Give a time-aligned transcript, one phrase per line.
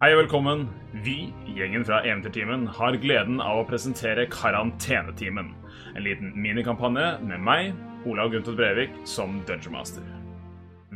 [0.00, 0.62] Hei og velkommen.
[1.04, 5.50] Vi, gjengen fra Eventyrtimen, har gleden av å presentere Karantenetimen.
[5.92, 7.74] En liten minikampanje med meg,
[8.08, 10.06] Olav Gunther Brevik, som Dungeon Master.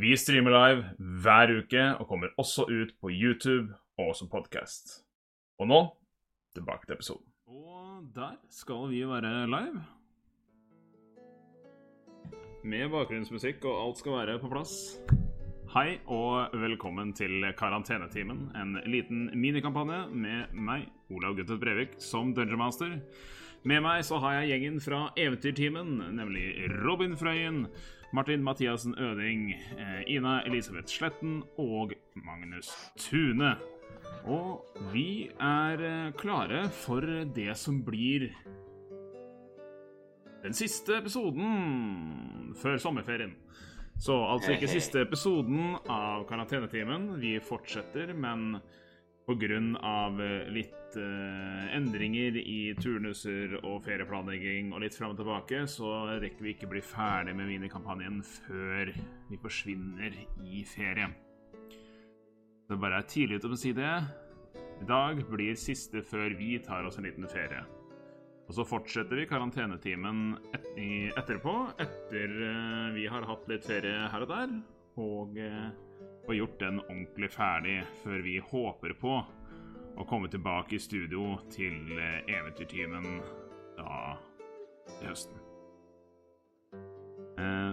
[0.01, 5.03] Vi streamer live hver uke og kommer også ut på YouTube og som podkast.
[5.61, 5.83] Og nå
[6.57, 7.29] tilbake til episoden.
[7.45, 9.83] Og der skal vi være live.
[12.65, 14.97] Med bakgrunnsmusikk og alt skal være på plass.
[15.73, 22.61] Hei og velkommen til Karantenetimen, en liten minikampanje med meg, Olav Guttet Brevik, som Dungeon
[22.61, 22.93] Master.
[23.65, 27.65] Med meg så har jeg gjengen fra Eventyrtimen, nemlig Robin Frøyen,
[28.13, 33.55] Martin Mathiassen Øding, eh, Ina Elisabeth Sletten og Magnus Tune.
[34.25, 34.61] Og
[34.93, 37.01] vi er eh, klare for
[37.35, 38.29] det som blir
[40.45, 43.33] den siste episoden før sommerferien.
[43.97, 47.13] Så altså ikke siste episoden av Karantenetimen.
[47.21, 48.57] Vi fortsetter, men
[49.25, 49.59] pga.
[50.53, 56.53] litt uh, endringer i turnuser og ferieplanlegging og litt fram og tilbake, så rekker vi
[56.53, 58.93] ikke bli ferdig med minikampanjen før
[59.29, 60.13] vi forsvinner
[60.45, 61.09] i ferie.
[62.65, 63.95] Det bare er tidlig til å si det.
[64.81, 67.63] I dag blir siste før vi tar oss en liten ferie.
[68.45, 70.67] Og så fortsetter vi karantenetimen et
[71.17, 74.53] etterpå, etter uh, vi har hatt litt ferie her og der,
[75.01, 79.15] og uh, gjort den ordentlig ferdig før vi håper på
[79.95, 83.19] å komme tilbake i studio til uh, Eventyrtimen
[83.79, 84.15] da
[84.99, 85.41] til høsten.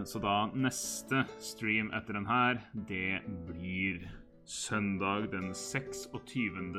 [0.08, 4.00] så da neste stream etter den her, det blir
[4.48, 6.74] søndag den 26.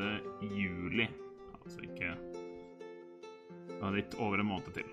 [0.58, 1.08] juli.
[1.53, 2.17] Altså ikke
[3.92, 4.89] det litt over en måned til.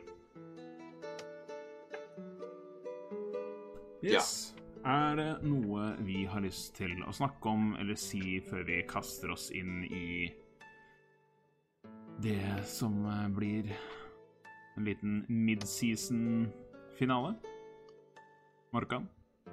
[4.01, 4.55] Yes.
[4.55, 4.57] Ja.
[4.81, 9.29] Er det noe vi har lyst til å snakke om eller si før vi kaster
[9.35, 10.33] oss inn i
[12.25, 12.97] det som
[13.37, 13.69] blir
[14.79, 17.35] en liten midseason-finale?
[18.73, 19.05] Morkan?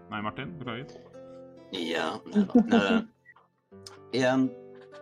[0.08, 0.56] Nei, Martin.
[0.60, 0.96] Beklager.
[1.76, 2.22] Ja
[4.16, 4.48] Igjen,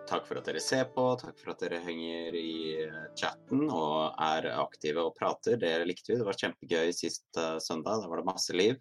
[0.06, 4.14] Takk for at dere ser på, takk for at dere henger i eh, chatten og
[4.22, 5.58] er aktive og prater.
[5.62, 6.20] Det likte vi.
[6.20, 8.04] Det var kjempegøy sist uh, søndag.
[8.04, 8.78] Da var det masse liv.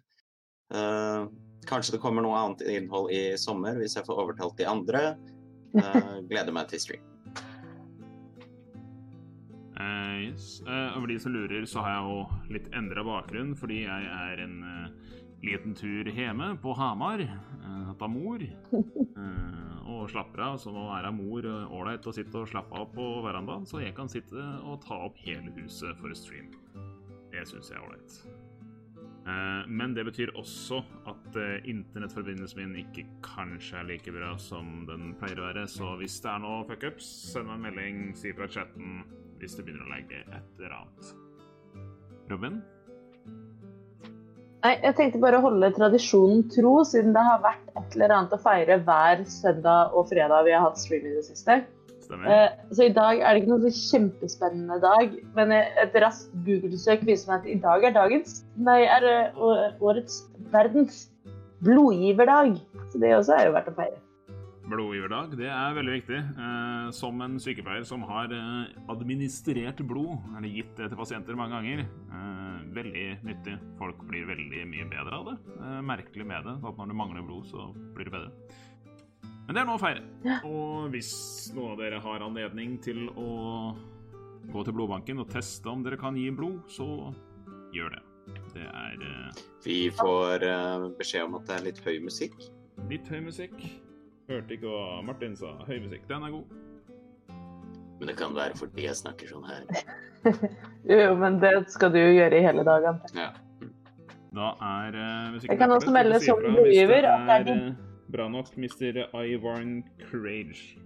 [0.73, 1.25] Uh,
[1.69, 5.03] kanskje det kommer noe annet innhold i sommer hvis jeg får overtalt de andre.
[5.73, 7.11] Uh, gleder meg til stream.
[10.25, 10.61] yes.
[10.65, 14.55] over de som lurer, så har jeg jo litt endra bakgrunn fordi jeg er en
[15.45, 17.23] liten tur hjemme på Hamar.
[17.89, 18.43] Hatt av mor.
[19.85, 20.57] og slapper av.
[20.61, 24.09] Så nå være mor ålreit å sitte og slappe av på verandaen, så jeg kan
[24.11, 26.51] sitte og ta opp hele huset for stream.
[27.33, 28.19] Det syns jeg er ålreit.
[29.25, 34.83] Eh, men det betyr også at eh, internettforbindelsen min ikke kanskje er like bra som
[34.89, 35.65] den pleier å være.
[35.71, 39.01] Så hvis det er noe fuckups, send meg en melding, si fra chatten
[39.41, 41.13] hvis det begynner å legge et eller annet.
[42.29, 42.61] Robin?
[44.65, 48.31] Nei, jeg tenkte bare å holde tradisjonen tro, siden det har vært et eller annet
[48.33, 51.59] å feire hver søndag og fredag vi har hatt stream i det siste.
[52.09, 57.05] Eh, så i dag er det ikke noen så kjempespennende dag, men et raskt Google-søk
[57.05, 60.23] viser meg at i dag er dagens Nei, er årets
[60.53, 61.05] verdens
[61.65, 62.57] blodgiverdag.
[62.89, 64.04] Så det også er jo verdt å feire.
[64.65, 66.19] Blodgiverdag, det er veldig viktig.
[66.41, 71.53] Eh, som en sykepleier som har eh, administrert blod, eller gitt det til pasienter mange
[71.59, 73.59] ganger, eh, veldig nyttig.
[73.77, 75.35] Folk blir veldig mye bedre av det.
[75.85, 78.31] merkelig med det, at når du mangler blod, så blir det bedre.
[79.45, 80.01] Men det er noe å feire.
[80.49, 81.13] Og hvis
[81.53, 83.29] noen av dere har anledning til å
[84.49, 87.13] gå til blodbanken og teste om dere kan gi blod, så
[87.75, 88.03] gjør det.
[88.55, 89.31] Det er
[89.61, 90.49] Vi får
[90.97, 92.39] beskjed om at det er litt høy musikk.
[92.89, 93.84] Litt høy musikk.
[94.25, 95.53] Hørte ikke hva Martin sa.
[95.67, 96.45] Høy musikk, den er god.
[97.99, 99.67] Men det kan være fordi jeg snakker sånn her.
[100.91, 103.31] jo, men det skal du jo gjøre i hele dag, Ja.
[104.35, 107.77] Da er uh, musikken Jeg kan også melde som blodgiver at det er din.
[108.11, 109.05] bra nok, Mr.
[109.23, 110.81] Ivarn Crage.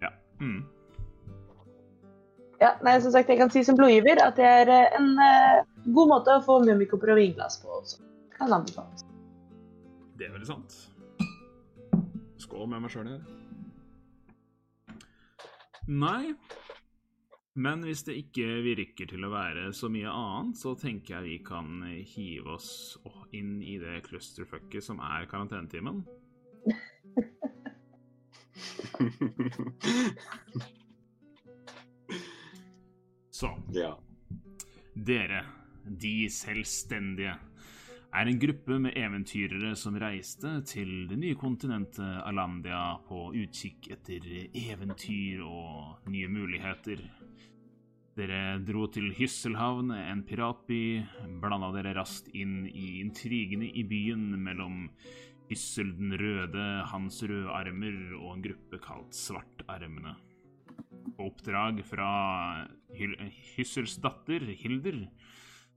[0.00, 0.14] Ja.
[0.40, 0.62] Mm.
[2.62, 5.60] Ja, nei, som sagt, jeg kan si som blodgiver at det er eh, en uh,
[5.92, 8.00] god måte å få mummikopper og vinglass på også.
[8.38, 9.04] Kan anbefales.
[10.16, 10.78] Det er veldig sant.
[12.44, 13.22] Skål med meg sjøl her.
[15.88, 16.34] Nei.
[17.54, 21.38] Men hvis det ikke virker til å være så mye annet, så tenker jeg vi
[21.46, 22.98] kan hive oss
[23.36, 26.02] inn i det clusterfucket som er karantenetimen.
[33.34, 33.98] Så ja.
[34.94, 35.44] Dere,
[35.84, 37.34] de selvstendige.
[38.14, 44.28] Er en gruppe med eventyrere som reiste til det nye kontinentet Alandia på utkikk etter
[44.54, 47.02] eventyr og nye muligheter.
[48.14, 51.02] Dere dro til Hysselhavn, en piratby,
[51.42, 54.84] blanda dere raskt inn i intrigene i byen mellom
[55.48, 60.14] Hyssel den røde, Hans røde armer og en gruppe kalt Svartarmene.
[61.18, 62.12] Oppdrag fra
[63.56, 65.02] Hyssels datter, Hilder,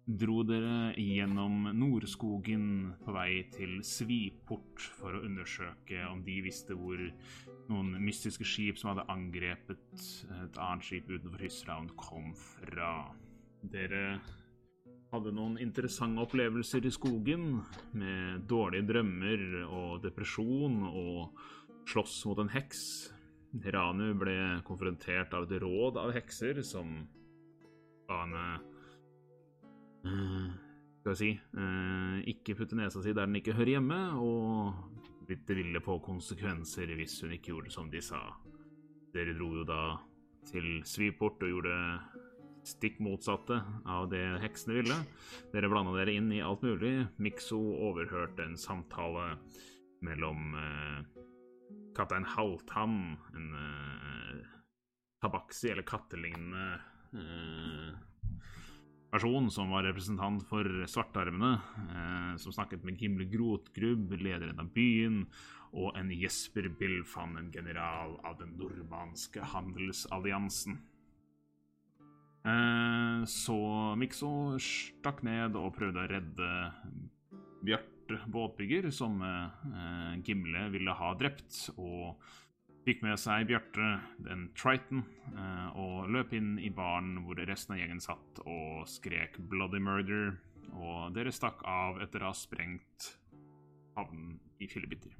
[0.07, 2.67] dro dere gjennom Nordskogen
[3.03, 7.01] på vei til Sviport for å undersøke om de visste hvor
[7.67, 10.05] noen mystiske skip som hadde angrepet
[10.45, 13.11] et annet skip utenfor Hysraun, kom fra.
[13.67, 14.21] Dere
[15.11, 17.59] hadde noen interessante opplevelser i skogen,
[17.91, 21.43] med dårlige drømmer og depresjon, og
[21.87, 22.81] slåss mot en heks.
[23.75, 26.95] Ranu ble konfrontert av et råd av hekser som
[28.07, 28.47] ga henne
[30.99, 35.49] skal vi si eh, ikke putte nesa si der den ikke hører hjemme, og litt
[35.51, 38.21] ville på konsekvenser hvis hun ikke gjorde som de sa.
[39.15, 39.81] Dere dro jo da
[40.47, 41.75] til Sviport og gjorde
[42.67, 44.97] stikk motsatte av det heksene ville.
[45.53, 47.07] Dere blanda dere inn i alt mulig.
[47.23, 49.37] Mikso overhørte en samtale
[50.03, 50.99] mellom eh,
[51.97, 54.43] kaptein Halvtann, en eh,
[55.23, 56.67] tabaksi eller kattelignende
[57.15, 57.95] eh,
[59.11, 65.25] person som var representant for Svartarmene, eh, som snakket med Gimle Grotgrubb, lederen av byen,
[65.73, 70.79] og en Jesper Bilfan, en general av den nordmanske handelsalliansen.
[72.47, 73.59] Eh, så
[73.99, 74.31] Mikso
[74.61, 76.51] stakk ned og prøvde å redde
[77.67, 82.21] Bjarte båtbygger, som eh, Gimle ville ha drept, og
[82.87, 83.87] fikk med seg Bjarte,
[84.23, 85.01] den Triton,
[85.33, 90.37] eh, og løp inn i baren hvor resten av gjengen satt og skrek 'bloody murder',
[90.71, 93.09] og dere stakk av etter å ha sprengt
[93.97, 95.11] havnen i fillebiter.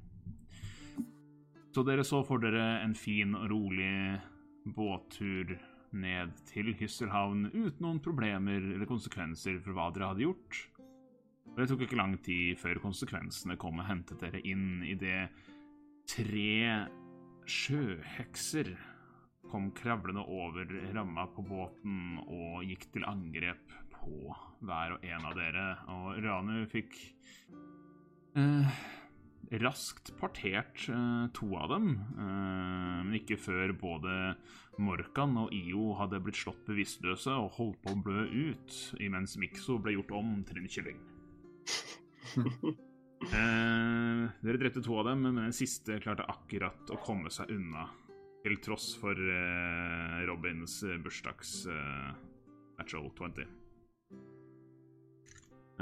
[1.74, 4.20] Så dere så for dere en fin og rolig
[4.64, 5.58] båttur
[5.92, 10.62] ned til Hysselhavn uten noen problemer eller konsekvenser for hva dere hadde gjort.
[11.52, 15.28] Og det tok ikke lang tid før konsekvensene kom og hentet dere inn i det
[16.08, 16.88] tre
[17.48, 18.74] sjøhekser
[19.48, 24.34] kom kravlende over ramma på båten og gikk til angrep på
[24.66, 25.66] hver og en av dere.
[25.94, 26.96] Og Ranu fikk
[28.38, 28.80] eh,
[29.64, 34.16] raskt partert eh, to av dem, eh, men ikke før både
[34.78, 39.78] Morkan og Io hadde blitt slått bevisstløse og holdt på å blø ut, imens Mikso
[39.82, 41.00] ble gjort om til en kylling.
[43.26, 47.88] Eh, dere drepte to av dem, men den siste klarte akkurat å komme seg unna.
[48.44, 52.12] Til tross for eh, Robins bursdags eh,
[52.78, 53.48] natural 20.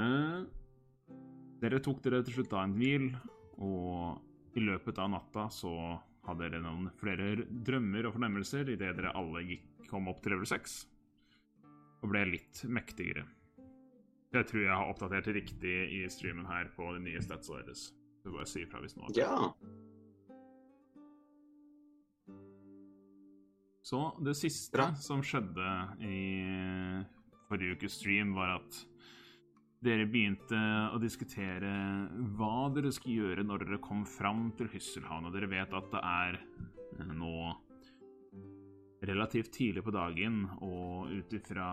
[0.00, 0.40] Eh,
[1.60, 3.10] dere tok dere til slutt da en hvil,
[3.60, 5.72] og i løpet av natta så
[6.26, 10.48] hadde dere noen flere drømmer og fornemmelser idet dere alle gikk, kom opp til level
[10.48, 10.76] 6
[12.02, 13.24] og ble litt mektigere.
[14.36, 17.88] Jeg tror jeg har oppdatert riktig i streamen her på de nye statsa deres.
[18.22, 19.52] Så bare sier ifra hvis noe Ja.
[23.86, 24.88] Så det siste Bra.
[24.98, 25.66] som skjedde
[26.02, 26.20] i
[27.46, 28.80] forrige ukes stream, var at
[29.86, 30.58] dere begynte
[30.90, 31.70] å diskutere
[32.34, 35.28] hva dere skulle gjøre når dere kom fram til Hysselhavn.
[35.28, 36.40] Og dere vet at det er
[37.14, 37.54] nå
[39.06, 41.68] relativt tidlig på dagen, og ut ifra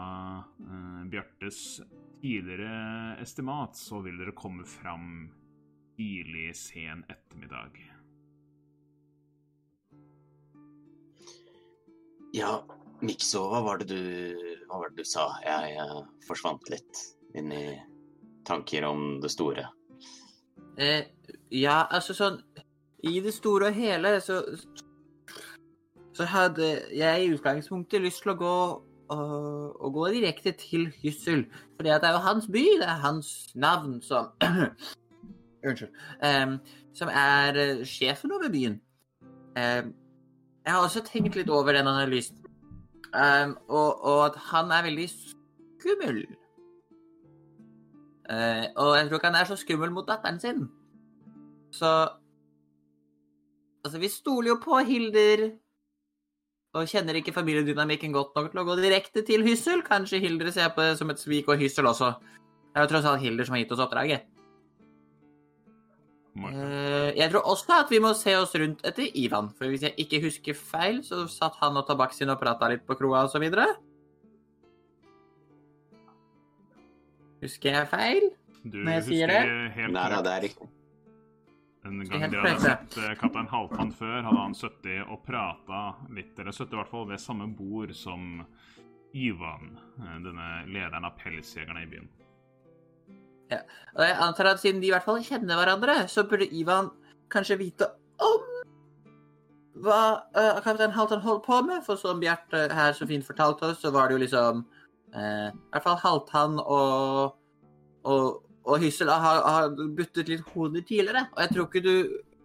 [0.59, 1.81] eh, Bjartes
[2.21, 5.31] tidligere estimat, så vil dere komme fram
[5.97, 7.81] tidlig sen ettermiddag.
[12.33, 12.63] Ja,
[13.03, 14.37] Mikso, hva var det du,
[14.69, 15.27] hva var det du sa?
[15.43, 17.01] Jeg jeg forsvant litt
[17.37, 17.65] inn i
[18.47, 19.67] tanker om det store.
[20.77, 21.05] Eh,
[21.53, 22.39] ja, altså sånn
[23.05, 24.39] I det store og hele så
[26.13, 28.57] så hadde jeg i utgangspunktet lyst til å gå,
[29.13, 31.47] uh, å gå direkte til Hyssel.
[31.73, 34.31] For det er jo hans by, det er hans navn som
[35.63, 35.93] Unnskyld.
[36.19, 36.57] Um,
[36.93, 38.81] som er uh, sjefen over byen.
[39.55, 39.93] Um,
[40.63, 42.37] jeg har også tenkt litt over den analysen.
[43.13, 46.25] Um, og, og, at han er veldig skummel.
[48.29, 50.67] Uh, og jeg tror ikke han er så skummel mot datteren sin.
[51.71, 51.93] Så
[53.83, 55.49] Altså, vi stoler jo på Hilder
[56.73, 59.83] og kjenner ikke familiedynamikken godt nok til å gå direkte til Hyssel.
[59.85, 62.15] Kanskje Hilder ser på det som et svik, og Hyssel også.
[62.73, 64.25] Det er jo tross alt Hilder som har gitt oss oppdraget.
[66.33, 69.51] Uh, jeg tror også at vi må se oss rundt etter Ivan.
[69.53, 72.97] For hvis jeg ikke husker feil, så satt han og Tabaksin og prata litt på
[72.97, 73.67] kroa og så videre.
[77.43, 78.31] Husker jeg feil?
[78.63, 79.75] Du Når jeg sier husker det?
[79.77, 80.69] helt Nei, nei, det er riktig.
[81.83, 85.81] Den gang de dere hadde sett eh, kaptein Halvdan før, hadde han sittet og prata
[86.15, 88.45] litt, eller sittet i hvert fall ved samme bord som
[89.13, 92.07] Ivan, eh, denne lederen av pelsjegerne i byen.
[93.51, 93.59] Ja.
[93.97, 96.89] Og jeg antar at siden de i hvert fall kjenner hverandre, så burde Ivan
[97.33, 97.89] kanskje vite
[98.23, 98.47] om
[99.83, 99.99] hva
[100.37, 101.83] uh, kaptein Halvdan holdt på med.
[101.85, 104.63] For som Bjarte her så fint fortalte oss, så var det jo liksom
[105.15, 107.35] uh, I hvert fall Halvdan og,
[108.07, 111.25] og, og Hyssel har, har byttet litt hodet tidligere.
[111.35, 111.95] Og jeg tror ikke du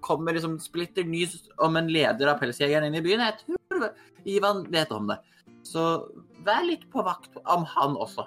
[0.04, 1.24] kommer liksom splitter ny
[1.64, 3.22] om en leder av Pelsjegeren inn i byen.
[3.22, 3.90] Jeg tror
[4.28, 5.18] Ivan vet om det.
[5.66, 5.84] Så
[6.46, 8.26] vær litt på vakt om han også.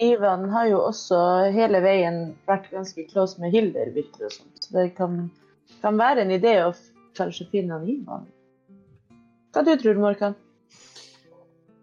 [0.00, 1.18] Ivan har jo også
[1.52, 4.46] hele veien vært ganske close med Hilder, virker det som.
[4.62, 5.26] Så det kan,
[5.82, 6.70] kan være en idé å
[7.18, 8.24] kanskje finne han Ivan.
[9.52, 10.38] Hva du tror Morkan?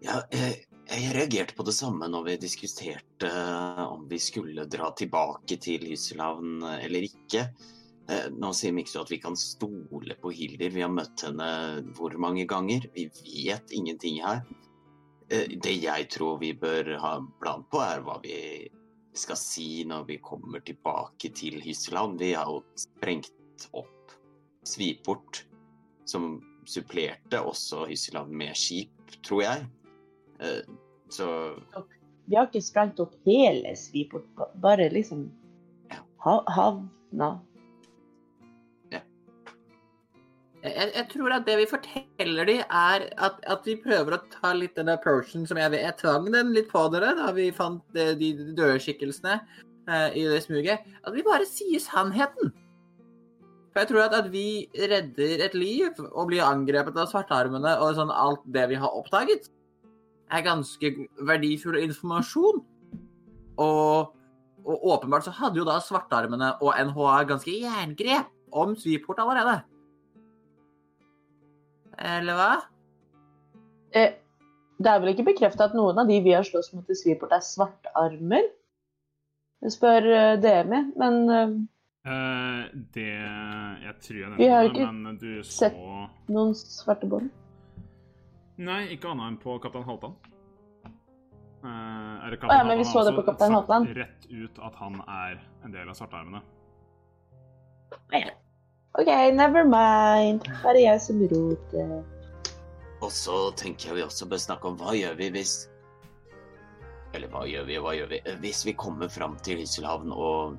[0.02, 4.90] Ja, jeg, jeg reagerte på det samme når vi diskuterte eh, om vi skulle dra
[4.96, 7.44] tilbake til Hysselhavn eh, eller ikke.
[8.08, 10.72] Eh, Nå sier Mikso at vi kan stole på Hilder.
[10.72, 11.50] Vi har møtt henne
[11.98, 12.88] hvor mange ganger?
[12.94, 14.42] Vi vet ingenting her.
[15.28, 18.38] Det jeg tror vi bør ha en plan på, er hva vi
[19.12, 22.16] skal si når vi kommer tilbake til Hysselhavn.
[22.16, 24.14] Vi har jo sprengt opp
[24.64, 25.42] Sviport,
[26.08, 29.68] som supplerte også Hysselhavn med skip, tror jeg.
[30.40, 30.62] Eh,
[31.10, 31.26] Så
[32.28, 35.30] Vi har ikke sprengt opp hele Sviport, ba- bare liksom
[36.24, 37.40] ha- havna.
[40.58, 44.50] Jeg, jeg tror at det vi forteller de er at, at vi prøver å ta
[44.58, 48.10] litt den approachen som jeg, jeg tvang den litt på dere da vi fant eh,
[48.18, 50.82] de, de døde skikkelsene eh, i det smuget.
[51.06, 52.50] At vi bare sier sannheten.
[53.70, 57.94] For jeg tror at, at vi redder et liv og blir angrepet av svartarmene og
[58.00, 59.46] sånn alt det vi har oppdaget,
[60.30, 60.90] er ganske
[61.28, 62.60] verdifull informasjon.
[63.58, 64.12] Og,
[64.64, 69.60] og åpenbart så hadde jo da svartarmene og NHA ganske jerngrep om Sviport allerede.
[71.98, 72.50] Eller hva?
[73.96, 74.12] Eh,
[74.78, 77.32] det er vel ikke bekrefta at noen av de vi har slåss mot i Sviport,
[77.34, 78.46] er svartarmer?
[79.64, 81.58] Jeg spør DMI, Demi, men eh,
[82.08, 86.54] Eh, det Jeg tror jeg Vi har nevnte det, ikke men du så sett- noen
[86.54, 87.30] svarte bånd?
[88.58, 90.16] Nei, ikke annet enn på kaptein Halvdan.
[91.58, 93.88] Uh, er det Å ja, men vi så det på Kaptein Halvdan.
[93.96, 96.42] Rett ut at han er en del av svartearmene.
[98.98, 100.46] OK, never mind.
[100.62, 101.96] Bare jeg som roter.
[103.02, 105.52] Og så tenker jeg vi også bør snakke om hva gjør vi hvis
[107.14, 108.18] Eller hva gjør vi, hva gjør vi?
[108.42, 110.58] Hvis vi kommer fram til Hysselhavn og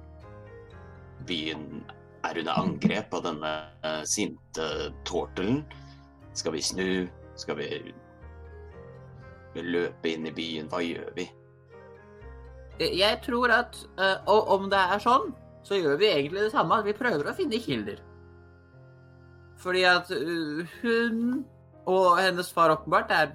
[1.27, 1.84] byen
[2.27, 3.51] er under angrep av denne
[3.86, 4.65] eh, sinte
[5.08, 5.62] tortelen,
[6.34, 6.89] skal vi snu?
[7.39, 7.69] Skal vi
[9.63, 10.67] løpe inn i byen?
[10.72, 11.29] Hva gjør vi?
[12.79, 15.31] Jeg tror at eh, og om det er sånn,
[15.67, 16.79] så gjør vi egentlig det samme.
[16.86, 18.00] Vi prøver å finne kilder.
[19.60, 21.41] Fordi at eh, hun
[21.89, 23.34] og hennes far åpenbart er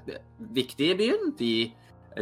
[0.55, 1.35] viktige i byen.
[1.39, 1.55] De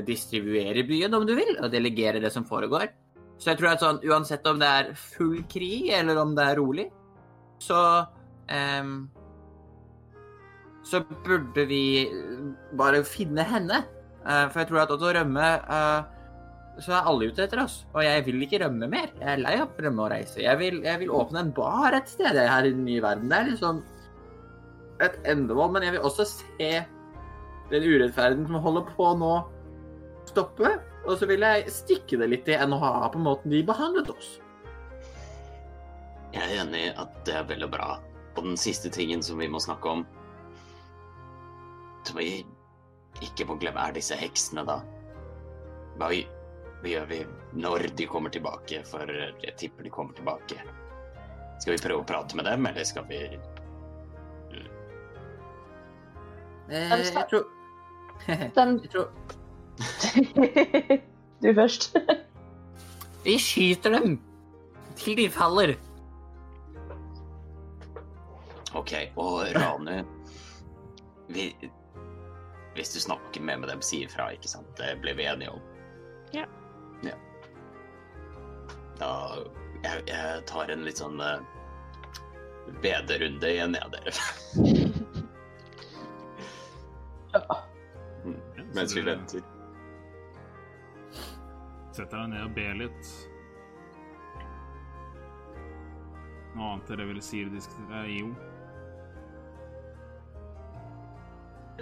[0.06, 2.88] distribuerer byen, om du vil, og delegerer det som foregår.
[3.36, 6.58] Så jeg tror at sånn, uansett om det er full krig, eller om det er
[6.60, 6.86] rolig,
[7.62, 7.80] så
[8.50, 9.10] ehm,
[10.86, 11.84] Så burde vi
[12.78, 13.84] bare finne henne.
[14.22, 16.22] Eh, for jeg tror at å rømme eh,
[16.80, 17.82] så er alle ute etter oss.
[17.92, 19.10] Og jeg vil ikke rømme mer.
[19.20, 20.40] Jeg er lei av å rømme og reise.
[20.42, 23.28] Jeg vil, jeg vil åpne en bar et sted her i den nye verden.
[23.30, 23.82] Det er liksom
[25.02, 26.70] et endemål, men jeg vil også se
[27.72, 29.34] den urettferden som holder på nå,
[30.30, 30.76] stoppe.
[31.02, 34.36] Og så vil jeg stikke det litt i NHA på måten de behandlet oss.
[36.32, 37.96] Jeg er enig i at det er vel og bra.
[38.38, 40.06] Og den siste tingen som vi må snakke om,
[42.16, 42.44] vi
[43.22, 44.80] ikke må glemme, er disse heksene, da.
[46.00, 46.08] Hva,
[46.80, 47.20] hva gjør vi
[47.62, 48.82] når de kommer tilbake?
[48.88, 50.58] For jeg tipper de kommer tilbake.
[51.62, 53.24] Skal vi prøve å prate med dem, eller skal vi
[56.72, 57.42] Eh, jeg tror
[58.56, 59.08] Den Jeg tror
[61.42, 61.96] Du først.
[63.24, 64.14] Vi skyter dem
[64.96, 65.74] til de faller.
[68.74, 68.92] OK.
[69.16, 70.00] Og Ranu
[71.28, 71.46] vi,
[72.76, 74.70] Hvis du snakker med, med dem, si ifra, ikke sant?
[74.78, 75.60] Det ble vi enige om.
[76.32, 76.46] Ja.
[77.04, 77.16] ja.
[79.00, 79.10] Da
[79.82, 81.42] jeg, jeg tar en litt sånn uh,
[82.84, 84.12] bederunde igjen, jeg, dere.
[87.32, 89.40] Mm, Ja, så Mens vi venter.
[91.96, 93.12] Sett deg ned og be litt.
[96.52, 98.04] Noe annet dere vil si diskutere?
[98.12, 98.28] Jo.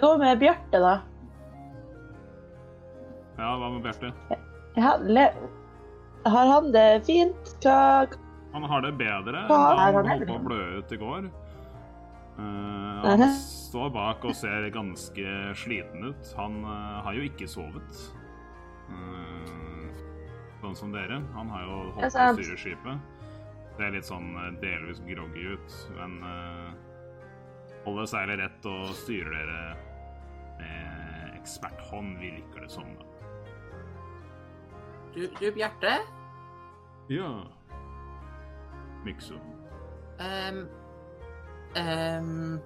[0.01, 1.01] Gå med Bjarte, da.
[3.37, 4.09] Ja, hva med Bjarte?
[4.75, 4.87] Ja,
[6.25, 7.51] har han det fint?
[7.61, 8.07] Hva
[8.53, 9.43] Han har det bedre.
[9.49, 11.27] Hva han holdt på å blø ut i går.
[12.39, 16.33] Uh, han står bak og ser ganske sliten ut.
[16.39, 18.01] Han uh, har jo ikke sovet.
[18.89, 19.85] Uh,
[20.63, 21.21] sånn som dere.
[21.37, 23.21] Han har jo holdt på å styre skipet.
[23.77, 24.33] Det er litt sånn
[24.65, 26.17] delvis groggy ut, men
[27.85, 29.90] holder seilet rett og styrer dere
[30.61, 32.87] med eksperthånd, liker det som.
[32.99, 33.07] da.
[35.11, 35.97] Du, du Bjarte?
[37.11, 37.31] Ja
[39.03, 39.35] Mikso.
[40.21, 40.61] Um,
[41.75, 42.59] um,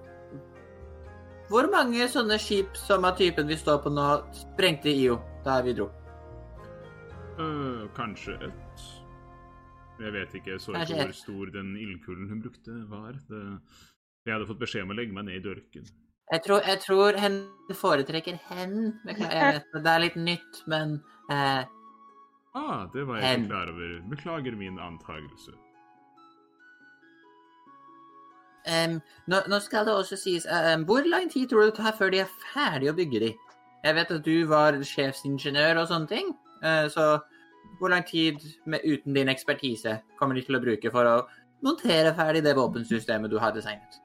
[1.48, 5.74] hvor mange sånne skip som av typen vi står på nå, sprengte IO da vi
[5.78, 5.88] dro?
[7.40, 8.86] Uh, kanskje ett.
[9.96, 13.16] Jeg vet ikke så ikke hvor stor den ildkulen hun brukte, var.
[13.30, 13.42] Det,
[14.26, 15.88] jeg hadde fått beskjed om å legge meg ned i dørken.
[16.32, 17.36] Jeg tror, jeg tror hen
[17.70, 18.76] foretrekker hen.
[19.06, 20.98] Jeg vet det er litt nytt, men
[21.30, 21.62] eh,
[22.56, 23.88] Ah, det var jeg ikke klar over.
[24.10, 25.52] Beklager min antagelse.
[28.66, 31.92] Um, nå, nå, skal det også sies um, Hvor lang tid tror du det tar
[31.98, 33.28] før de er ferdig å bygge de?
[33.84, 36.32] Jeg vet at du var sjefsingeniør og sånne ting,
[36.64, 37.04] uh, så
[37.78, 41.14] hvor lang tid med, uten din ekspertise kommer de til å bruke for å
[41.62, 44.00] montere ferdig det våpensystemet du har designet?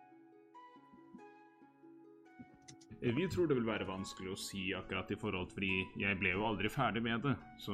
[3.02, 6.36] Vi tror det vil være vanskelig å si akkurat i forhold til fordi jeg ble
[6.36, 7.74] jo aldri ferdig med det, så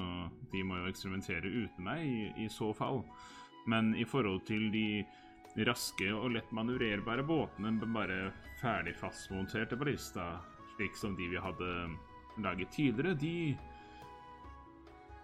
[0.53, 3.01] de må jo eksperimentere uten meg i, i så fall.
[3.67, 5.03] Men i forhold til de
[5.67, 8.31] raske og lett manøvrerbare båtene med bare
[8.61, 10.37] ferdig fastmonterte ballista,
[10.77, 11.73] slik som de vi hadde
[12.39, 13.57] laget tidligere, de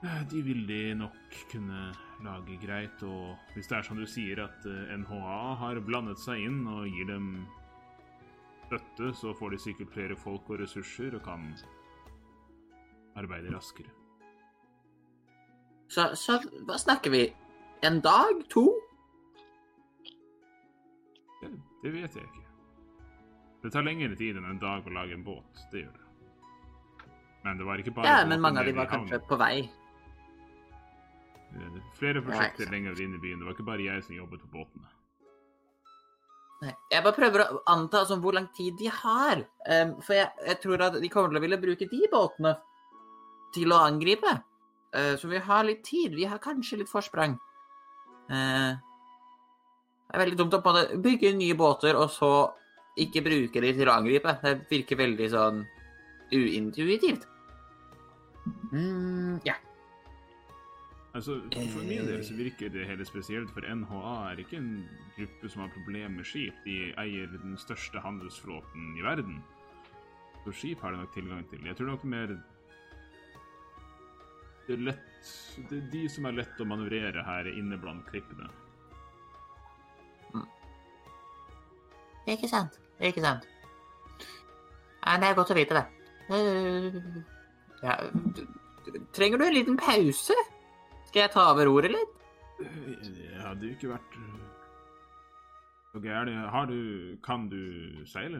[0.03, 1.93] de vil de nok kunne
[2.25, 3.03] lage greit.
[3.07, 4.65] Og hvis det er som du sier, at
[4.99, 7.29] NHA har blandet seg inn og gir dem
[8.73, 11.51] støtte, så får de sikkert flere folk og ressurser og kan
[13.15, 13.91] arbeide raskere.
[15.93, 17.27] Så, så hva snakker vi?
[17.85, 18.39] En dag?
[18.49, 18.63] To?
[21.41, 21.51] Det,
[21.83, 22.45] det, vet jeg ikke.
[23.63, 25.63] Det tar lengre tid enn en dag å lage en båt.
[25.71, 26.09] Det gjør det.
[27.43, 29.67] Men det var ikke bare Ja, men mange av de var kanskje på vei.
[31.99, 33.39] Flere prosjekter lenger inn i byen.
[33.43, 34.89] Det var ikke bare jeg som jobbet på båtene.
[36.91, 39.43] Jeg bare prøver å anta altså, hvor lang tid de har.
[39.67, 42.55] Um, for jeg, jeg, tror at de kommer til å ville bruke de båtene
[43.55, 44.33] til å angripe.
[44.93, 46.15] Uh, så vi har litt tid.
[46.15, 47.35] Vi har kanskje litt forsprang.
[48.31, 48.73] Uh,
[50.07, 52.33] det er veldig dumt å bygge nye båter og så
[53.01, 54.35] ikke bruke de til å angripe.
[54.43, 55.63] Det virker veldig sånn
[56.33, 57.25] uintuitivt.
[58.73, 59.55] Mm, ja.
[61.13, 64.71] Altså, For min del så virker det hele spesielt, for NHA er ikke en
[65.17, 66.55] gruppe som har problemer med skip.
[66.65, 69.37] De eier den største handelsflåten i verden.
[70.43, 71.61] Så skip har de nok tilgang til.
[71.65, 72.33] Jeg tror nok mer
[74.67, 75.31] Det er lett
[75.69, 78.49] Det er de som er lett å manøvrere her inne blant klippene.
[80.33, 80.47] Mm.
[82.33, 82.79] Ikke sant.
[82.99, 83.45] Ikke sant.
[85.03, 85.85] Nei, det er godt å vite det.
[87.83, 87.99] Ja,
[89.13, 90.35] trenger du en liten pause?
[91.13, 92.13] Skal jeg ta over ordet litt?
[92.57, 94.13] Det hadde jo ikke vært
[95.91, 96.47] så gærent.
[96.49, 96.77] Har du
[97.21, 97.59] Kan du
[98.09, 98.39] seile?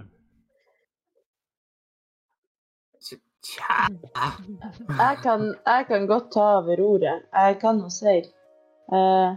[3.46, 3.76] Tja
[4.90, 7.14] jeg kan, jeg kan godt ta over ordet.
[7.34, 8.32] Jeg kan jo seile.
[8.90, 9.36] Eh,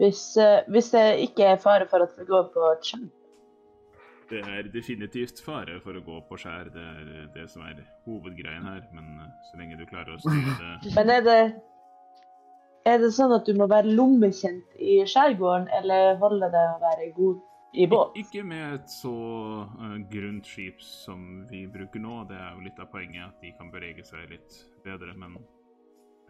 [0.00, 3.04] hvis, eh, hvis, det ikke er fare for at vi går på skjær.
[4.30, 6.72] Det er definitivt fare for å gå på skjær.
[6.72, 8.80] Det er det som er hovedgreien her.
[8.96, 11.38] Men uh, så lenge du klarer å styre det Men er det
[12.88, 17.08] er det sånn at du må være lommekjent i skjærgården, eller holder det å være
[17.16, 17.40] god
[17.72, 18.16] i båt?
[18.20, 22.22] Ikke med et så uh, grunt skip som vi bruker nå.
[22.30, 25.14] Det er jo litt av poenget at de kan bevege seg litt bedre.
[25.18, 25.38] Men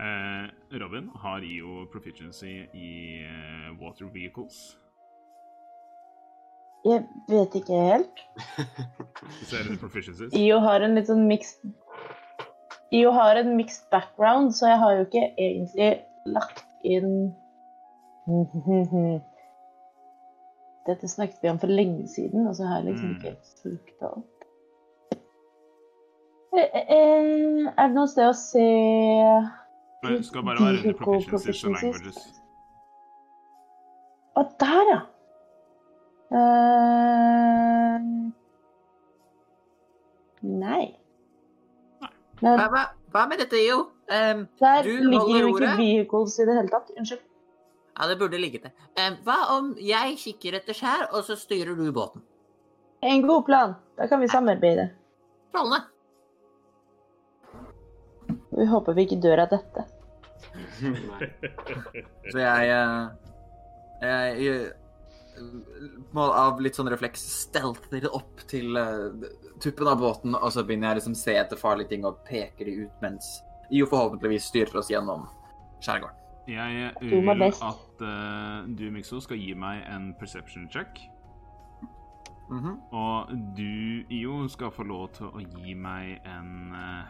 [0.03, 0.47] uh,
[0.83, 2.93] Robin har jo proficiency i
[3.27, 4.62] uh, water vehicles.
[6.83, 8.25] Jeg vet ikke helt.
[9.47, 10.35] Så er det proficiencies?
[10.35, 11.62] IO har en litt sånn mixed
[12.93, 15.93] IO har en mixed background, så jeg har jo ikke egentlig
[16.25, 17.33] lagt inn
[20.87, 23.17] Dette snakket vi om for lenge siden, og så har jeg liksom mm.
[23.17, 24.33] ikke fulgt det opp.
[26.53, 28.67] Eh, eh, eh, er det noe sted å se
[30.03, 32.19] Det skal bare være under proficiencies and languages.
[34.37, 35.01] Å, der, ja.
[36.33, 37.97] Uh,
[40.41, 40.85] nei.
[42.41, 43.91] Men, hva, hva, med dette, Jo?
[44.11, 46.91] Um, Der ligger jo ikke vehicles i det hele tatt.
[46.99, 47.23] Unnskyld.
[47.99, 48.73] Ja, det burde ligget det.
[48.99, 52.25] Um, hva om jeg kikker etter skjær, og så styrer du båten?
[53.03, 53.75] En god plan.
[53.99, 54.91] Da kan vi samarbeide.
[55.49, 55.85] Strålende.
[58.53, 59.85] Vi håper vi ikke dør av dette.
[62.33, 63.07] Så jeg, eh,
[64.03, 64.73] jeg,
[66.12, 69.15] må Av litt sånn refleks stelter opp til uh,
[69.62, 72.85] tuppen av båten, og så begynner jeg liksom se etter farlige ting og peker de
[72.85, 73.38] ut mens
[73.73, 75.27] jo forhåpentligvis styrer oss gjennom
[75.81, 76.19] skjærgården.
[76.49, 81.01] Jeg vil at uh, du, Mikso, skal gi meg en perception check.
[82.51, 82.77] Mm -hmm.
[82.97, 87.07] Og du, IO, skal få lov til å gi meg en uh,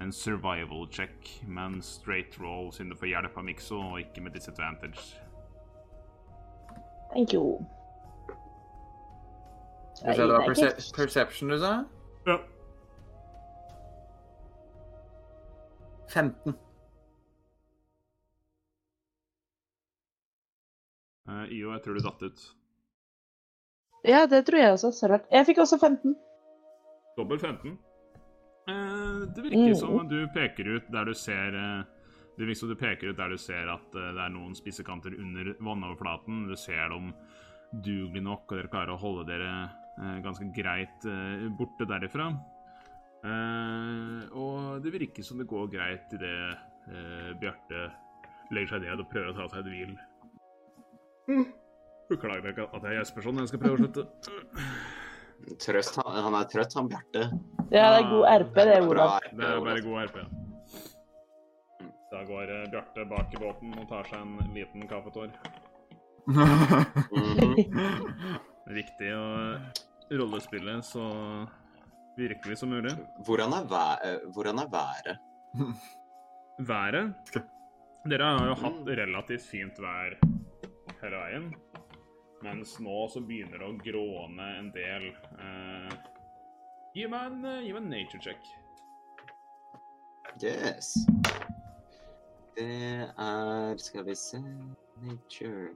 [0.00, 4.20] en survival check med en straight roll, siden du får hjelp av Mikso, og ikke
[4.20, 5.20] med disadvantage.
[7.12, 7.64] Thank you.
[9.94, 11.84] Skal det var perce perception du sa?
[12.26, 12.38] Ja.
[16.14, 16.54] 15.
[21.24, 22.44] Uh, IO, jeg tror du datt ut.
[24.04, 24.92] Ja, det tror jeg også.
[24.92, 25.26] Sørvert.
[25.32, 26.14] Jeg fikk også 15.
[27.16, 27.78] Dobbel 15.
[28.68, 29.76] Uh, det virker mm.
[29.80, 31.82] som du peker ut der du ser uh,
[32.38, 35.16] det virker som du peker ut der du ser at uh, det er noen spisekanter
[35.20, 36.46] under vannoverflaten.
[36.48, 37.12] Du ser dem
[37.84, 39.50] dugelig nok, og dere klarer å holde dere
[40.22, 41.04] ganske greit
[41.58, 42.28] borte derifra.
[43.24, 46.58] Og det virker som det går greit idet
[46.92, 47.86] eh, Bjarte
[48.52, 49.94] legger seg ned og prøver å ta seg et hvil.
[51.30, 51.46] Mm.
[52.10, 53.40] Beklager at jeg gjesper sånn.
[53.40, 54.02] Jeg skal prøve å slutte.
[55.60, 57.22] Trøst, han er trøtt, han Bjarte.
[57.72, 59.10] Ja, det er god RP, det, Olav.
[59.32, 60.18] Det er bare god RP.
[62.12, 65.28] Da går eh, Bjarte bak i båten og tar seg en liten kaffetår.
[68.78, 69.24] Viktig å
[70.14, 71.04] rollespille så
[72.16, 72.94] virkelig som mulig.
[73.26, 75.18] Hvordan er, væ eh, hvordan er været?
[76.70, 77.14] Været?
[78.10, 80.18] Dere har jo hatt relativt fint vær
[81.02, 81.46] hele veien.
[82.44, 85.08] Mens nå så begynner det å gråne en del.
[85.40, 85.94] Eh,
[86.94, 88.50] gi, meg en, uh, gi meg en nature check.
[90.42, 90.94] Yes.
[92.54, 94.38] Det er Skal vi se
[95.02, 95.68] Nature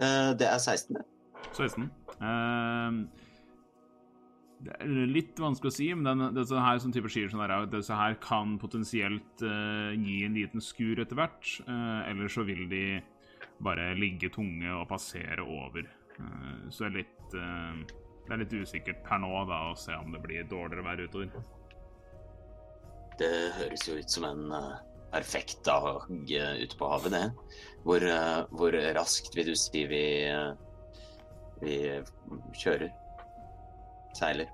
[0.00, 1.04] uh, Det er 16, det.
[1.52, 1.90] 16.
[4.64, 7.54] det er litt vanskelig å si, men den, disse her som type skier sånn er,
[7.72, 11.50] disse her kan potensielt gi en liten skur etter hvert.
[11.66, 12.84] eller så vil de
[13.64, 15.86] bare ligge tunge og passere over.
[16.18, 17.34] Uh, så det er litt
[18.24, 21.42] Det er litt usikkert per nå da, å se om det blir dårligere vær utover.
[23.20, 24.78] Det høres jo ut som en uh,
[25.12, 27.60] perfekt dag ute på havet, det.
[27.84, 30.56] Hvor, uh, hvor, raskt vil du si vi, uh,
[31.60, 31.78] vi
[32.58, 32.90] kjører?
[34.18, 34.50] Seiler?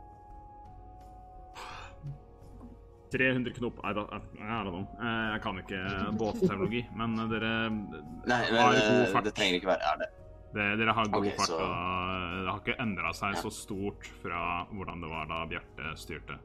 [3.12, 4.87] 300 knop I don't, I don't know.
[5.01, 5.83] Eh, jeg kan ikke
[6.20, 7.83] båtteknologi, men dere Nei,
[8.27, 9.29] men, har god eh, fart.
[9.29, 10.11] Det trenger ikke være er det.
[10.55, 11.59] det dere har god okay, fart, så...
[11.64, 13.42] og det har ikke endra seg ja.
[13.44, 16.38] så stort fra hvordan det var da Bjarte styrte.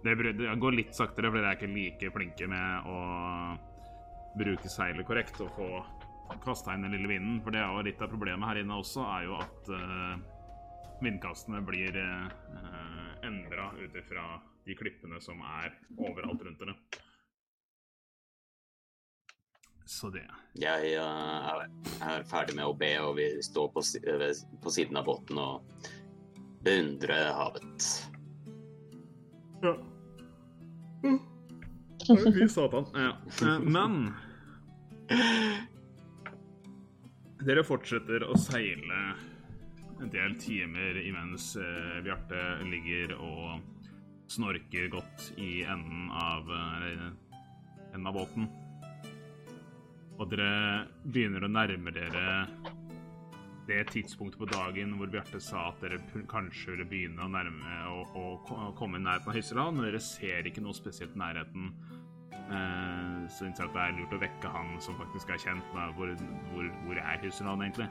[0.00, 0.14] Det,
[0.60, 3.00] går litt saktere, for dere er ikke like flinke med å
[4.38, 5.70] bruke seilet korrekt og få
[6.44, 7.40] kasta inn den lille vinden.
[7.44, 10.14] For det er jo litt av problemet her inne også, er jo at uh,
[11.04, 12.30] vindkastene blir uh,
[13.26, 14.24] endra ut ifra
[14.70, 16.76] de klippene som er overalt rundt dere.
[19.90, 20.22] Så det.
[20.54, 21.64] Jeg uh,
[22.06, 23.82] er ferdig med å be, og vi står på,
[24.62, 25.88] på siden av båten og
[26.62, 27.88] beundrer havet.
[29.64, 29.74] Ja.
[32.06, 32.86] Fy satan.
[32.94, 33.10] Ja.
[33.42, 34.14] Eh, men
[37.40, 39.00] Dere fortsetter å seile
[40.00, 43.69] en del timer imens eh, Bjarte ligger og
[44.30, 46.50] snorker godt i enden av,
[47.90, 48.50] enden av båten.
[50.20, 52.24] Og dere begynner å nærme dere
[53.70, 58.02] det tidspunktet på dagen hvor Bjarte sa at dere kanskje ville begynne å nærme å,
[58.18, 61.70] å komme i nærheten av Hysseland, men dere ser ikke noe spesielt i nærheten.
[62.50, 65.96] Eh, så innser at det er lurt å vekke han som faktisk er kjent med
[65.96, 66.12] hvor,
[66.50, 67.88] hvor, hvor er Hysseland egentlig.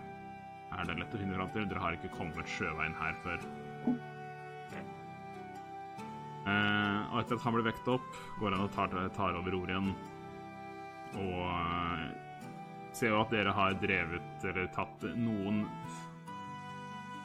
[0.76, 1.68] Er det lett å finne fram til?
[1.72, 3.46] Dere har ikke kommet sjøveien her før.
[7.22, 9.94] Etter at han blir vekket opp, går han og tar, tar over roret igjen.
[11.20, 12.06] Og eh,
[12.96, 15.64] ser jo at dere har drevet eller tatt noen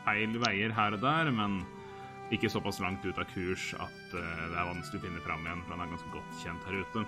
[0.04, 1.62] feil veier her og der, men
[2.32, 5.62] ikke såpass langt ut av kurs at uh, det er vanskelig å finne fram igjen,
[5.64, 7.04] for han er ganske godt kjent her ute.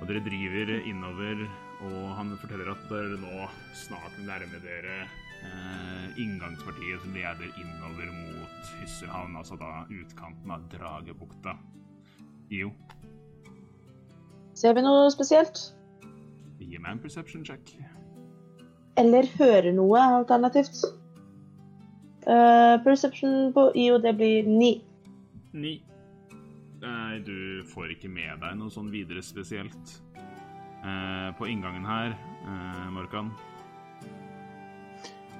[0.00, 1.44] Og dere driver innover,
[1.86, 8.31] og han forteller at dere nå snart nærmer dere eh, inngangspartiet som leder innover mot
[8.80, 11.56] Hysselhavn, altså da utkanten av Dragebukta.
[12.52, 12.70] Jo.
[14.54, 15.60] Ser vi noe spesielt?
[16.62, 17.74] Gi meg en perception check.
[19.00, 20.84] Eller hører noe alternativt.
[22.22, 24.76] Uh, perception på IO, det blir ni.
[25.52, 25.80] Ni.
[26.82, 29.96] Nei, du får ikke med deg noe sånn videre spesielt.
[30.82, 33.28] Uh, på inngangen her, uh, Morkan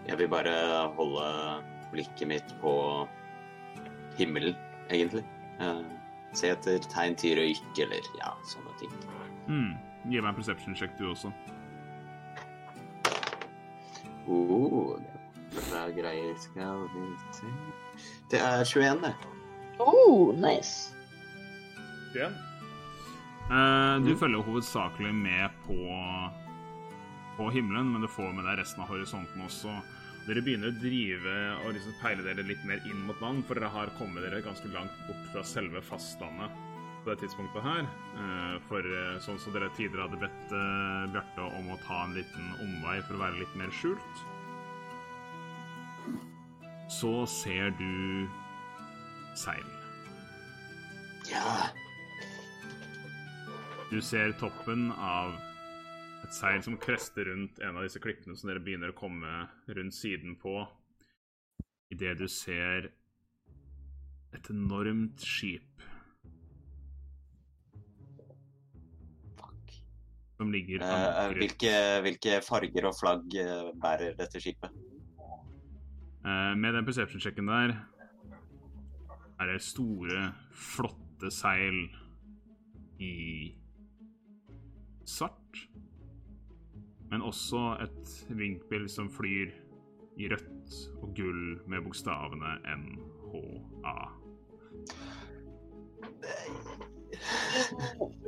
[0.07, 0.53] Jeg vil bare
[0.95, 1.27] holde
[1.93, 2.75] blikket mitt på
[4.19, 4.57] himmelen,
[4.91, 5.25] egentlig.
[5.61, 5.83] Eh,
[6.37, 8.95] se etter tegn til røyk eller ja, sånne ting.
[9.49, 9.73] Mm.
[10.11, 11.33] Gi meg en perception check, du også.
[14.31, 14.97] Oh,
[15.53, 16.35] det bra greier.
[16.41, 17.05] Skal vi
[17.37, 17.53] se
[18.31, 19.15] Det er 21, det.
[19.79, 20.95] Oh, nice.
[22.11, 22.31] Okay.
[23.51, 25.77] Uh, du følger hovedsakelig med på,
[27.37, 29.75] på himmelen, men du får med deg resten av horisonten også.
[30.23, 31.33] Dere begynner å drive
[31.65, 34.71] og liksom peile dere litt mer inn mot land, for dere har kommet dere ganske
[34.71, 36.55] langt bort fra selve fastlandet
[37.03, 37.89] på det tidspunktet her.
[38.15, 40.55] Uh, for uh, sånn som dere tidligere hadde bedt
[41.17, 44.23] Bjarte om å ta en liten omvei for å være litt mer skjult,
[46.93, 48.29] så ser du
[49.35, 49.67] seil.
[51.31, 51.73] Ja.
[53.91, 55.35] Du ser toppen av
[56.33, 59.29] et seil som krester rundt en av disse klippene som dere begynner å komme
[59.77, 60.63] rundt siden på,
[61.93, 62.89] idet du ser
[64.33, 65.85] et enormt skip.
[69.37, 69.75] Fuck.
[70.41, 71.75] Som ligger uh, hvilke,
[72.07, 74.73] hvilke, farger og flagg uh, bærer dette skipet?
[76.25, 77.75] Uh, med den perception-sjekken der
[79.37, 81.85] er det store, flotte seil
[83.03, 83.13] i
[85.05, 85.67] svart.
[87.13, 89.53] Men også et vinkbil som flyr
[90.17, 93.97] i rødt og gull med bokstavene NHA.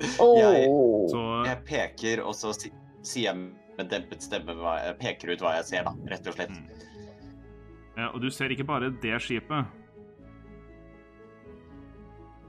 [0.05, 0.67] Jeg,
[1.11, 3.37] så, jeg peker, og så sier jeg
[3.79, 6.53] med dempet stemme jeg peker ut hva jeg ser, da, rett og slett.
[6.53, 6.69] Mm.
[7.95, 9.81] Ja, og du ser ikke bare det skipet.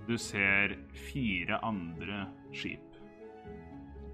[0.05, 0.75] Du ser
[1.07, 2.99] fire andre skip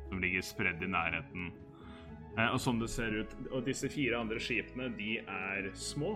[0.08, 1.52] som ligger spredd i nærheten.
[2.38, 6.16] Eh, og som det ser ut Og disse fire andre skipene, de er små.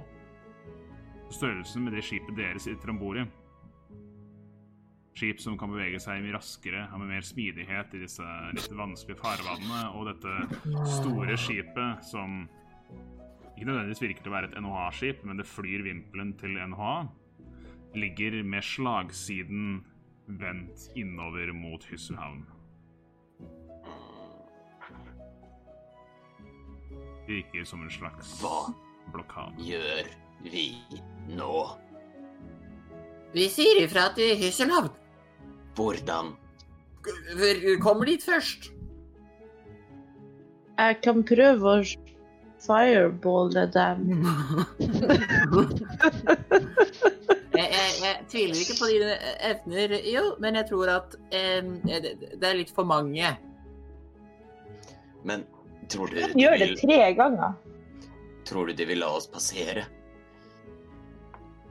[1.33, 3.25] Størrelsen med det skipet dere sitter om bord i.
[5.15, 9.21] Skip som kan bevege seg mye raskere, har med mer smidighet i disse litt vanskelige
[9.21, 9.81] farvannene.
[9.95, 12.43] Og dette store skipet som
[13.55, 16.95] ikke nødvendigvis virker til å være et NHA-skip, men det flyr vimpelen til NHA,
[17.95, 19.79] ligger med slagsiden
[20.27, 22.43] vendt innover mot Hysselhavn.
[27.27, 28.73] Virker som en slags Hva
[29.13, 29.57] blokade.
[29.57, 30.07] gjør
[30.45, 30.77] vi
[31.33, 31.67] nå?
[33.33, 34.89] Vi sier ifra til Hysselhavn.
[35.75, 36.35] Hvordan?
[37.37, 38.71] Vi kommer dit først.
[40.77, 41.83] Jeg kan prøve å
[42.65, 43.99] fireballe dem.
[47.55, 49.11] jeg, jeg, jeg, tviler ikke på dine
[49.51, 51.61] evner, jo, men jeg tror at eh,
[51.91, 53.35] det er litt for mange.
[55.25, 55.45] Men
[55.91, 57.53] Tror du de gjør det tre ganger.
[58.45, 59.85] Tror du de vil la oss passere?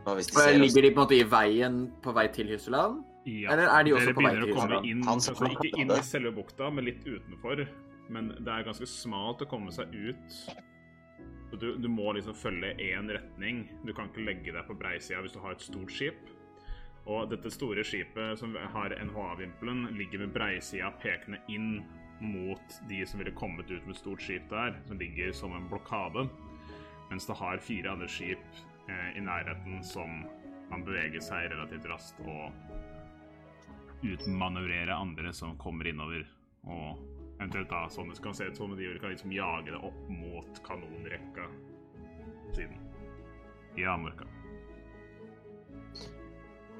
[0.04, 3.00] Hva hvis de ser Ligger de på en måte i veien på vei til Hysseland?
[3.24, 3.54] Ja.
[3.54, 4.90] Eller er de også Dere på vei til Hysseland?
[4.90, 7.64] Inn, altså, ikke inn i selve bukta, men litt utenfor.
[8.12, 10.38] Men det er ganske smalt å komme seg ut.
[11.54, 13.64] Du, du må liksom følge én retning.
[13.86, 16.20] Du kan ikke legge deg på breisida hvis du har et stort skip.
[17.04, 21.82] Og dette store skipet som har NHA-vimpelen, ligger med breisida pekende inn
[22.20, 26.28] mot de som ville kommet ut med stort skip der, som ligger som en blokade.
[27.10, 28.44] Mens det har fire andre skip
[28.88, 30.24] eh, i nærheten som
[30.70, 32.52] kan bevege seg relativt raskt og
[34.04, 36.24] utmanøvrere andre som kommer innover.
[36.64, 37.02] Og
[37.38, 40.62] eventuelt da, sånn det skal se ut som, de kan liksom jage det opp mot
[40.66, 41.48] kanonrekka
[42.54, 42.80] siden.
[43.76, 44.28] Ja, Mørka.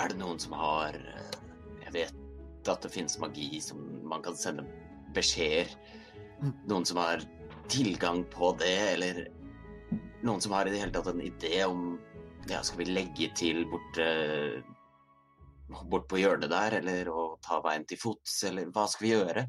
[0.03, 1.35] Er det noen som har eh,
[1.85, 4.65] Jeg vet at det finnes magi som man kan sende
[5.17, 5.73] beskjeder.
[6.43, 6.53] Mm.
[6.71, 7.25] Noen som har
[7.73, 9.25] tilgang på det, eller
[10.25, 11.95] noen som har i det hele tatt en idé om
[12.51, 13.99] ja, skal vi legge til bort,
[15.89, 19.47] bort på hjørnet der, eller å ta veien til fots, eller hva skal vi gjøre?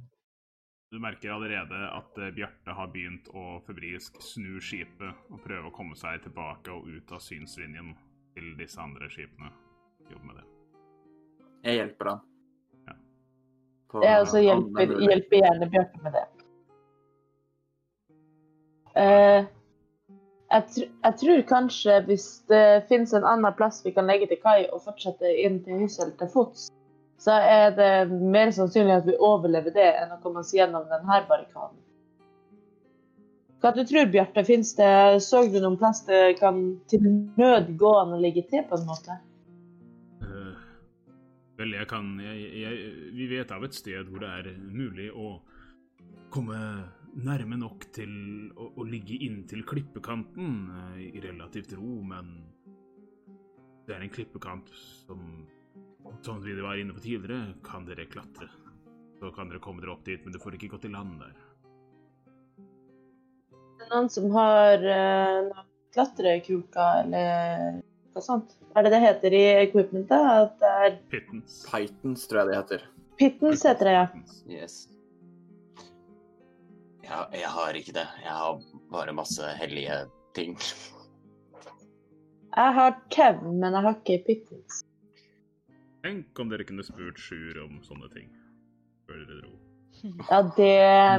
[0.93, 5.73] Du merker allerede at uh, Bjarte har begynt å febrilsk snu skipet og prøve å
[5.75, 7.95] komme seg tilbake og ut av synslinjen
[8.35, 9.49] til disse andre skipene.
[10.11, 10.45] Jobb med det.
[11.65, 12.23] Jeg hjelper han.
[14.03, 16.25] Jeg også hjelper, hjelper gjerne Bjarte med det.
[18.95, 19.45] Uh,
[20.51, 24.39] jeg, tr jeg, tror kanskje hvis det finnes en annen plass vi kan legge til
[24.43, 26.69] kai og fortsette inn til Hyssel til fots,
[27.19, 31.21] så er det mer sannsynlig at vi overlever det enn å komme oss gjennom denne
[31.29, 31.79] barrikaden.
[33.63, 34.43] Hva du tror Bjarte?
[34.45, 36.59] Finnes det, Så du noen plass det kan
[36.91, 37.07] til
[37.39, 39.15] nød gå an å ligge til, på en måte?
[41.55, 45.37] Vel, jeg kan jeg, jeg, Vi vet av et sted hvor det er mulig å
[46.33, 46.57] komme
[47.15, 48.11] nærme nok til
[48.59, 52.33] å, å ligge inntil klippekanten eh, i relativt ro, men
[53.87, 54.71] det er en klippekant
[55.05, 55.45] som
[56.21, 58.47] Som vi var inne på tidligere, kan dere klatre.
[59.19, 61.33] Så kan dere komme dere opp dit, men du får ikke gå til land der.
[63.79, 65.63] Det er noen som har uh,
[65.95, 67.81] klatrekroker eller
[68.15, 68.55] noe sånt.
[68.75, 70.15] Er det det heter i equipmentet?
[70.15, 71.61] At det er Pittens.
[71.69, 72.85] Pythons, tror jeg det heter.
[73.19, 74.05] Pittens heter det, ja.
[74.51, 74.77] Yes.
[77.05, 78.07] Jeg, jeg har ikke det.
[78.23, 78.59] Jeg har
[78.91, 79.99] bare masse hellige
[80.35, 80.57] ting.
[82.55, 84.81] Jeg har tau, men jeg har ikke pittens.
[86.05, 88.29] Tenk om dere kunne spurt Sjur om sånne ting
[89.05, 89.53] før dere dro.
[90.29, 90.71] Ja, det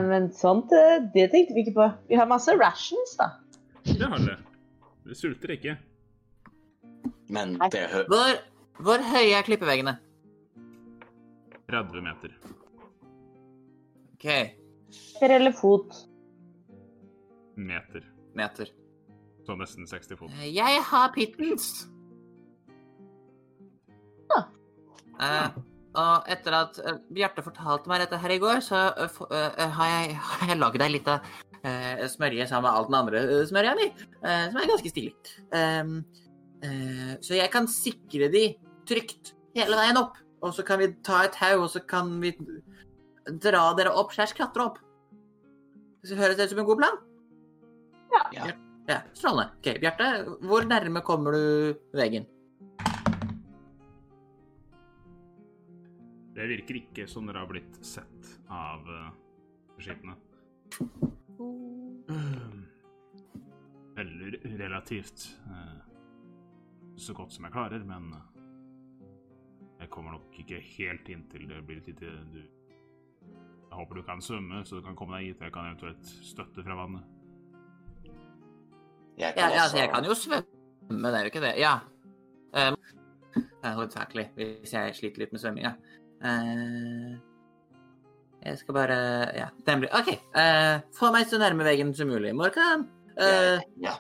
[0.05, 1.87] Men sånt, eh, det tenkte vi ikke på.
[2.11, 3.33] Vi har masse rations, da.
[3.87, 4.41] Det har dere.
[5.07, 5.77] Dere sulter ikke.
[7.33, 8.05] Men det hø...
[8.11, 8.37] Hvor,
[8.87, 9.97] hvor høye er klippeveggene?
[11.71, 12.37] 30 meter.
[14.15, 14.29] OK.
[15.19, 15.97] Per eller fot.
[17.57, 18.07] Meter.
[18.37, 18.71] Meter.
[19.47, 20.31] Så nesten 60 fot.
[20.39, 21.87] Eh, Jeg har pittens.
[25.17, 25.49] Eh,
[25.97, 29.93] og etter at eh, Bjarte fortalte meg dette her i går, så uh, eh, har
[29.93, 33.87] jeg, har jeg lagd ei lita uh, smørje sammen med alt den andre smørja mi,
[34.21, 35.15] eh, som er ganske stilig.
[35.49, 35.99] Um,
[36.57, 38.47] så jeg kan sikre de
[38.88, 40.16] trygt hele veien opp.
[40.45, 42.33] Og så kan vi ta et haug, og så kan vi
[43.42, 44.79] dra dere opp, slash klatre opp.
[46.07, 47.03] Så høres det ut som en god plan?
[48.14, 48.47] Ja.
[48.87, 49.51] Ja, Strålende.
[49.59, 50.09] Ok, Bjarte,
[50.47, 52.29] hvor nærme kommer du veggen?
[56.37, 59.09] Det virker ikke som dere har blitt sett av uh,
[59.83, 60.14] skipene.
[63.97, 65.86] Eller relativt eh,
[66.97, 68.13] så godt som jeg klarer, men
[69.81, 74.03] jeg kommer nok ikke helt inn til det blir et lite du Jeg håper du
[74.07, 75.41] kan svømme, så du kan komme deg hit.
[75.43, 77.03] Jeg kan eventuelt støtte fra vannet.
[79.19, 81.55] Jeg Ja, kan ja, altså, jeg kan jo svømme, det er jo ikke det.
[81.61, 81.75] Ja.
[82.57, 82.77] Um,
[83.77, 85.75] hovedsakelig, hvis jeg sliter litt med svømming, ja.
[86.25, 87.19] Uh,
[88.47, 88.97] jeg skal bare
[89.37, 90.15] Ja, den blir OK.
[90.37, 92.33] Uh, få meg så nærme veggen som mulig.
[92.37, 92.87] Morkan,
[93.19, 93.99] eh, Ja.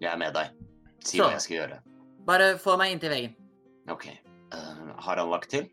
[0.00, 0.52] Jeg er med deg.
[1.06, 1.24] Si Så.
[1.24, 1.80] hva jeg skal gjøre.
[2.26, 3.34] bare få meg inntil veggen.
[3.92, 4.06] OK.
[4.54, 5.68] Uh, har han lagt til?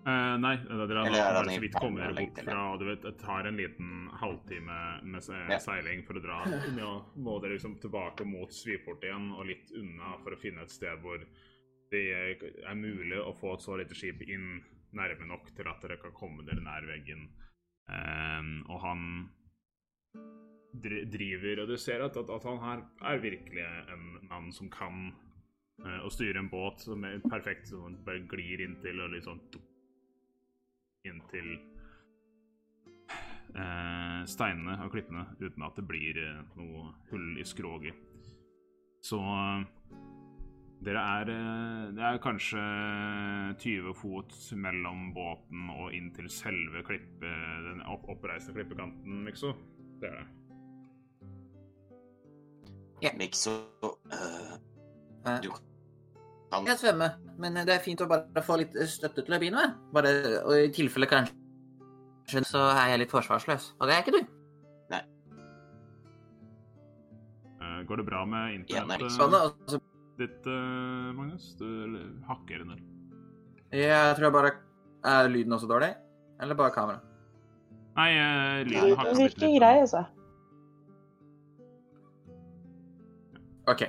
[0.00, 3.02] Uh, nei, dere har Eller bare han så vidt kommet bort fra og du vet,
[3.04, 5.58] Det tar en liten halvtime med se Ja.
[5.60, 6.38] seiling for å dra.
[6.78, 10.72] Nå må dere liksom tilbake mot Sviport igjen og litt unna for å finne et
[10.72, 11.20] sted hvor
[11.90, 12.04] det
[12.64, 14.62] er mulig å få et så lite skip inn
[14.94, 17.28] nærme nok til at dere kan komme dere nær veggen.
[17.90, 19.04] Eh, og han
[20.72, 25.10] driver Og du ser at, at, at han her er virkelig en mann som kan
[25.82, 29.26] uh, å styre en båt som er perfekt, som han bare glir inntil og litt
[29.26, 29.42] sånn
[31.08, 31.54] inntil
[33.56, 38.06] uh, steinene og klippene uten at det blir uh, noe hull i skroget.
[39.00, 39.62] Så eh,
[40.84, 42.64] dere er eh, Det er kanskje
[43.60, 47.32] 20 fot mellom båten og inntil selve klippe,
[47.66, 49.56] den opp, oppreiste klippekanten, liksom.
[50.00, 50.39] Det er det.
[53.16, 58.74] Mikso så uh, Du kan Jeg svømmer, men det er fint å bare få litt
[58.90, 59.78] støtte til å begynne med.
[59.94, 63.72] Bare, og i tilfelle kanskje så er jeg litt forsvarsløs.
[63.78, 64.22] Og det er ikke du.
[67.60, 69.80] Eh, går det bra med internettet ja, og
[70.20, 71.52] ditt, uh, Magnus?
[71.60, 71.66] Du
[72.28, 72.80] hakker under.
[73.72, 74.50] jeg tror jeg bare
[75.04, 75.94] Er lyden også dårlig?
[76.40, 77.00] Eller bare kamera?
[77.96, 79.58] Nei, eh, lyden hakker hakker Det virker litt.
[79.60, 80.04] grei, altså.
[83.68, 83.82] OK.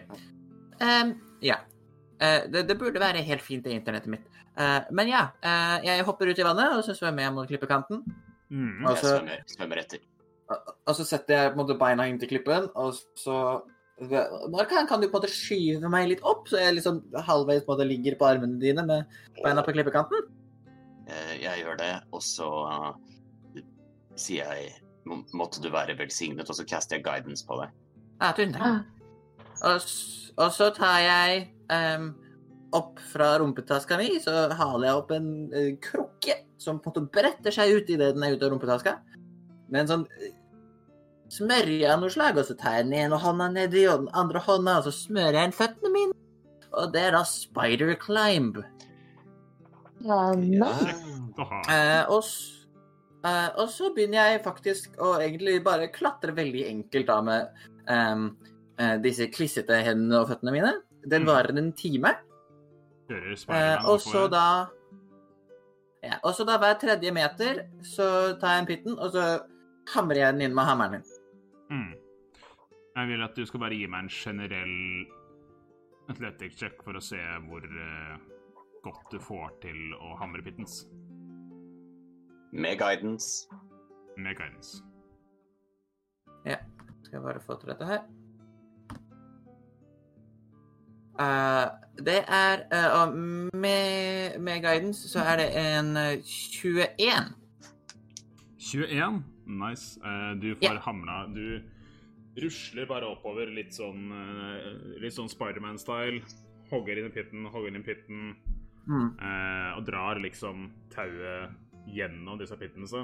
[0.81, 1.55] Um, ja.
[2.21, 4.27] Uh, det, det burde være helt fint, det internettet mitt.
[4.59, 8.03] Uh, men ja, uh, jeg hopper ut i vannet, og så svømmer jeg mot klippekanten.
[8.51, 8.81] Mm.
[8.81, 9.99] Jeg Altså- svømmer, svømmer etter.
[10.51, 13.61] Og- Og så setter jeg på en måte beina inntil klippen, og så
[14.49, 17.71] Markan, kan du på en måte skyve meg litt opp, så jeg liksom halvveis på
[17.71, 19.05] en måte ligger på armene dine med
[19.43, 20.23] beina på klippekanten?
[21.07, 22.49] Eh, jeg gjør det, og så
[24.15, 24.73] sier jeg
[25.33, 27.71] Måtte du være velsignet, og så caster jeg guidance på deg.
[28.21, 28.85] Ja, tusen takk.
[29.67, 29.87] Og,
[30.41, 32.11] og så tar jeg um,
[32.77, 37.13] opp fra rumpetaska mi, så haler jeg opp en uh, krukke som på en måte
[37.13, 38.95] bretter seg ut idet den er ute av rumpetaska.
[39.71, 40.29] Med en sånn uh,
[41.31, 44.41] smørje av noe slag, og så tar jeg den ene hånda nedi og den andre
[44.43, 46.17] hånda, og så smører jeg inn føttene mine.
[46.71, 48.61] Og det er da spider climb.
[50.01, 50.71] Ja.
[51.71, 52.23] Eh, og,
[53.27, 58.23] eh, og så begynner jeg faktisk å egentlig bare klatre veldig enkelt da med eh,
[59.03, 60.73] disse klissete hendene og føttene mine.
[61.09, 61.27] Den Mm.
[61.31, 62.11] varer en time.
[63.11, 64.67] Eh, og så da
[66.03, 68.05] ja, Og så da hver tredje meter så
[68.39, 69.25] tar jeg en pitten, og så
[69.93, 71.03] hamrer jeg den inn med hammeren min.
[71.69, 71.93] Mm.
[72.95, 75.05] Jeg vil at du skal bare gi meg en generell
[76.09, 78.17] athletic check for å se hvor eh,
[78.83, 80.87] godt du får til å hamre pittens.
[82.51, 83.47] Med guidance.
[84.17, 84.81] Med guidance.
[86.45, 86.57] Ja.
[87.03, 88.01] Skal jeg bare få til dette her.
[91.19, 91.65] Eh,
[92.01, 93.15] det er eh, Og
[93.53, 97.33] med, med guidance så er det en eh, 21.
[98.57, 99.23] 21.
[99.45, 99.99] Nice.
[99.99, 100.81] Eh, du får yeah.
[100.85, 101.61] hamla Du
[102.41, 104.07] rusler bare oppover litt sånn
[105.01, 106.21] Litt sånn Spiderman-style.
[106.71, 108.35] Hogger inn i pitten, hogger inn i pitten,
[108.81, 109.11] Mm.
[109.77, 111.51] og drar liksom tauet
[111.93, 112.87] gjennom disse pittene.
[112.89, 113.03] Så.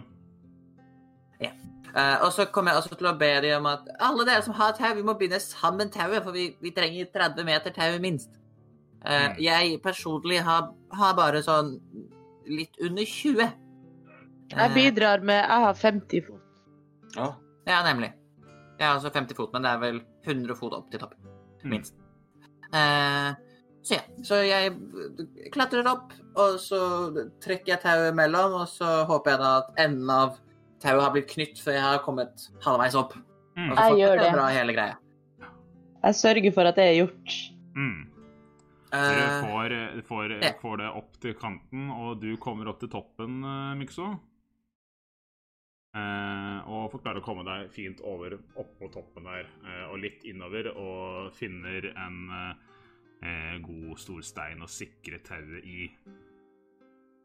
[1.97, 4.53] Eh, og så kommer jeg også til å be dem om at alle dere som
[4.57, 8.29] har tau, vi må binde sammen tauet, for vi, vi trenger 30 meter tau minst.
[9.07, 9.35] Uh, Mm.
[9.39, 11.77] Jeg personlig har, har bare sånn
[12.49, 13.53] litt under 20.
[14.51, 16.41] Jeg Eh, bidrar med Jeg har 50 fot.
[17.15, 17.33] Ja,
[17.67, 18.13] Ja, nemlig.
[18.79, 21.17] Jeg har altså 50 fot, men det er vel 100 fot opp til toppen.
[21.63, 21.69] Mm.
[21.69, 21.93] Minst.
[22.73, 23.33] Eh,
[23.83, 24.01] så ja.
[24.23, 24.73] Så jeg
[25.51, 26.81] klatrer opp, og så
[27.41, 30.37] trekker jeg tauet mellom, og så håper jeg da at enden av
[30.83, 33.15] tauet har blitt knytt før jeg har kommet halvveis opp.
[33.57, 33.71] Mm.
[33.71, 34.31] Og så Jeg gjør det.
[34.35, 34.97] Bra hele greia.
[36.03, 37.37] Jeg sørger for at det er gjort.
[37.75, 38.03] Mm.
[38.87, 39.73] Du Eh, får,
[40.07, 40.53] får, ja.
[40.61, 43.41] får det opp til kanten, og du kommer opp til toppen,
[43.75, 44.05] Mykso.
[44.13, 44.21] Mikso.
[45.97, 49.99] Eh, og får klare å komme deg fint over opp på toppen der, eh, og
[50.03, 52.17] litt innover, og finner en
[53.23, 55.89] eh, god stor stein å sikre tauet i.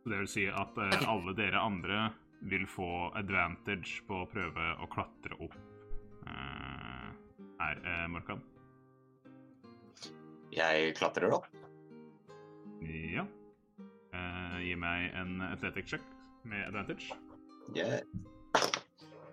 [0.03, 2.07] Det vil si at eh, alle dere andre
[2.51, 5.55] vil få advantage på å prøve å klatre opp
[6.27, 7.11] uh,
[7.61, 8.43] her, uh, Morkan.
[10.53, 11.47] jeg klatrer opp.
[12.83, 13.27] Ja.
[14.13, 16.03] Uh, gi meg en athletic check
[16.45, 17.13] med advantage.
[17.77, 18.01] Yeah.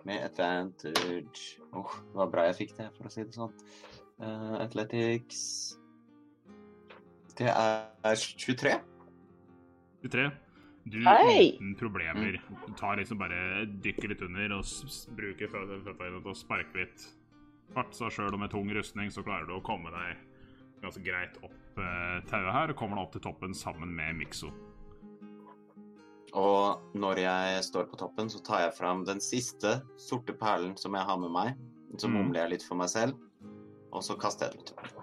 [0.04, 3.52] Med advantage Åh, det var bra jeg fikk det, for å si det sånn.
[4.20, 5.42] Uh, athletics
[7.36, 8.78] Det er 23.
[10.04, 10.30] 23.
[10.84, 11.52] Du Hei!
[11.56, 14.64] uten problemer du tar liksom bare dykker litt under og
[15.16, 17.04] bruker føttene til å sparke litt.
[17.74, 20.16] Fart, så sjøl med tung rustning så klarer du å komme deg
[20.82, 24.48] ganske greit opp eh, tauet her, og kommer deg opp til toppen sammen med Mikso.
[26.32, 30.94] Og når jeg står på toppen, så tar jeg fram den siste sorte perlen som
[30.94, 31.54] jeg har med meg.
[31.98, 32.14] Så Mm.
[32.16, 33.16] mumler jeg litt for meg selv,
[33.92, 34.94] og så kaster jeg den ut.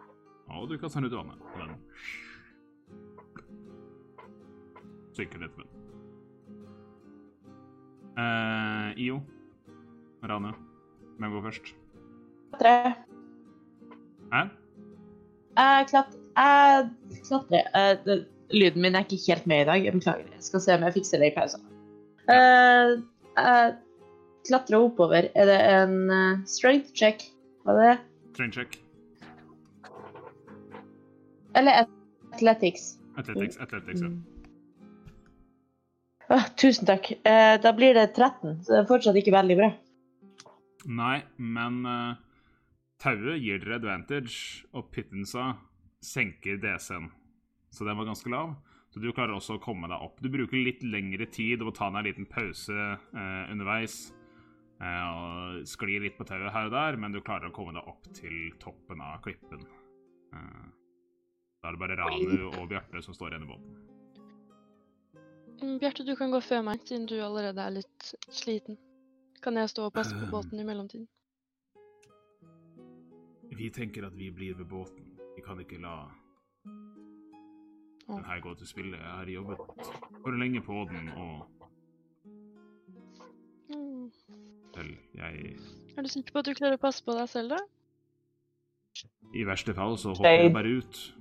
[0.56, 1.80] Og du kaster den ut i vannet.
[5.20, 5.66] Og Uh.
[8.18, 9.20] Eh, IO.
[10.24, 10.54] Rane.
[11.20, 11.74] Hvem går først?
[12.54, 12.94] Klatre.
[14.34, 14.42] Hæ?
[15.58, 16.90] Uh, klat- uh,
[17.28, 17.62] klatre
[18.06, 19.84] det- lyden min er ikke helt med i dag.
[19.86, 20.28] Jeg beklager.
[20.34, 21.62] Jeg skal se om jeg fikser det i pausen.
[22.30, 22.98] Eh,
[23.40, 23.70] uh,
[24.48, 25.30] klatre oppover.
[25.36, 27.24] Er det en uh, strength check?
[27.66, 27.98] Var det det?
[28.34, 28.84] Strength check.
[31.56, 31.86] Eller
[32.34, 32.98] athletics?
[33.18, 33.58] Athletics.
[33.58, 34.08] Athletics, ja.
[34.08, 34.37] Mm.
[36.30, 37.12] Åh, tusen takk.
[37.24, 39.70] Eh, da blir det 13, så det er fortsatt ikke veldig bra.
[40.88, 42.20] Nei, men uh,
[43.02, 45.54] tauet gir dere advantage, og pittensa
[46.04, 47.10] senker DC-en.
[47.72, 48.56] Så den var ganske lav.
[48.92, 50.20] Så du klarer også å komme deg opp.
[50.24, 54.08] Du bruker litt lengre tid og må ta deg en liten pause uh, underveis.
[54.78, 57.88] Uh, og sklir litt på tauet her og der, men du klarer å komme deg
[57.90, 59.64] opp til toppen av klippen.
[60.34, 60.66] Eh,
[61.62, 63.97] da er det bare Ranu og Bjarte som står igjen i båten.
[65.62, 68.78] Mm, Bjarte, du kan gå før meg, siden du allerede er litt sliten.
[69.42, 71.08] Kan jeg stå og passe på båten i mellomtiden?
[73.58, 75.06] Vi tenker at vi blir ved båten.
[75.36, 75.96] Vi kan ikke la
[78.08, 78.98] den her gå til spille.
[78.98, 79.58] Jeg har jobbet
[80.24, 81.48] for lenge på den, og
[83.70, 84.12] Mm.
[84.76, 85.58] vel, jeg
[85.98, 87.58] Er du sikker på at du klarer å passe på deg selv, da?
[89.34, 91.14] I verste fall så hopper jeg bare ut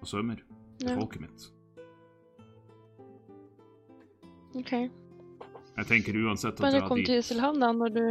[0.00, 0.36] og svømmer
[0.78, 0.94] til Ja.
[0.94, 1.52] folket mitt.
[4.58, 4.72] OK.
[5.78, 8.04] Jeg tenker uansett at Bare kom til Iselhavn, da, når du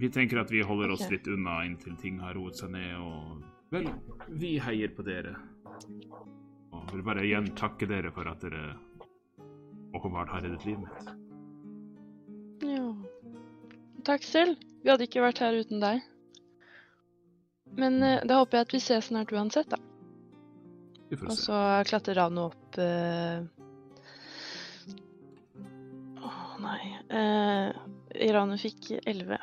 [0.00, 3.42] Vi tenker at vi holder oss litt unna inntil ting har roet seg ned, og
[3.74, 3.90] vel,
[4.40, 5.34] vi heier på dere.
[6.72, 8.70] Og vil bare igjen takke dere for at dere
[9.92, 11.12] åpenbart har reddet livet mitt.
[12.70, 12.86] Ja.
[14.06, 14.56] Takk selv.
[14.80, 16.00] Vi hadde ikke vært her uten deg.
[17.76, 19.78] Men uh, da håper jeg at vi ses snart uansett, da.
[21.10, 21.58] Vi får Og så
[21.90, 23.42] klatrer Rano opp eh...
[26.70, 27.68] nei eh...
[28.34, 29.36] Rano fikk 11.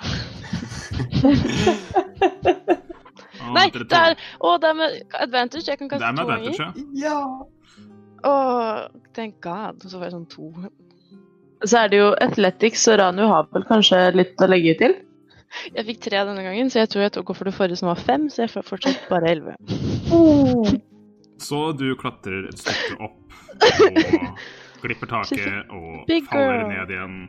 [3.56, 5.64] Nei, det er Å, det er med advantage.
[5.70, 6.52] Jeg kan kaste to ganger.
[6.60, 6.68] ja.
[7.00, 7.20] Ja!
[8.28, 8.32] Å,
[9.16, 9.80] thank god.
[9.86, 10.46] Så får jeg sånn to.
[11.64, 14.94] Så er det jo Athletics, så Ranu har vel kanskje litt å legge til?
[15.72, 18.00] Jeg fikk tre denne gangen, så jeg tror jeg tok for det forrige som var
[18.04, 19.56] fem, så jeg får fortsatt bare elleve.
[21.38, 23.30] Så du klatrer et stykke opp
[23.62, 23.70] og
[24.82, 27.20] glipper taket og faller ned igjen.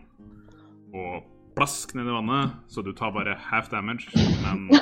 [0.94, 1.26] Og
[1.58, 4.08] plask ned i vannet, så du tar bare half damage,
[4.44, 4.68] men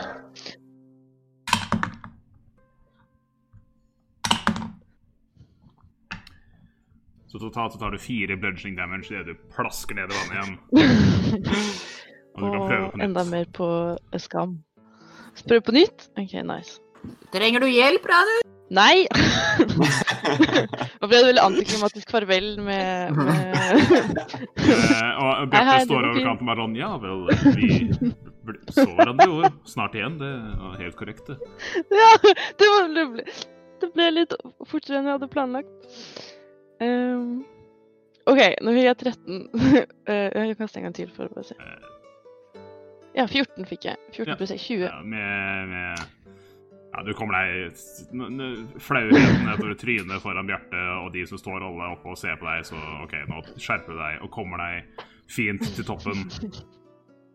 [7.26, 10.54] Så totalt så tar du fire bludging damage idet du plasker ned i vannet igjen.
[12.36, 13.68] Og du kan prøve Og enda mer på
[14.22, 14.58] skam.
[15.44, 16.08] Prøve på nytt?
[16.16, 16.80] OK, nice.
[17.34, 18.55] Trenger du hjelp, Ranu?
[18.74, 19.06] Nei!
[21.00, 23.56] Nå ble det veldig antiklimatisk farvel med, med
[24.66, 27.68] Eh, og Bjarte står over kanten bare sånn Ja vel, vi
[28.74, 30.18] så hverandre jo snart igjen.
[30.20, 31.36] Det var helt korrekt, det.
[31.94, 32.10] Ja,
[32.58, 33.26] det var det ble,
[33.82, 34.34] det ble litt
[34.70, 35.92] fortere enn jeg hadde planlagt.
[36.82, 37.44] Um,
[38.26, 39.44] OK, nå fikk jeg 13.
[40.06, 41.56] Eh, jeg kaster en gang til for å bare se.
[43.16, 43.98] Ja, 14 fikk jeg.
[44.14, 44.84] 14 pluss 20.
[44.86, 46.35] Ja, med, med
[46.96, 47.74] Ja, du kommer deg
[48.80, 52.64] Flauheten nedover trynet foran Bjarte og de som står alle oppe og ser på deg,
[52.64, 56.24] så OK, nå skjerper du deg og kommer deg fint til toppen.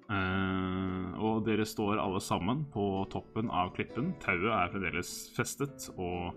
[0.09, 4.15] Uh, og dere står alle sammen på toppen av klippen.
[4.23, 6.33] Tauet er fremdeles festet, og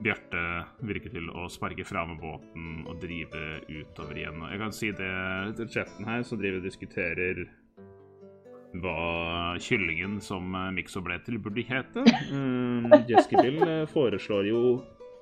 [0.00, 0.40] Bjarte
[0.88, 4.40] virker til å sparke fra med båten og drive utover igjen.
[4.40, 5.14] Og jeg kan si det
[5.60, 7.44] til chatten her, som driver og diskuterer
[8.76, 12.04] hva kyllingen som eh, Mixo ble til, burde hete.
[12.28, 14.62] Mm, Jeskibill eh, foreslår jo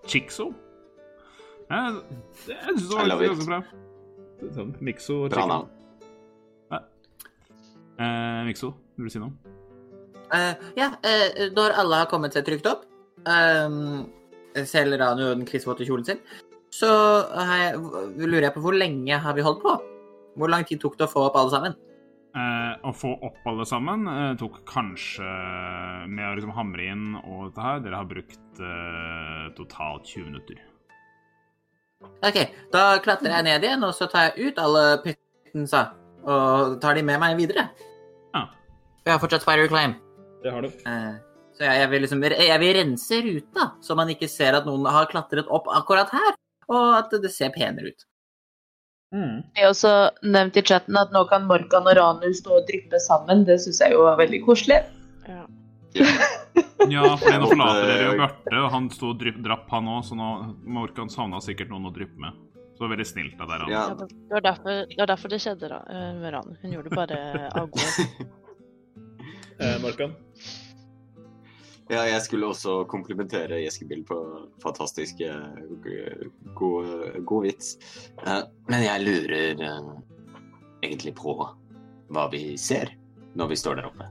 [0.06, 0.50] Chixo.
[1.70, 2.00] Jeg,
[2.50, 3.60] jeg syns det var ganske bra.
[4.54, 5.72] Sånn, Mixo og Bra navn.
[7.96, 9.54] Eh, Mixo, vil du si noe?
[10.26, 12.82] Uh, ja, uh, når alle har kommet seg trygt opp,
[13.30, 14.04] um,
[14.66, 16.20] selv Ranu og den klissvåte kjolen sin,
[16.74, 16.90] så
[17.30, 17.78] har jeg,
[18.18, 19.76] lurer jeg på hvor lenge har vi holdt på?
[20.36, 21.76] Hvor lang tid tok det å få opp alle sammen?
[22.36, 25.24] Eh, å få opp alle sammen eh, tok kanskje
[26.12, 30.58] Med å liksom hamre inn og dette her Dere har brukt eh, totalt 20 minutter.
[32.26, 32.36] Ok,
[32.74, 35.80] da klatrer jeg ned igjen, og så tar jeg ut alle pyttensa,
[36.28, 37.70] og tar de med meg videre.
[38.34, 38.42] Ja,
[39.06, 39.96] Jeg har fortsatt Fire Climb.
[40.44, 40.68] det har du.
[40.68, 41.14] Eh,
[41.56, 44.84] så jeg, jeg, vil liksom, jeg vil rense ruta, så man ikke ser at noen
[44.92, 46.36] har klatret opp akkurat her,
[46.68, 48.06] og at det ser penere ut.
[49.14, 49.92] Jeg har også
[50.26, 53.44] nevnt i chatten at nå kan Morkan og Ranu stå og dryppe sammen.
[53.46, 54.82] Det syns jeg jo var veldig koselig.
[55.28, 55.44] Ja.
[56.86, 60.04] Ja, for nå forlater dere jo Bjarte, og han sto og drypp, drapp, han òg,
[60.06, 60.26] så nå
[60.70, 62.36] Morkan savna sikkert noen å dryppe med.
[62.76, 63.66] Så det var veldig snilt av dere.
[63.72, 66.52] Ja, Ja, det, det, var derfor, det var derfor det skjedde da, eh, med Ranu.
[66.62, 68.18] Hun gjorde det bare av gode.
[69.56, 70.10] Eh, Morkan?
[71.88, 74.16] Ja, jeg skulle også komplimentere Jeskebil på
[74.62, 75.40] fantastisk eh,
[76.58, 76.86] god,
[77.28, 77.76] god vits.
[78.24, 79.90] Eh, Men jeg lurer eh,
[80.82, 82.90] egentlig på hva vi ser
[83.36, 84.04] når vi står der oppe.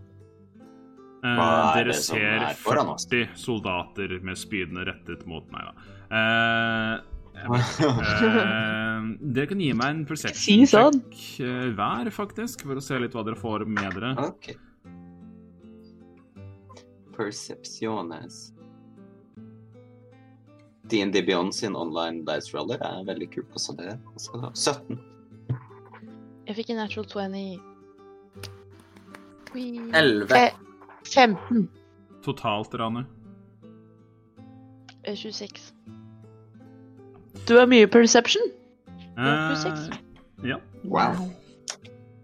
[1.26, 3.04] Eh, Hva er dere det som ser er foran oss?
[3.12, 5.74] 40 soldater med spydene rettet mot meg, da.
[6.16, 6.96] Uh,
[9.36, 11.02] dere kan gi meg en perception sånn.
[11.12, 11.44] check
[11.76, 14.12] hver, faktisk, for å se litt hva dere får med dere.
[14.30, 14.46] Ok.
[17.18, 18.52] Percepciones.
[20.90, 23.96] D&D Beyond sin online dice roller er veldig kult også det.
[24.14, 25.00] Altså, 17.
[26.48, 27.60] Jeg fikk en natural 20.
[29.56, 29.64] Oi.
[29.98, 30.38] Elleve.
[30.38, 30.52] Eh,
[31.06, 31.70] 15.
[32.26, 33.04] Totalt, Ranu.
[35.04, 35.74] Eh, 26.
[37.48, 38.44] Du har mye perception.
[39.18, 39.90] Ja, pluss seks.
[39.90, 40.60] Eh, ja.
[40.84, 41.30] Wow.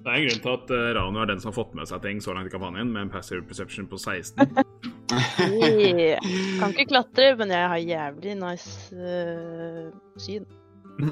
[0.02, 2.02] Det er en grunn til at Rano Ranu er den som har fått med seg
[2.02, 4.48] ting så langt i kampanjen, med en passive perception på 16.
[5.12, 6.18] Yeah.
[6.60, 10.48] Kan ikke klatre, men jeg har jævlig nice uh, syn.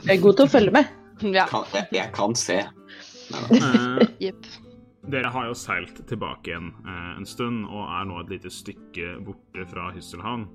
[0.07, 0.95] Jeg er god til å følge med.
[1.19, 1.43] Ja.
[1.51, 2.61] Kan, jeg, jeg kan se.
[3.51, 4.45] Uh, yep.
[5.11, 9.17] Dere har jo seilt tilbake igjen uh, en stund, og er nå et lite stykke
[9.27, 10.47] borte fra Hysselhavn.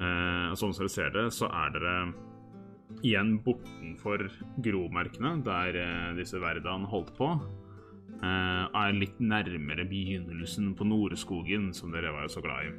[0.00, 1.94] Uh, sånn som dere ser det, så er dere
[3.04, 4.26] igjen bortenfor
[4.64, 7.30] gromerkene, der eh, disse verdene holdt på.
[8.18, 12.72] Eh, er litt nærmere begynnelsen på Noreskogen, som dere var jo så glad i.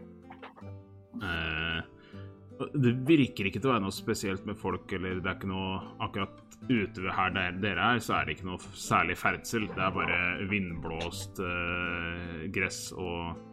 [1.24, 5.52] Eh, det virker ikke til å være noe spesielt med folk, eller det er ikke
[5.52, 9.70] noe akkurat ute ved her der dere er, så er det ikke noe særlig ferdsel.
[9.72, 10.18] Det er bare
[10.52, 13.46] vindblåst eh, gress og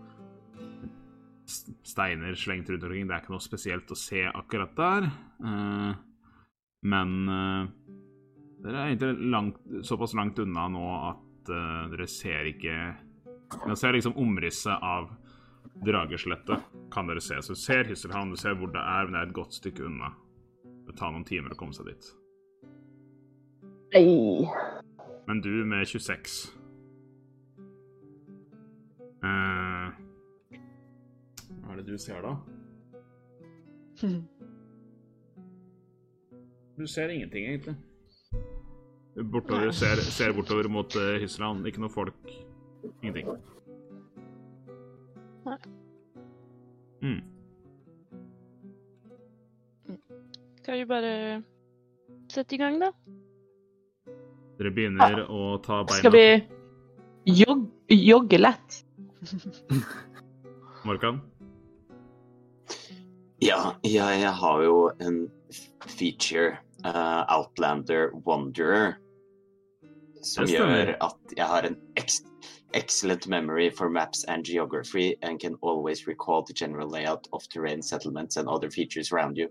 [1.87, 3.07] steiner slengt rundt omkring.
[3.07, 5.07] Det er ikke noe spesielt å se akkurat der.
[6.82, 7.12] Men
[8.64, 12.76] dere er egentlig langt, såpass langt unna nå at eh, dere ser ikke
[13.47, 15.12] Dere ser liksom omrisset av
[15.86, 17.36] Drageslettet, kan dere se.
[17.42, 19.84] Så du ser Hysselhavn, du ser hvor det er, men det er et godt stykke
[19.86, 20.09] unna.
[20.86, 22.09] Det tar noen timer å komme seg dit.
[23.94, 24.47] Ei.
[25.28, 26.36] Men du med 26
[29.22, 29.90] uh,
[31.61, 32.34] Hva er det du ser, da?
[36.76, 37.72] Du ser ingenting, egentlig.
[39.17, 41.64] Bortover, ser, ser bortover mot uh, Hysland.
[41.69, 42.33] Ikke noe folk.
[43.01, 43.31] Ingenting.
[45.47, 45.57] Nei.
[47.03, 47.23] Mm.
[50.67, 51.12] Kan vi bare
[52.33, 52.91] sette i gang, da?
[54.57, 56.27] Dere begynner å ta beina Skal vi
[57.39, 58.79] jog jogge lett?
[60.87, 61.21] Morkan?
[63.45, 65.19] Ja, jeg, jeg har jo en
[65.87, 68.97] feature, uh, Outlander Wanderer,
[70.27, 72.20] som gjør at jeg har en ex
[72.74, 77.83] excellent memory for maps and geography and can always recall the general layout of terrain
[77.83, 79.49] settlements and other features around you.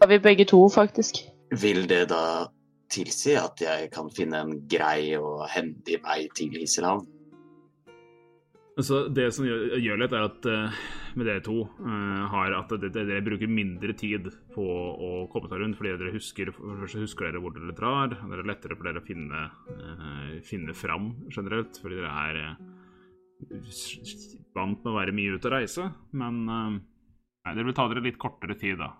[0.00, 1.14] Har vi begge to, faktisk.
[1.60, 2.46] Vil det da
[2.90, 7.06] tilsi at jeg kan finne en grei og hendig vei til Iselhavn?
[8.74, 10.78] Altså, det som gjør, gjør litt, er at uh,
[11.14, 15.78] med dere to uh, har at dere, bruker mindre tid på å komme seg rundt,
[15.78, 18.16] fordi dere husker, for første husker dere hvor dere drar.
[18.16, 19.44] Det er lettere for dere å finne,
[19.78, 22.40] uh, finne fram generelt, fordi dere er
[24.56, 25.86] vant med å være mye ute og reise.
[26.18, 28.90] Men nei, det vil ta dere litt kortere tid, da,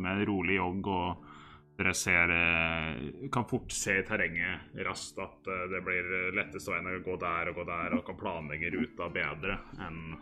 [0.00, 1.33] med rolig jogg og
[1.76, 6.86] dere ser, eh, kan fort se i terrenget raskt at eh, det blir lettest veien
[6.86, 10.14] å gå der og gå der, og kan planlegge ruta bedre enn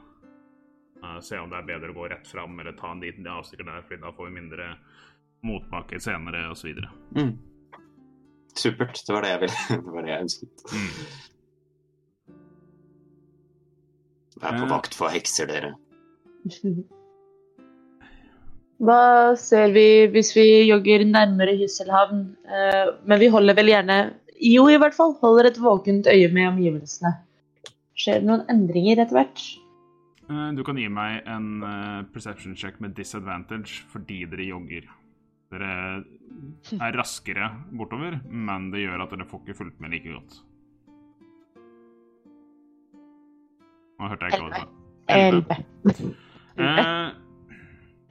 [1.03, 3.68] uh, se om det er bedre å gå rett fram eller ta en liten avstikker
[3.68, 4.70] der, fordi da får vi mindre
[5.44, 6.78] motbakke senere osv.
[7.18, 7.34] Mm.
[8.55, 9.03] Supert.
[9.07, 9.61] Det var det jeg ville.
[9.84, 10.66] Det var det jeg ønsket.
[10.72, 10.90] Mm.
[14.42, 15.74] Vær på vakt for hekser, dere.
[18.83, 22.22] Hva ser vi hvis vi jogger nærmere Hysselhavn?
[22.51, 23.99] Eh, men vi holder vel gjerne
[24.43, 27.12] Jo, i hvert fall holder et våkent øye med omgivelsene.
[27.95, 29.45] Skjer det noen endringer etter hvert?
[30.26, 34.89] Eh, Du kan gi meg en eh, perception check med disadvantage fordi dere jogger.
[35.53, 36.03] Dere
[36.80, 40.39] er raskere bortover, men det gjør at dere får ikke fulgt med like godt.
[44.01, 44.66] Nå hørte jeg ikke hva du sa.
[45.12, 45.55] Elleve.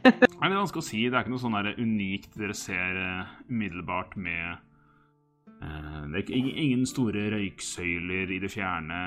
[0.02, 1.02] Nei, det er vanskelig å si.
[1.06, 4.58] Det er ikke noe sånn unikt dere ser eh, umiddelbart med
[5.62, 9.02] uh, Det er ingen- store røyksøyler i det fjerne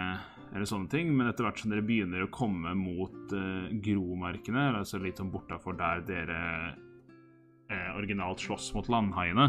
[0.55, 5.01] eller sånne ting, men etter hvert som dere begynner å komme mot uh, gromarkene, altså
[5.03, 6.43] litt sånn bortafor der dere
[7.73, 9.49] uh, originalt slåss mot landhaiene,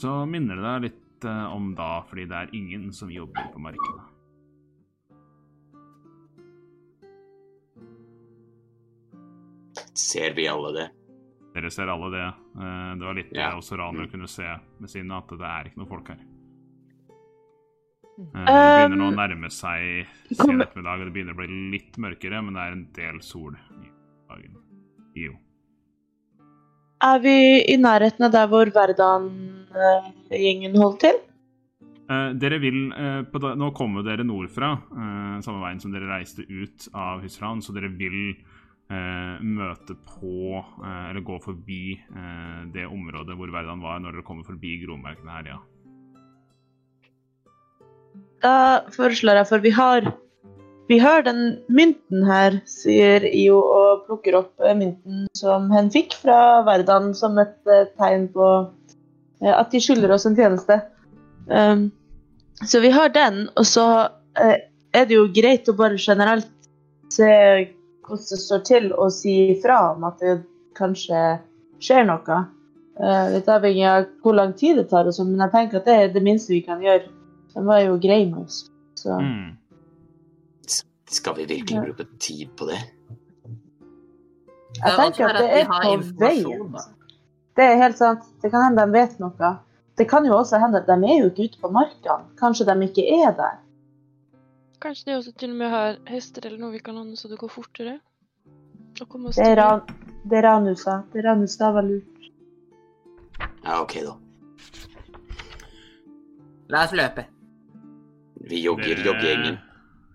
[0.00, 4.06] så minner det deg litt om da, fordi det er ingen som jobber på markene.
[10.00, 10.86] Ser vi alle det?
[11.54, 12.26] Dere ser alle det.
[12.62, 13.50] Eh, Det var litt det Ja.
[13.58, 14.46] også Ranor kunne se
[14.80, 16.18] med sine, at det er ikke noe folk her.
[18.20, 21.46] Eh, Det Um, begynner nå å nærme seg sen ettermiddag, og det begynner å bli
[21.72, 23.88] litt mørkere, men det er en del sol i
[24.28, 24.56] dagen.
[25.16, 25.32] Jo.
[27.02, 31.14] Er vi i nærheten av der hvor Verdan-gjengen holdt til?
[32.10, 36.08] Eh, dere vil eh, på da, Nå kommer dere nordfra, eh, samme veien som dere
[36.10, 38.36] reiste ut av Husran, så dere vil eh,
[38.90, 44.46] møte på, eh, eller gå forbi eh, det området hvor Verdan var, når dere kommer
[44.46, 45.60] forbi gromerkene her, ja.
[48.40, 48.56] Da
[48.94, 50.12] foreslår jeg, for vi har
[50.90, 56.16] Vi har den mynten her, sier IO og plukker opp eh, mynten som hen fikk
[56.18, 58.48] fra Verdan som et eh, tegn på
[59.38, 60.80] eh, at de skylder oss en tjeneste.
[61.46, 61.92] Um,
[62.66, 63.86] så vi har den, og så
[64.34, 66.50] eh, er det jo greit å bare generelt
[67.14, 67.30] se
[68.10, 70.36] hvordan det står til, og si ifra om at det
[70.78, 71.22] kanskje
[71.80, 72.40] skjer noe.
[73.00, 75.88] Eh, litt avhengig av hvor lang tid det tar, og sånn, men jeg tenker at
[75.88, 77.08] det er det minste vi kan gjøre.
[77.54, 78.66] De var jo greie med oss.
[79.00, 79.56] Så Mm.
[81.10, 81.82] Skal vi virkelig Ja.
[81.82, 82.78] bruke tid på det?
[84.84, 86.74] jeg tenker at det er på veien.
[87.56, 88.20] Det er helt sant.
[88.42, 89.50] Det kan hende de vet noe.
[89.98, 92.24] Det kan jo også hende at de er jo ikke ute på markene.
[92.40, 93.58] Kanskje de ikke er der.
[94.80, 97.38] Kanskje de også til og med har hester eller noe vi kan låne så det
[97.40, 97.98] går fortere?
[99.00, 99.80] Og oss Det er, ran,
[100.28, 101.02] det er Ranusa.
[101.12, 102.30] Det er Ranusa var lurt.
[103.64, 104.14] Ja, OK, da.
[106.72, 107.26] La oss løpe.
[108.50, 109.58] Vi jogger joggegjengen.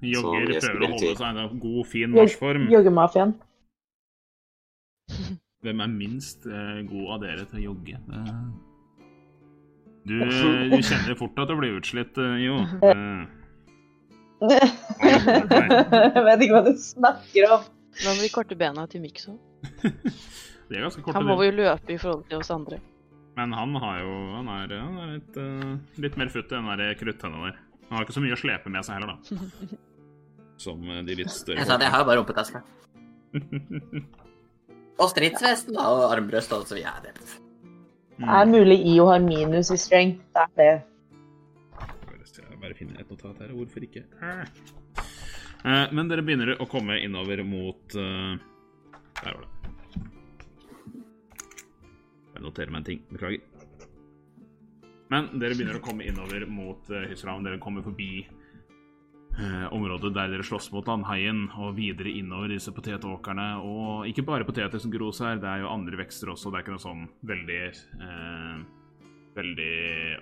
[0.06, 2.68] Jogger, Så prøver å holde seg i en god, fin marsjform.
[2.74, 3.34] Joggemafiaen.
[5.66, 8.02] Hvem er minst eh, god av dere til å jogge?
[8.20, 8.46] Eh,
[10.06, 12.60] Du, du kjenner fort at du blir utslitt, eh, Jo.
[12.86, 13.45] Eh,
[14.42, 17.70] Jeg vet ikke hva du snakker om.
[18.02, 19.38] Hva med de korte bena til Mikso?
[19.82, 21.16] De er ganske korte.
[21.16, 22.82] Han må jo løpe i forhold til oss andre.
[23.36, 26.92] Men han har jo Han er, han er litt, uh, litt mer futt enn de
[27.00, 27.58] kruttenna der.
[27.90, 29.18] Han har ikke så mye å slepe med seg heller, da.
[30.66, 31.60] Som eh, de litt større.
[31.60, 32.64] Jeg sa det, jeg har bare rumpetaska.
[35.04, 37.02] Og stridsvesten da, og armbrøst og så videre.
[37.04, 37.12] det.
[38.16, 40.22] Det er mulig IO har minus i strength.
[40.32, 40.76] Det er det.
[42.66, 43.52] Bare finne et notat her.
[43.54, 44.02] Hvorfor ikke?
[44.26, 48.40] Eh, Men dere begynner å komme innover mot eh,
[49.22, 49.52] Der var det.
[52.34, 53.04] Jeg noterer meg en ting.
[53.14, 53.44] Beklager.
[55.14, 57.46] Men dere begynner å komme innover mot uh, Hysram.
[57.46, 63.46] Dere kommer forbi eh, området der dere slåss mot andhaien, og videre innover disse potetåkrene.
[63.62, 66.52] Og ikke bare poteter som gros her, det er jo andre vekster også.
[66.52, 68.66] Det er ikke noe sånn veldig eh,
[69.36, 69.72] Veldig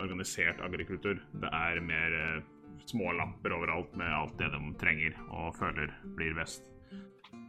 [0.02, 1.20] organisert agrikultur.
[1.42, 2.44] Det er mer eh,
[2.90, 6.66] små lapper overalt med alt det de trenger og føler blir best.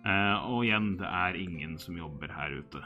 [0.05, 2.83] Eh, og igjen, det er ingen som jobber her ute.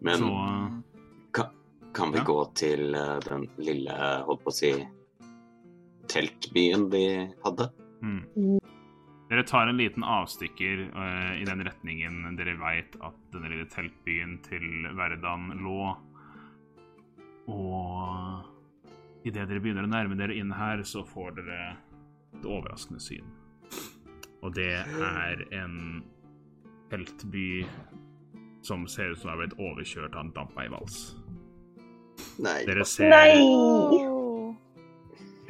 [0.00, 0.30] Men Så
[1.34, 1.44] eh,
[1.94, 2.24] kan vi Ja.
[2.24, 4.72] gå til eh, den lille, holdt på å si,
[6.10, 7.04] teltbyen vi
[7.44, 7.70] hadde?
[8.02, 8.59] mm.
[9.30, 14.40] Dere tar en liten avstikker uh, i den retningen dere veit at denne lille teltbyen
[14.42, 15.92] til Verdan lå.
[17.50, 21.60] Og idet dere begynner å nærme dere inn her, så får dere
[22.40, 23.30] et overraskende syn.
[24.42, 26.02] Og det er en
[26.90, 27.62] teltby
[28.66, 31.02] som ser ut som har blitt overkjørt av en dampveivals.
[32.40, 32.62] Nei.
[32.66, 34.18] Dere ser Nei!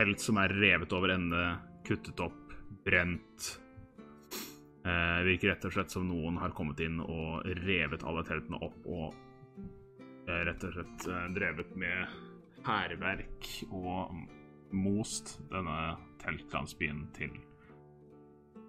[0.00, 1.40] telt som er revet over ende,
[1.84, 2.54] kuttet opp,
[2.86, 3.50] brent.
[4.80, 8.86] Eh, virker rett og slett som noen har kommet inn og revet alle teltene opp
[8.88, 9.12] og
[10.24, 12.14] eh, rett og slett eh, drevet med
[12.64, 14.14] hærverk og
[14.72, 17.36] most denne teltlandsbyen til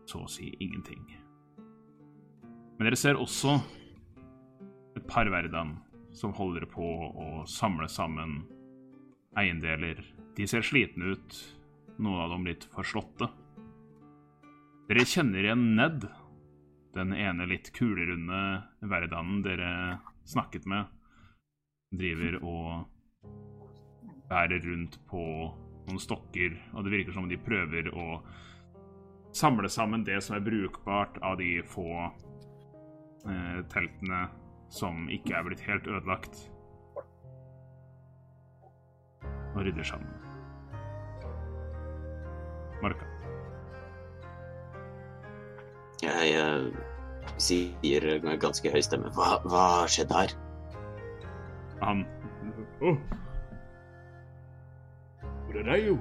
[0.09, 1.05] så å si ingenting.
[2.75, 3.55] Men dere ser også
[4.97, 5.77] et par verden
[6.11, 8.41] som holder på å samle sammen
[9.39, 10.01] eiendeler.
[10.35, 11.37] De ser slitne ut,
[12.01, 13.29] noen av dem litt forslåtte.
[14.89, 16.07] Dere kjenner igjen Ned,
[16.95, 18.39] den ene litt kulerunde
[18.81, 20.89] verdanen dere snakket med.
[21.91, 22.87] Driver og
[24.31, 25.23] bærer rundt på
[25.87, 28.21] noen stokker, og det virker som de prøver å
[29.35, 31.87] samle sammen det som er brukbart av de få
[33.27, 34.25] eh, teltene
[34.71, 36.45] som ikke er blitt helt ødelagt.
[39.51, 40.19] Og rydder sammen.
[42.81, 43.10] Marka.
[46.01, 46.69] Jeg uh,
[47.37, 50.33] sier med ganske høy stemme Hva, hva skjedde her?
[51.81, 52.05] Han
[52.81, 52.95] Å!
[55.21, 55.97] Hvor er deg, jo?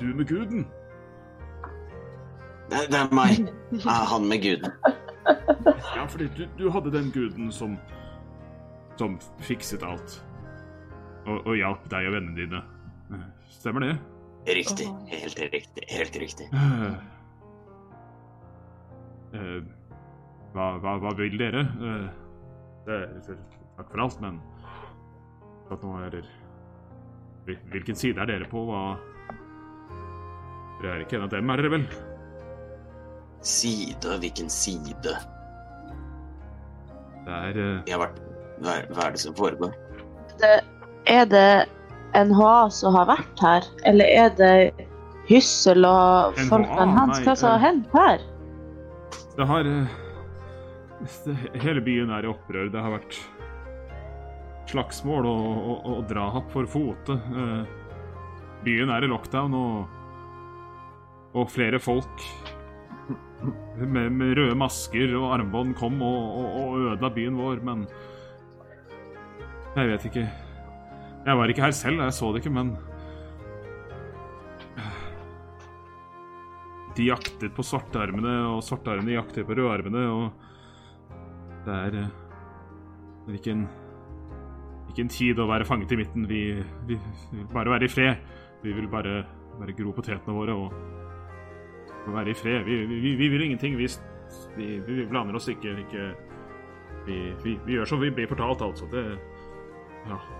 [0.00, 0.66] Du med guden?
[2.68, 3.48] Det, det er meg.
[3.86, 4.72] Han med guden.
[5.96, 7.78] Ja, fordi du, du hadde den guden som
[8.98, 10.18] Som fikset alt.
[11.26, 12.62] Og, og hjalp deg og vennene dine.
[13.14, 13.92] Eh, Stemmer det?
[14.48, 14.88] Riktig.
[15.12, 15.84] Helt riktig.
[15.92, 16.48] Helt riktig.
[19.34, 19.60] Eh,
[20.54, 21.60] hva, hva, hva vil dere?
[21.60, 22.06] Eh,
[22.86, 22.98] det,
[23.76, 24.38] takk for alt, men
[25.68, 28.60] at nå er dere Hvilken side er dere på?
[28.68, 28.80] Hva
[30.82, 31.84] Dere er ikke en av dem, er dere vel?
[33.44, 34.16] Side?
[34.22, 35.14] Hvilken side?
[37.24, 38.20] Det er eh, har vært
[38.62, 39.72] hva, er- hva er det som foregår?
[40.40, 40.52] Det,
[41.10, 41.48] er det
[42.28, 44.52] NHA som har vært her, eller er det
[45.28, 46.48] Hyssel og NHA?
[46.52, 47.20] folkene hans?
[47.26, 48.22] Hva som har hendt her?
[49.38, 49.98] Det har eh,
[51.62, 52.72] Hele byen er i opprør.
[52.74, 53.20] Det har vært
[54.68, 57.14] slagsmål og, og, og drap for fote.
[57.14, 57.62] Eh,
[58.66, 59.86] byen er i lockdown, og,
[61.38, 62.26] og flere folk
[63.94, 67.86] med, med røde masker og armbånd kom og, og, ødela byen vår, men
[69.78, 70.26] Jeg vet ikke.
[71.26, 72.74] Jeg var ikke her selv, jeg så det ikke, men
[76.98, 82.16] De jakter på svartearmene, og svartearmene jakter på rødarmene, og det er eh,
[83.28, 83.66] Hvilken
[84.88, 86.24] Hvilken tid å være fanget i midten.
[86.26, 86.40] Vi,
[86.88, 88.22] vi, vi vil bare være i fred.
[88.62, 89.18] Vi vil bare,
[89.58, 90.72] bare gro potetene våre og,
[92.06, 92.64] og være i fred.
[92.64, 93.76] Vi, vi, vi vil ingenting.
[93.76, 93.86] Vi,
[95.12, 95.76] blander oss ikke.
[95.84, 96.08] ikke
[97.04, 98.88] vi gjør som vi blir fortalt, altså.
[98.90, 99.04] Det
[100.08, 100.37] Ja.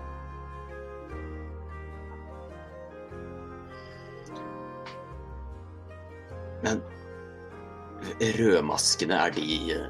[6.63, 6.81] Men
[8.39, 9.87] rødmaskene, er de eh,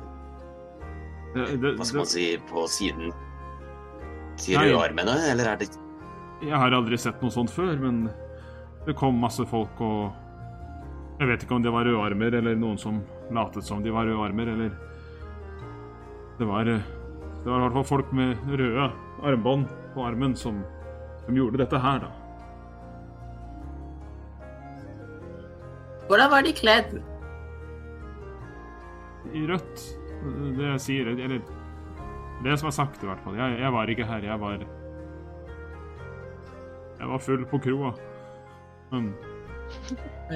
[1.36, 3.14] Hva skal man si på siden
[4.40, 5.70] til rødarmene, eller er det
[6.42, 8.08] Jeg har aldri sett noe sånt før, men
[8.88, 13.02] det kom masse folk og Jeg vet ikke om det var rødarmer eller noen som
[13.36, 14.72] latet som de var rødarmer, eller
[16.40, 18.90] Det var Det var i hvert fall folk med røde
[19.28, 20.64] armbånd på armen som,
[21.26, 22.19] som gjorde dette her, da.
[26.10, 26.94] Hvordan var de kledd?
[29.34, 29.82] I rødt.
[30.58, 31.42] Det jeg sier, eller
[32.44, 33.36] Det som er sagt, i hvert fall.
[33.38, 34.26] Jeg, jeg var ikke her.
[34.26, 34.58] Jeg var
[37.00, 37.92] Jeg var full på kroa.
[38.92, 39.14] Men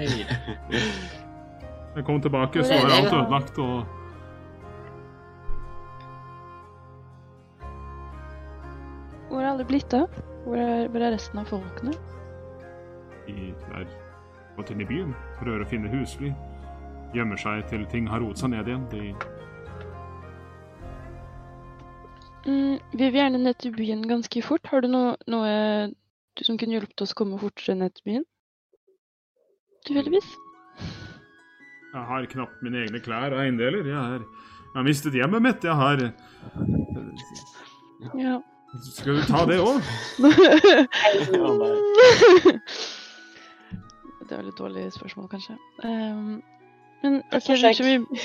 [1.95, 3.85] jeg kom tilbake, så var alt ødelagt, og
[9.29, 10.21] Hvor er alle blitt av?
[10.45, 11.97] Hvor er, hvor er resten av folkene?
[13.25, 14.02] De er
[14.57, 16.29] gått inn i byen, prøver å finne husly.
[17.13, 18.85] Gjemmer seg til ting har roet seg ned igjen.
[18.93, 19.03] De
[22.43, 24.65] Mm, vi vil gjerne ned til byen ganske fort.
[24.67, 25.51] Har du noe, noe
[26.35, 28.25] du som kunne hjulpet oss å komme fortere ned til byen?
[29.87, 30.27] Tilfeldigvis?
[31.93, 33.83] Jeg har knapt mine egne klær og eiendeler.
[33.87, 34.21] Jeg, er,
[34.65, 35.61] jeg har mistet hjemmet mitt.
[35.63, 35.97] Jeg har
[38.19, 38.35] Ja.
[38.89, 39.77] Skal du ta det òg?
[44.33, 45.55] det var litt dårlig spørsmål, kanskje.
[45.85, 46.41] Um,
[47.03, 48.21] men ok, kanskje vi,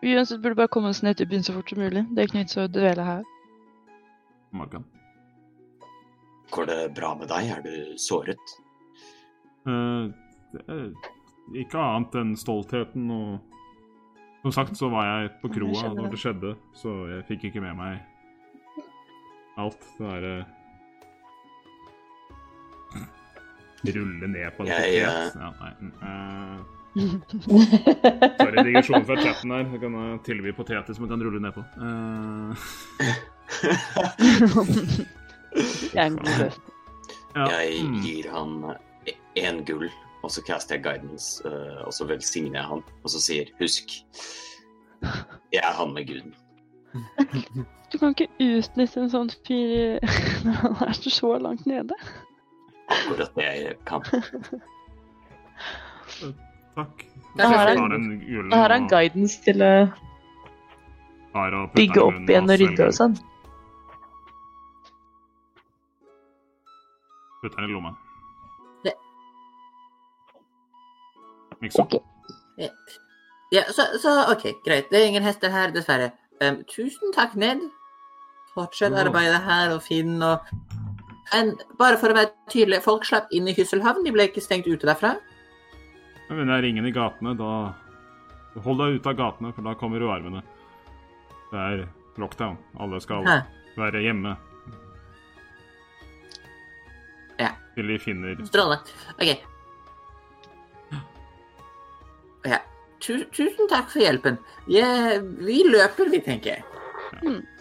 [0.00, 2.06] vi uansett burde bare komme oss ned til byen så fort som mulig.
[2.08, 3.26] Det er ikke noe vits å dvele her.
[4.56, 4.86] Morgan.
[6.50, 7.50] Går det bra med deg?
[7.52, 8.54] Er du såret?
[9.68, 10.08] Uh,
[10.54, 13.46] det er ikke annet enn stoltheten og
[14.40, 16.18] Som sagt så var jeg på kroa når det.
[16.22, 17.98] skjedde, så jeg fikk ikke med meg
[19.60, 19.84] alt.
[19.98, 20.59] Det derre
[23.86, 25.34] Rulle ned på en Jeg, potet.
[25.40, 25.72] Ja, nei.
[26.02, 26.58] Uh,
[28.40, 29.64] Sorry, digresjon fra chatten her.
[29.72, 31.62] Jeg kan eh, tilby poteter som jeg kan rulle ned på.
[31.78, 32.50] Eh,
[35.94, 36.04] ja,
[37.46, 37.98] Jeg mm.
[38.02, 38.50] gir han
[39.38, 39.90] én gull,
[40.22, 41.48] og så caster jeg guidance,
[41.86, 43.86] og så velsigner jeg han, og så sier husk,
[45.52, 46.34] jeg er han med guden.
[47.92, 49.98] Du kan ikke utnytte en sånn fyr
[50.46, 51.94] når han er så langt nede.
[52.90, 54.02] Akkurat det jeg kan.
[56.76, 57.04] Takk.
[57.38, 58.20] Da har han-
[58.50, 59.72] har guidance til å
[61.74, 63.14] bygge opp igjen og rydde og sånn.
[67.42, 67.94] Putter den i lomma.
[68.84, 68.96] Det-
[71.62, 71.88] Liksom.
[73.52, 74.90] Ja, så, så OK, greit.
[74.90, 76.12] Det er ingen hester her, dessverre.
[76.40, 77.58] Um, tusen takk, Ned.
[78.54, 80.38] Fortsett arbeidet her og Finn og
[81.32, 84.02] Men bare for å være tydelig, folk slapp inn i Hysselhavn.
[84.04, 85.14] De ble ikke stengt ute derfra.
[86.30, 87.52] Men det er ingen i gatene, da
[88.64, 90.40] Hold deg ute av gatene, for da kommer rødarmene.
[91.52, 91.84] Det er
[92.18, 92.56] lockdown.
[92.82, 93.36] Alle skal Hæ.
[93.78, 94.32] være hjemme.
[97.38, 97.52] Ja.
[97.76, 98.90] Til de finner Strålende.
[99.22, 99.30] OK.
[102.50, 102.58] Ja.
[103.00, 104.42] Tu tusen takk for hjelpen.
[104.66, 106.64] Ja, vi løper, vi, tenker jeg.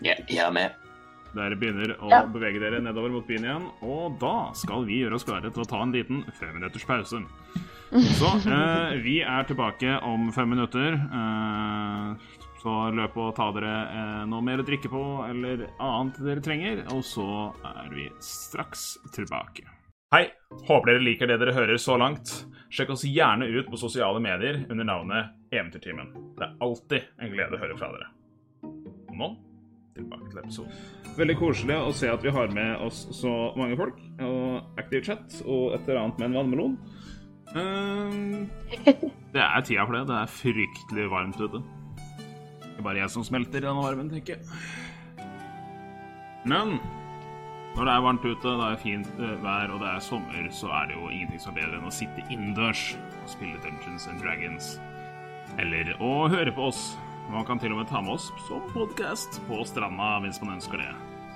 [0.02, 0.89] Jeg, jeg er med.
[1.36, 2.24] Dere begynner å Ja.
[2.26, 5.68] bevege dere nedover mot byen igjen, og da skal vi gjøre oss klare til å
[5.70, 7.22] ta en liten femminutters pause.
[7.92, 10.94] Så eh, vi er tilbake om fem minutter.
[10.94, 12.16] Eh,
[12.62, 16.84] så løp og ta dere eh, noe mer å drikke på eller annet dere trenger,
[16.94, 19.66] og så er vi straks tilbake.
[20.14, 20.26] Hei!
[20.66, 22.32] Håper dere liker det dere hører så langt.
[22.74, 26.10] Sjekk oss gjerne ut på sosiale medier under navnet Eventyrtimen.
[26.38, 28.10] Det er alltid en glede å høre fra dere.
[29.14, 29.36] Nå
[30.06, 30.80] tilbake til episoden.
[31.20, 33.98] Veldig koselig å se at vi har med oss så mange folk.
[34.24, 36.78] Og Active Chat og et eller annet med en vannmelon.
[37.58, 38.50] Ehm,
[39.34, 40.06] det er tida for det.
[40.10, 41.64] Det er fryktelig varmt ute.
[42.62, 45.28] Det er bare jeg som smelter i denne varmen, tenker jeg.
[46.48, 46.78] Men
[47.76, 50.72] når det er varmt ute, det er fint eh, vær og det er sommer, så
[50.78, 52.86] er det jo ingenting som er bedre enn å sitte innendørs
[53.22, 54.72] og spille Dungeons and Dragons.
[55.60, 56.82] Eller å høre på oss.
[57.30, 60.82] Man kan til og med ta med oss som podkast på stranda hvis man ønsker
[60.82, 60.88] det.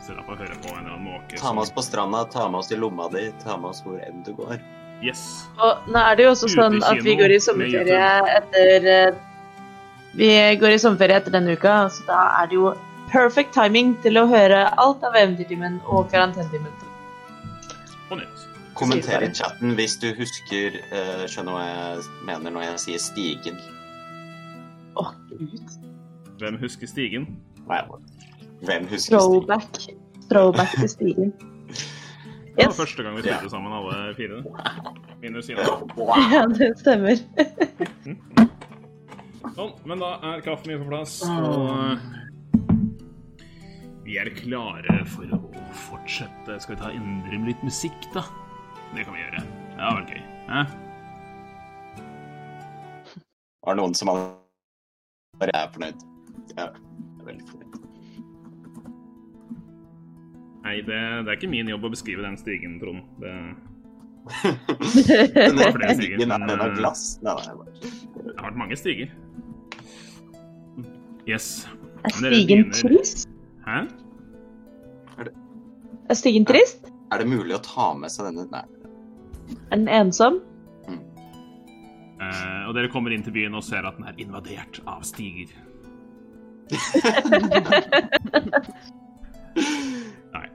[0.01, 1.37] Istedenfor å høre på en eller annen måke.
[1.37, 3.99] Ta med oss på stranda, ta med oss i lomma di, ta med oss hvor
[4.01, 4.57] enn du går.
[5.05, 5.21] Yes.
[5.61, 8.07] Og nå er det jo også sånn at vi går i sommerferie
[8.39, 9.19] etter eh,
[10.17, 10.31] Vi
[10.61, 12.73] går i sommerferie etter denne uka, så da er det jo
[13.11, 16.73] perfect timing til å høre alt av Eventyrtimen og Karantenetimen.
[18.09, 18.49] På nytt.
[18.73, 23.61] Kommenter i chatten hvis du husker eh, Skjønner hva jeg mener når jeg sier stigen.
[24.97, 25.82] Å, gud.
[26.43, 27.27] Hvem husker stigen?
[27.65, 29.19] Hvem husker stigen?
[29.19, 29.77] Throwback.
[30.29, 31.33] Throwback til stigen.
[32.57, 34.43] Det var første gang vi spilte sammen, alle fire.
[35.21, 35.63] Minus Ina.
[36.33, 37.15] Ja, det stemmer.
[39.55, 41.97] Sånn, men da er kaffen min på plass, og eh,
[44.03, 45.41] vi er klare for å
[45.87, 46.59] fortsette.
[46.59, 48.27] Skal vi ta endre litt musikk, da?
[48.93, 49.47] Det kan vi gjøre.
[49.73, 50.23] Det var gøy.
[50.59, 50.79] Eh?
[53.63, 56.09] Var det noen som bare er fornøyd?
[56.57, 57.79] Ja, jeg er veldig fornøyd.
[60.63, 63.03] Nei, det, det, er ikke min jobb å beskrive den stigen, Trond.
[63.19, 63.33] Det...
[65.35, 67.17] den er den er den eh, glass?
[67.25, 67.91] Nei, nei, bare...
[68.15, 69.11] Det har vært mange stiger.
[71.27, 71.67] Yes.
[72.07, 73.27] Er stigen trist?
[73.67, 73.83] Hæ?
[75.17, 75.35] Er, det...
[76.07, 76.87] er stigen trist?
[76.87, 78.63] Er, er det mulig å ta med seg denne Nei.
[79.69, 80.39] Er den ensom?
[80.87, 81.03] Mm.
[82.23, 85.51] Eh, og dere kommer inn til byen og ser at den er invadert av stiger.
[90.33, 90.47] Nei.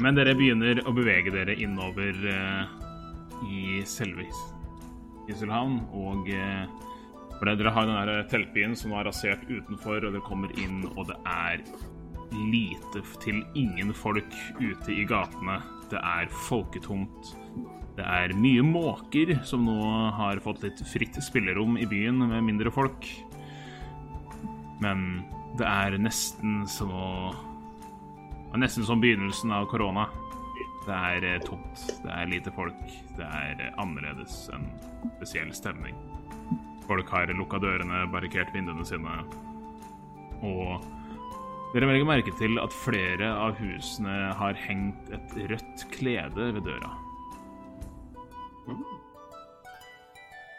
[0.00, 2.64] Men dere begynner å bevege dere innover uh,
[3.50, 4.24] i selve
[5.30, 6.64] Iselhavn, og uh,
[7.36, 11.02] for dere har den der teltbyen som er rasert utenfor, og dere kommer inn, og
[11.10, 11.56] det er
[12.30, 15.60] lite til ingen folk ute i gatene.
[15.90, 17.34] Det er folketomt.
[17.98, 19.80] Det er mye måker som nå
[20.16, 23.08] har fått litt fritt spillerom i byen med mindre folk.
[24.80, 25.22] Men
[25.58, 27.06] det er nesten som å
[28.58, 30.08] Nesten som begynnelsen av korona.
[30.82, 32.80] Det er eh, tomt, det er lite folk,
[33.14, 34.64] det er eh, annerledes en
[35.20, 35.94] spesiell stemning.
[36.88, 39.20] Folk har lukka dørene, barrikert vinduene sine,
[40.42, 40.82] og
[41.76, 46.90] dere legger merke til at flere av husene har hengt et rødt klede ved døra.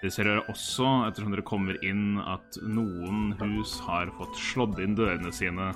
[0.02, 5.30] Dere ser også, ettersom dere kommer inn, at noen hus har fått slått inn dørene
[5.30, 5.68] sine.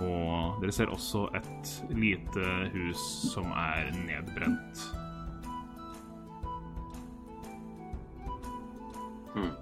[0.00, 4.86] Og dere ser også et lite hus som er nedbrent.
[9.36, 9.52] Hmm.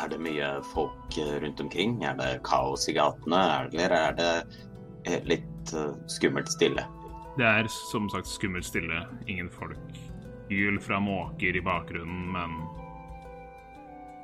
[0.00, 1.98] Er det mye folk rundt omkring?
[2.00, 6.88] Er det kaos i gatene, eller er det litt eh, skummelt stille?
[7.36, 9.04] Det er som sagt skummelt stille.
[9.28, 10.00] Ingen folk
[10.54, 12.56] hyl fra måker i bakgrunnen, men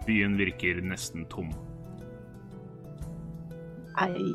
[0.06, 1.50] byen virker nesten tom.
[4.00, 4.32] Nei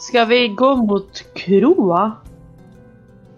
[0.00, 2.04] Skal vi gå mot kroa?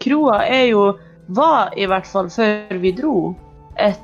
[0.00, 0.84] Kroa er jo
[1.26, 3.34] Var i hvert fall før vi dro,
[3.82, 3.98] et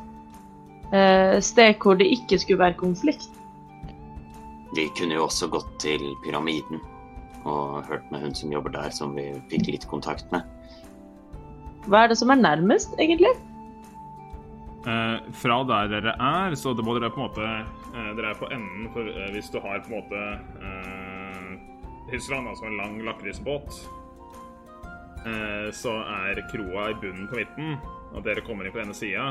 [0.90, 3.30] eh, sted hvor det ikke skulle være konflikt.
[4.74, 6.82] Vi kunne jo også gått til Pyramiden
[7.44, 10.42] og hørt med hun som jobber der, som vi fikk litt kontakt med.
[11.86, 13.32] Hva er det som er nærmest, egentlig?
[14.82, 18.48] Eh, fra der dere er, så må dere på en måte eh, Dere er på
[18.50, 20.22] enden, for eh, hvis du har på en måte
[20.58, 21.52] eh,
[22.10, 23.78] Hysland, altså en lang lakrisbåt,
[25.22, 27.78] eh, så er kroa i bunnen på midten,
[28.10, 29.30] og dere kommer inn på denne sida.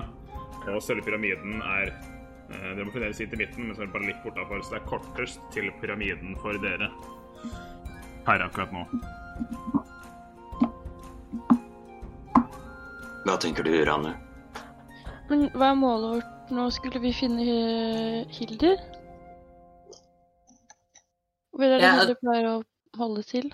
[0.71, 3.95] Og selve pyramiden er eh, Dere må fremdeles inn til midten, men så er det
[3.97, 6.93] bare litt bortafor, så det er kortest til pyramiden for dere
[8.21, 8.87] her akkurat nå.
[13.25, 14.15] Hva tenker du, Rane?
[15.31, 16.67] Men hva er målet vårt nå?
[16.75, 17.43] Skulle vi finne
[18.35, 18.79] Hilder?
[21.55, 22.55] Hvor er det ja, Hilder pleier å
[22.99, 23.47] holde til?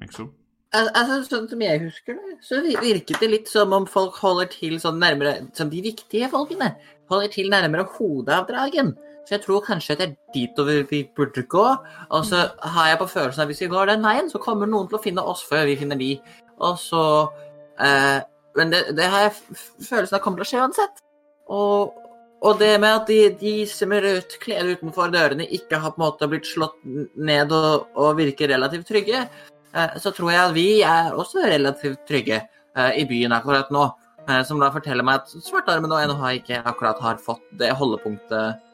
[0.00, 0.30] Ikke
[0.70, 4.76] Altså, sånn som jeg husker det, så virket det litt som om folk holder til
[4.78, 6.68] sånn nærmere Som de viktige folkene
[7.10, 8.92] holder til nærmere hodet av dragen.
[9.26, 10.60] Så jeg tror kanskje at det er dit
[10.92, 11.66] vi burde gå.
[12.14, 14.86] Og så har jeg på følelsen at hvis vi går den veien, så kommer noen
[14.88, 16.12] til å finne oss før vi finner de.
[16.62, 17.02] Og så
[17.82, 18.22] eh,
[18.56, 21.02] men det, det, har jeg følelsen av kommer til å skje uansett.
[21.50, 21.94] Og,
[22.40, 26.00] og, det med at de, de som er rødt klede utenfor dørene, ikke har på
[26.00, 29.24] en måte blitt slått ned og, og virker relativt trygge,
[29.74, 33.88] eh, så tror jeg at vi er også relativt trygge eh, i byen akkurat nå.
[34.28, 38.66] Eh, som da forteller meg at Svartarmen og NHH ikke akkurat har fått det holdepunktet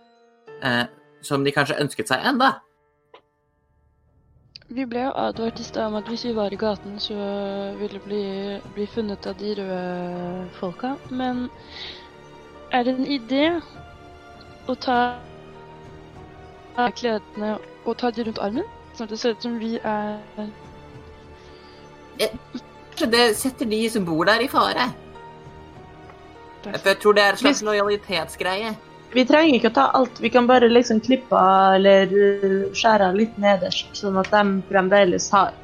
[1.27, 2.55] som de kanskje ønsket seg enda.
[4.69, 7.15] Vi ble jo advart i stad om at hvis vi var i gaten, så
[7.79, 8.23] ville vi bli,
[8.75, 10.97] bli funnet av de røde folka.
[11.11, 11.45] Men
[12.75, 13.45] er det en idé
[14.67, 14.99] å ta
[16.99, 17.53] kledene
[17.85, 18.67] og ta de rundt armen?
[18.97, 20.19] Sånn at det ser ut som vi er
[22.97, 24.89] Det setter de som bor der, i fare.
[26.65, 28.75] For jeg tror det er en slags lojalitetsgreie.
[29.15, 31.41] Vi trenger ikke å ta alt, vi kan bare liksom klippe
[31.77, 32.11] eller
[32.77, 35.55] skjære litt nederst, sånn at de fremdeles har.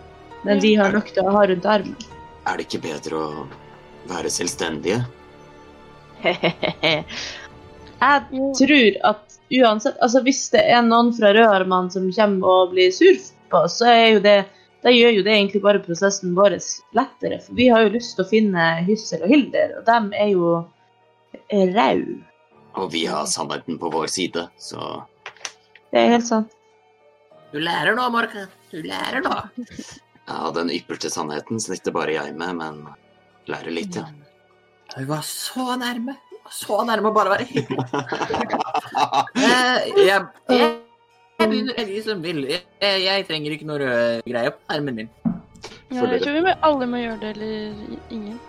[0.47, 1.99] Men vi har nok til å ha rundt armen.
[2.47, 3.45] Er det ikke bedre å
[4.11, 5.03] være selvstendige?
[8.03, 12.91] Jeg tror at uansett Altså hvis det er noen fra Rødarmene som kommer og blir
[12.95, 13.19] sur
[13.51, 14.39] på oss, så er jo det
[14.83, 16.57] da gjør jo det egentlig bare prosessen vår
[16.99, 17.39] lettere.
[17.45, 20.57] For vi har jo lyst til å finne Hyssel og Hilder, og de er jo
[21.77, 22.01] rau.
[22.81, 25.05] Og vi har sannheten på vår side, så
[25.93, 26.53] Det er helt sant.
[27.53, 28.47] Du lærer nå, Morka.
[28.73, 29.35] Du lærer nå.
[30.29, 32.85] Ja, den ypperste sannheten snitter bare jeg med, men
[33.51, 34.07] lærer litt, ja.
[34.97, 36.17] Vi var så nærme.
[36.53, 37.85] Så nærme å bare være hyggelig.
[39.45, 40.71] jeg, jeg, jeg,
[41.39, 42.43] begynner å de som vil.
[42.51, 42.65] Jeg,
[43.05, 45.13] jeg trenger ikke noe rød greie på armen min.
[45.93, 48.41] Ja, jeg tror vi alle må gjøre det, eller ingen.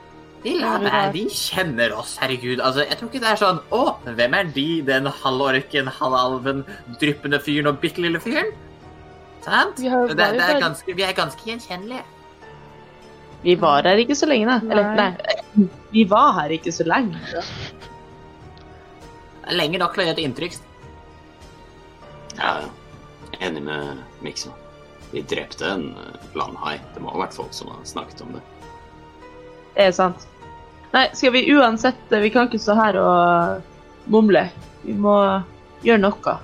[0.43, 0.83] De lar.
[1.13, 2.59] De kjenner oss, herregud.
[2.59, 3.83] Altså, jeg tror ikke det er sånn Å,
[4.17, 4.67] hvem er de?
[4.87, 6.65] Den halvorken, halvalven,
[6.99, 8.51] dryppende fyren og bitte lille fyren?
[9.45, 9.79] Sant?
[9.79, 12.03] Vi Det, det er ganske, vi er ganske gjenkjennelige.
[13.43, 14.71] Vi var her ikke så lenge, da.
[14.71, 15.67] Eller, Nei.
[15.91, 17.19] Vi var her ikke så lenge.
[19.51, 20.59] Lenge nok til å gjøre et inntrykk.
[22.39, 22.53] Ja.
[23.43, 24.53] Enig med Mikso.
[25.11, 26.77] Vi drepte en eh, landhai.
[26.93, 28.43] Det må ha vært folk som har snakket om det.
[29.75, 30.23] Det er sant.
[30.93, 33.61] Nei, skal vi uansett Vi kan ikke stå her og
[34.13, 34.45] mumle.
[34.83, 35.15] Vi må
[35.83, 36.35] gjøre noe.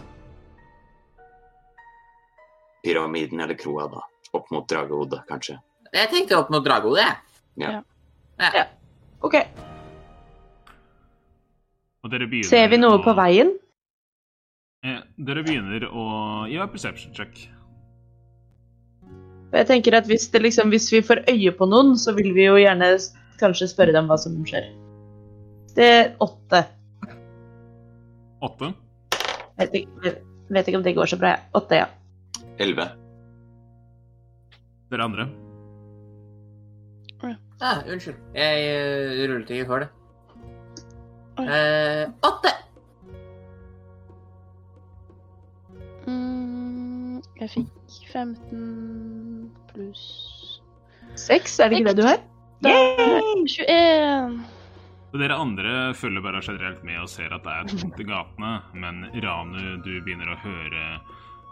[2.83, 4.03] Pyramiden eller kroa, da.
[4.33, 5.57] Opp mot dragehodet, kanskje.
[5.93, 7.15] Jeg tenkte opp mot dragehodet, jeg.
[7.65, 7.71] Ja.
[8.39, 8.51] Ja.
[8.55, 8.65] Ja.
[9.25, 9.35] OK.
[12.05, 13.51] Og dere Ser vi noe å- på veien?
[14.83, 17.49] Eh, dere begynner å gjøre perception check.
[19.51, 22.45] Jeg tenker at hvis, det liksom, hvis vi får øye på noen, så vil vi
[22.45, 22.95] jo gjerne
[23.39, 24.69] kanskje spørre dem hva som skjer.
[25.75, 26.63] Det er åtte.
[28.45, 28.71] Åtte.
[29.59, 30.15] Vet ikke,
[30.49, 31.35] vet ikke om det går så bra.
[31.57, 31.89] Åtte, ja.
[32.59, 32.89] Elleve.
[34.89, 35.29] Dere andre.
[37.61, 38.15] Ah, unnskyld.
[38.35, 39.89] Jeg uh, rullet ikke for det.
[41.39, 42.51] Eh, åtte!
[46.07, 50.03] Mm, jeg fikk 15 pluss
[51.15, 52.19] Seks, er det ikke det du har?
[52.61, 54.39] Da- 21.
[55.11, 58.51] Så Dere andre følger bare generelt med og ser at det er tomt i gatene,
[58.77, 60.83] men Ranu, du begynner å høre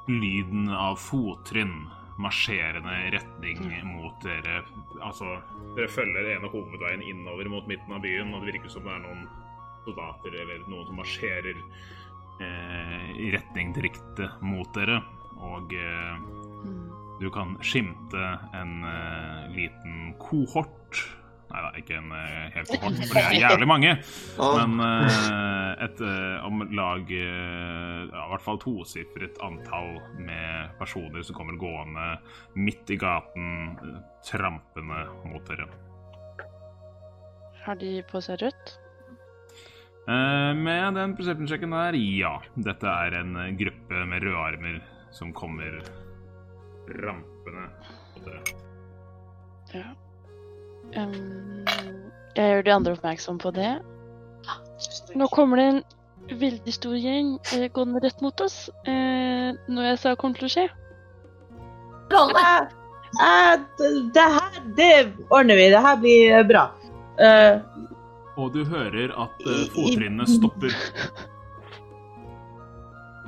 [0.07, 1.87] lyden av fottrinn
[2.21, 4.61] marsjerende retning mot dere.
[5.05, 5.39] Altså,
[5.77, 9.03] dere følger ene hovedveien innover mot midten av byen, og det virker som det er
[9.05, 9.25] noen
[9.85, 11.57] soldater eller noen som marsjerer
[12.41, 15.01] eh, i retning direkte mot dere.
[15.37, 16.17] Og eh,
[16.67, 16.89] Mm.
[17.21, 21.03] Du kan skimte en uh, liten kohort.
[21.47, 23.97] Nei da, ikke en uh, hel kohort, for det er jævlig mange.
[24.59, 31.25] Men uh, et eh, om lag eh, ja, i hvert fall tosifret antall med personer
[31.25, 32.07] som kommer gående
[32.57, 35.69] midt i gaten, eh, trampende mot dere.
[37.65, 38.73] Har de på seg rødt?
[40.07, 42.37] Eh, med den perception-sjekken der, ja.
[42.55, 44.81] Dette er en eh, gruppe med røde armer
[45.13, 45.81] som kommer
[47.03, 47.67] rampende
[48.15, 48.41] mot dere.
[49.75, 49.89] Ja.
[50.95, 51.65] Um,
[52.37, 53.75] jeg gjør de andre oppmerksom på det.
[55.17, 55.83] Nå kommer det en
[56.39, 58.67] veldig stor gjeng eh, gående rett mot oss.
[58.87, 60.67] Eh, noe jeg sa kommer til å skje.
[62.13, 62.43] Rolle!
[63.23, 63.53] Eh,
[64.13, 64.91] det, her det
[65.29, 65.69] ordner vi.
[65.73, 66.65] Det her blir bra.
[67.17, 67.55] Eh,
[68.37, 70.75] Og du hører at uh, fottrinnene stopper.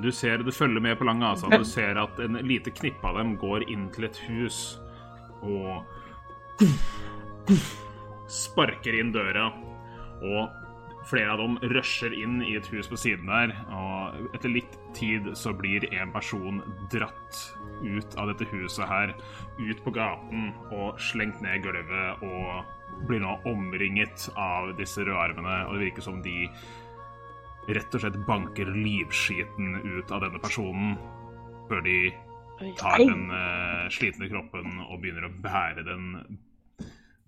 [0.03, 1.57] Du ser, du følger med på lang avstand.
[1.59, 4.79] Du ser at en lite knippe av dem går inn til et hus
[5.43, 5.83] og
[8.29, 9.49] sparker inn døra.
[10.19, 10.49] Og
[11.09, 13.53] flere av dem rusher inn i et hus på siden der.
[13.73, 16.61] Og etter litt tid så blir en person
[16.93, 17.39] dratt
[17.79, 19.13] ut av dette huset her,
[19.59, 25.77] ut på gaten og slengt ned gulvet og blir nå omringet av disse rødarmene, og
[25.77, 26.49] det virker som de
[27.75, 30.95] rett og slett banker livskiten ut av denne personen
[31.69, 31.97] før de
[32.79, 36.09] tar den uh, slitne kroppen og begynner å bære den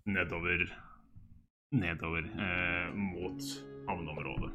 [0.09, 0.65] nedover
[1.71, 3.51] nedover uh, mot
[3.87, 4.51] havneområdet.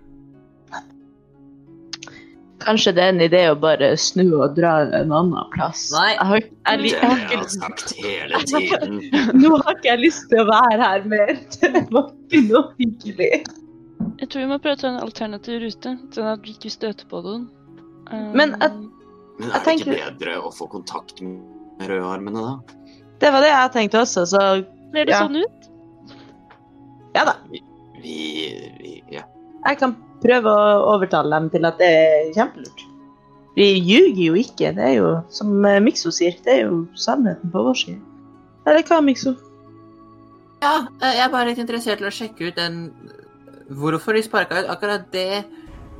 [2.67, 5.89] kanskje det er en idé å bare snu og dra en annen plass.
[5.95, 6.09] Nei.
[6.15, 8.99] Jeg har, jeg, jeg har har jeg ikke, har sagt hele tiden.
[9.43, 11.33] nå har ikke jeg lyst til å være her mer.
[11.77, 13.31] Det var ikke noe hyggelig.
[14.21, 17.09] Jeg tror vi må prøve å ta en alternativ rute, sånn at vi ikke støter
[17.11, 17.49] på noen.
[18.13, 18.77] Um, Men at-
[19.39, 22.75] Men er det ikke bedre å få kontakt med rødarmene, da?
[23.21, 24.41] Det var det jeg tenkte også, så
[24.95, 25.21] Ser det ja.
[25.27, 25.71] sånn ut?
[27.15, 27.35] ja da.
[27.51, 27.61] Vi,
[28.03, 29.23] vi Ja.
[29.67, 32.85] Jeg kan prøve å overtale dem til at det er kjempelurt.
[33.57, 34.75] Vi ljuger jo ikke.
[34.77, 38.01] Det er jo, som eh, Mikso sier, det er jo sannheten på vår side.
[38.67, 39.35] Eller hva, Mikso?
[40.63, 42.79] Ja, eh, jeg er bare litt interessert til å sjekke ut den
[43.69, 45.45] Hvorfor de sparka ut akkurat det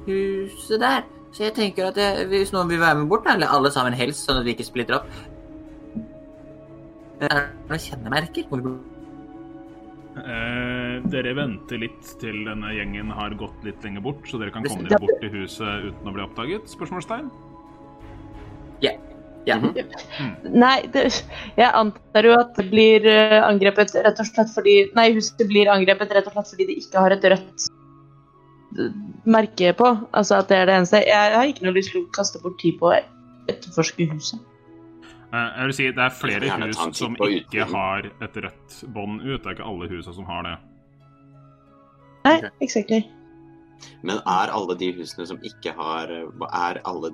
[0.07, 1.07] huset der.
[1.33, 4.25] Så jeg tenker at jeg, hvis noen vil være med bort, eller alle sammen helst,
[4.25, 5.09] sånn at vi ikke splitter opp
[7.21, 8.47] Er det noen kjennemerker?
[10.17, 14.65] Eh, dere venter litt til denne gjengen har gått litt lenger bort, så dere kan
[14.65, 16.73] komme dere bort til huset uten å bli oppdaget?
[16.73, 17.29] Spørsmålstegn?
[19.47, 19.57] Ja.
[20.51, 21.05] Nei, det,
[21.55, 25.71] jeg antar jo at det blir eh, angrepet rett og slett fordi Nei, huset blir
[25.71, 27.67] angrepet rett og slett fordi det ikke har et rødt
[28.81, 28.97] eh,
[29.37, 29.93] merke på.
[30.19, 31.05] Altså at det er det eneste.
[31.07, 32.99] Jeg har ikke noe lyst til å kaste bort tid på å
[33.47, 34.43] etterforske huset.
[35.31, 39.39] Eh, Jeg vil si det er flere hus som ikke har et rødt bånd ut.
[39.43, 40.57] Det er ikke alle husene som har det.
[42.27, 42.51] Nei, Ok.
[42.67, 43.05] exactly.
[44.03, 47.11] Men er alle de husene som ikke har Er alle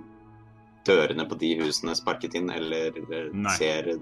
[0.85, 3.55] dørene på de husene sparket inn, eller eh, Nei.
[3.57, 3.93] ser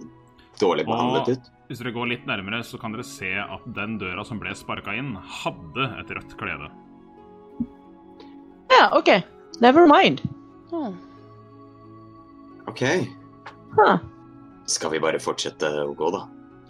[0.60, 1.50] dårlig behandlet Og- ut?
[1.70, 4.90] Hvis dere går litt nærmere, så kan dere se at den døra som ble sparka
[4.98, 6.66] inn, hadde et rødt klede.
[8.72, 9.10] Ja, OK.
[9.60, 10.20] Never mind.
[10.70, 10.96] Hmm.
[12.66, 12.82] OK.
[13.78, 13.98] Huh.
[14.66, 16.24] Skal vi bare fortsette å gå, da?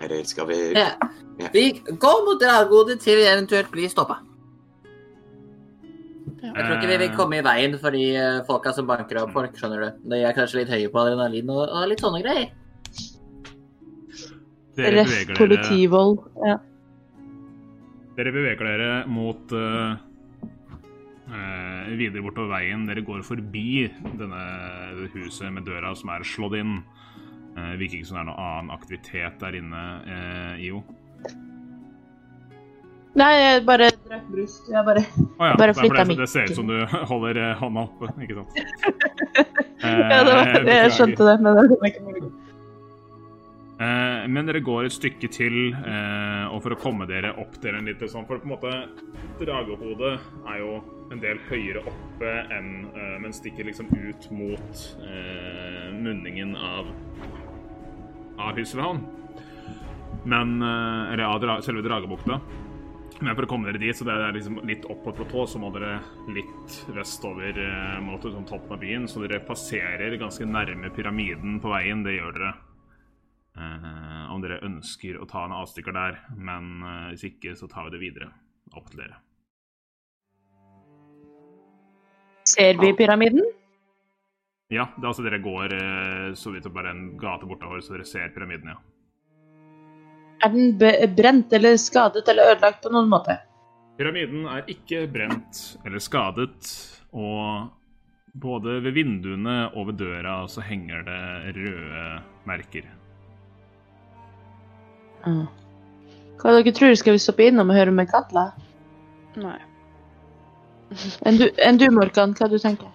[0.05, 0.91] Eller skal vi Ja.
[1.55, 4.19] Vi går mot draghodet til vi eventuelt blir stoppa.
[6.41, 9.35] Jeg tror ikke vi vil komme i veien for de eh, folka som banker opp
[9.35, 10.03] folk, skjønner du.
[10.13, 12.49] De er kanskje litt høye på adrenalin og, og litt sånne greier.
[14.79, 16.23] Dere Ref politivold.
[16.47, 16.57] Ja.
[18.17, 19.99] dere beveger dere mot uh,
[21.29, 22.87] uh, videre bortover veien.
[22.89, 23.85] Dere går forbi
[24.21, 24.45] denne
[25.13, 26.79] huset med døra som er slått inn.
[27.59, 30.81] Uh, virker ikke som det er noe annen aktivitet der inne, uh, IO.
[33.19, 34.61] Nei, jeg bare drakk brus.
[34.71, 36.21] Jeg bare oh, ja, Bare flytta mikken.
[36.23, 36.77] Det ser ut som du
[37.11, 38.55] holder eh, hånda oppe, ikke sant?
[39.81, 40.75] Ja, det var det.
[40.77, 42.31] Jeg skjønte det, men det var ikke mulig.
[43.81, 47.79] Eh, men dere går et stykke til, eh, og for å komme dere opp til
[47.79, 48.75] en litt sånn For på en måte,
[49.41, 50.19] dragehodet
[50.53, 50.75] er jo
[51.11, 56.93] en del høyere oppe enn eh, Men stikker liksom ut mot eh, munningen av
[58.41, 59.01] av Hysselhavn.
[60.29, 62.41] Men eh, Eller av dra selve Dragebukta.
[63.21, 65.45] Men for å komme dere dit, så det er liksom litt opp på et platå,
[65.45, 65.99] så må dere
[66.33, 69.05] litt vestover eh, mot sånn toppen av byen.
[69.11, 72.01] Så dere passerer ganske nærme pyramiden på veien.
[72.07, 72.53] Det gjør dere.
[73.61, 77.89] Eh, om dere ønsker å ta en avstikker der, men eh, hvis ikke, så tar
[77.89, 78.31] vi det videre.
[78.73, 79.19] Opp til dere.
[82.49, 83.45] Ser vi pyramiden?
[84.71, 87.99] Ja, det er altså dere går eh, så vidt opp bare en gate bortover, så
[87.99, 88.81] dere ser pyramiden, ja.
[90.41, 93.37] Er den brent eller skadet eller ødelagt på noen måte?
[94.01, 96.71] Pyramiden er ikke brent eller skadet,
[97.13, 97.69] og
[98.33, 102.05] både ved vinduene og ved døra så henger det røde
[102.49, 102.87] merker.
[105.27, 105.45] Mm.
[106.41, 108.47] Hva dere tror Skal vi stoppe innom og høre med Katla?
[109.37, 109.59] Nei.
[111.29, 112.89] Enn du, en du, Morkan, hva du tenker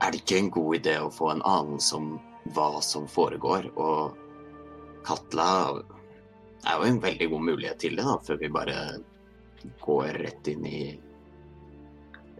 [0.00, 2.14] Er det ikke en god idé å få en anelse om
[2.54, 3.66] hva som foregår?
[3.74, 4.14] Og
[5.04, 5.50] Katla
[6.66, 8.78] er jo en veldig god mulighet til det, da, før vi bare
[9.82, 10.80] går rett inn i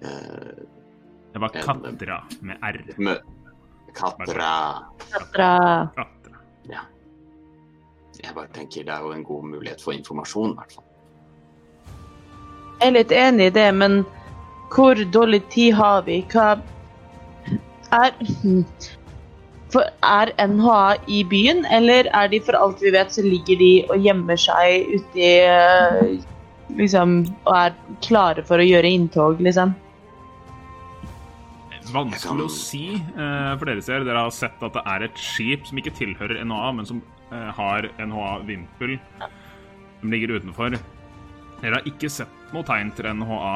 [0.03, 0.59] uh,
[1.33, 2.83] Det var Katra med R.
[2.99, 3.17] mø...
[3.97, 4.51] Katra.
[5.09, 5.53] Katra
[5.97, 6.35] Katra.
[6.69, 6.83] Ja.
[8.23, 10.85] Jeg bare tenker det er jo en god mulighet for informasjon, i hvert fall.
[12.77, 14.03] Jeg er litt enig i det, men
[14.75, 16.21] hvor dårlig tid har vi?
[16.33, 16.57] Hva
[17.97, 18.17] er
[19.77, 23.73] For er NHA i byen, eller er de for alt vi vet, så ligger de
[23.93, 26.15] og gjemmer seg uti eh,
[26.77, 29.75] Liksom Og er klare for å gjøre inntog, liksom?
[31.93, 34.09] Vanskelig å si eh, for dere ser.
[34.09, 37.53] Dere har sett at det er et skip som ikke tilhører NHA, men som eh,
[37.61, 40.81] har NHA-vimpel som ligger utenfor.
[41.61, 43.55] Dere har ikke sett noe tegn til NHA.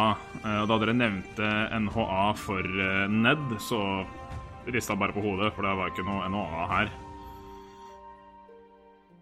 [0.69, 1.51] da dere nevnte
[1.89, 3.83] NHA for Ned, så
[4.67, 6.93] rista bare på hodet, for det var ikke noe NHA her.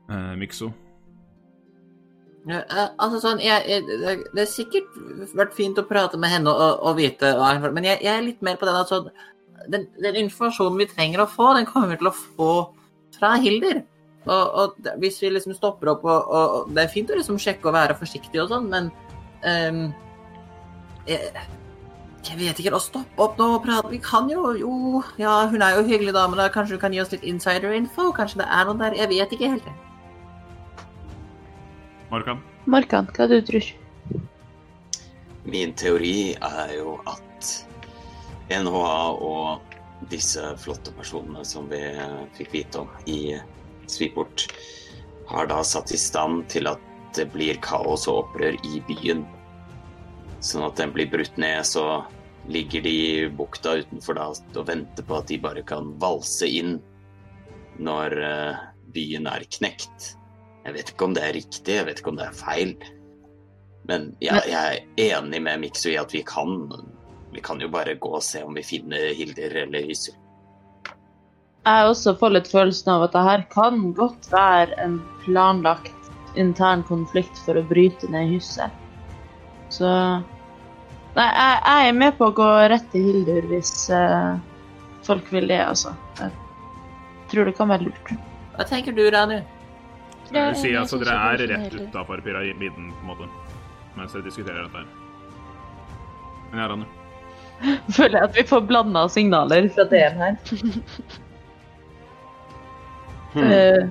[0.08, 0.70] Eh, Mikso.
[2.48, 4.94] Ja, eh, altså sånn, jeg, jeg, det- er sikkert
[5.36, 7.34] vært fint å prate med henne og, og vite,
[7.74, 9.10] men jeg, jeg er litt mer på den at sånn
[9.68, 12.52] den, den informasjonen vi trenger å få, den kommer vi til å få
[13.18, 13.82] fra Hilder.
[14.28, 17.70] Og, og hvis vi liksom stopper opp og, og Det er fint å liksom sjekke
[17.70, 18.90] og være forsiktig og sånn, men
[19.42, 19.78] um,
[21.08, 21.30] jeg,
[22.28, 22.74] jeg vet ikke.
[22.76, 23.88] Å stoppe opp nå og prat.
[23.90, 27.02] Vi kan jo Jo, ja, hun er jo hyggelig dame, da kanskje hun kan gi
[27.02, 28.10] oss litt insider-info?
[28.16, 28.96] Kanskje det er noe der?
[28.98, 29.68] Jeg vet ikke helt.
[32.12, 32.42] Markan?
[32.68, 33.64] Morkan, hva du tror
[35.48, 37.52] Min teori er jo at
[38.48, 39.76] NHA og
[40.08, 41.80] disse flotte personene som vi
[42.36, 43.38] fikk vite om i
[43.88, 44.46] Sviport,
[45.28, 46.84] har da satt i stand til at
[47.16, 49.24] det blir kaos og opprør i byen.
[50.44, 52.04] Sånn at den blir brutt ned, så
[52.48, 56.78] ligger de i bukta utenfor da og venter på at de bare kan valse inn
[57.78, 58.62] når eh,
[58.94, 60.14] byen er knekt.
[60.64, 62.72] Jeg vet ikke om det er riktig, jeg vet ikke om det er feil.
[63.88, 66.66] Men jeg, jeg er enig med Miksu i at vi kan
[67.32, 70.14] Vi kan jo bare gå og se om vi finner Hilder eller Hyssel.
[71.68, 74.96] jeg også får litt følelsen av at det her kan godt være en
[75.26, 76.08] planlagt
[76.40, 78.72] intern konflikt for å bryte ned huset.
[79.68, 79.90] Så
[81.18, 84.38] Nei, jeg, jeg er med på å gå rett til Hildur hvis uh,
[85.06, 85.94] folk vil det, altså.
[86.20, 86.30] Jeg
[87.32, 88.12] tror det kan være lurt.
[88.54, 89.40] Hva tenker du, Rani?
[90.28, 93.28] Jeg vil si altså dere er rett utafor pyramiden, på en måte,
[93.96, 94.88] mens dere diskuterer dette her.
[96.52, 96.90] Men ja, Rani.
[97.96, 100.36] Føler jeg at vi får blanda signaler fra DM her.
[103.32, 103.48] Hmm.
[103.48, 103.88] Uh,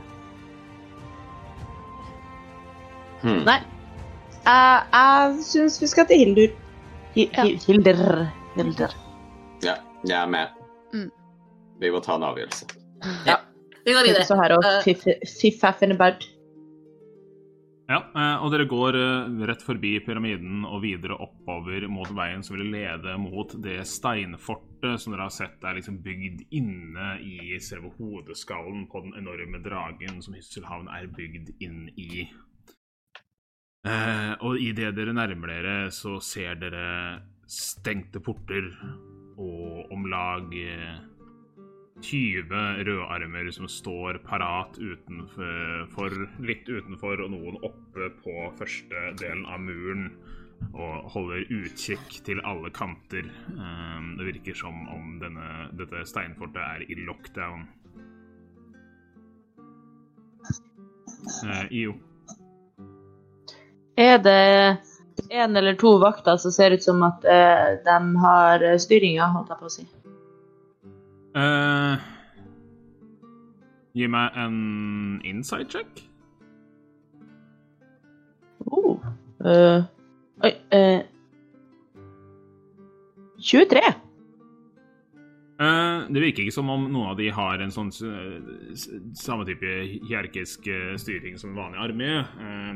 [3.27, 3.41] Hmm.
[3.47, 3.57] nei.
[4.45, 6.51] Jeg, jeg syns vi skal til Hildur.
[7.17, 8.31] Hilder.
[8.55, 8.95] Hilder.
[9.65, 9.75] Ja,
[10.05, 10.47] jeg er med.
[10.93, 11.09] Mm.
[11.81, 12.69] Vi må ta en avgjørelse.
[13.25, 13.39] Ja.
[13.87, 14.25] Vi går videre.
[14.27, 14.83] så her og Eh,
[15.41, 16.25] fiff-faffen about.
[17.87, 22.57] Ja, eh, og dere går eh, rett forbi pyramiden og videre oppover mot veien som
[22.57, 27.93] vil lede mot det steinfortet som dere har sett er liksom bygd inne i selve
[27.95, 32.27] hodeskallen på den enorme dragen som Hysselhavn er bygd inn i.
[33.85, 38.65] Eh, og idet dere nærmer dere, så ser dere stengte porter
[39.37, 40.97] og om lag eh,
[42.01, 46.13] 20 rødarmer som står parat utenfor,
[46.45, 50.11] litt utenfor, og noen oppe på første delen av muren.
[50.73, 53.25] Og holder utkikk til alle kanter.
[53.53, 57.67] Eh, Det virker som om denne, dette steinfortet er i lockdown.
[61.45, 61.93] Eh, IO.
[63.97, 64.77] Er det
[65.33, 69.61] en eller to vakter som ser ut som at uh, de har styringa, holdt jeg
[69.61, 69.87] på å si?
[71.37, 71.97] Uh,
[73.97, 74.57] gi meg en
[75.25, 76.03] inside check.
[78.67, 78.97] Oh.
[79.45, 79.83] eh,
[80.43, 81.01] oi eh,
[83.39, 83.81] 23.
[85.57, 88.75] Eh, det virker ikke som om noen av de har en sånn eh,
[89.17, 89.71] samme type
[90.05, 92.09] hierarkisk eh, styring som en vanlig armé.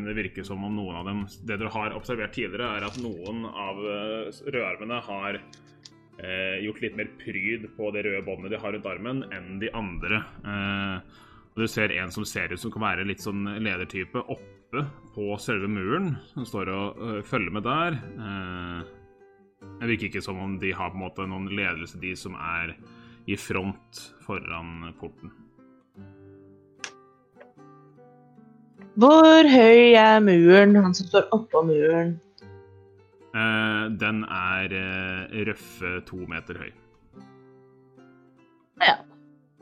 [0.07, 3.45] Det virker som om noen av dem Det dere har observert tidligere, er at noen
[3.45, 5.43] av rødarmene har
[6.61, 10.19] gjort litt mer pryd på det røde båndet de har rundt armen, enn de andre.
[11.57, 14.83] Du ser en som ser ut som kan være litt sånn ledertype oppe
[15.15, 17.97] på selve muren, som står og følger med der.
[19.61, 22.75] Det virker ikke som om de har på en måte noen ledelse, de som er
[23.29, 25.33] i front foran porten.
[28.99, 32.17] Hvor høy er muren, han som står oppå muren?
[33.31, 36.71] Eh, den er eh, røffe to meter høy.
[38.81, 38.97] Ja.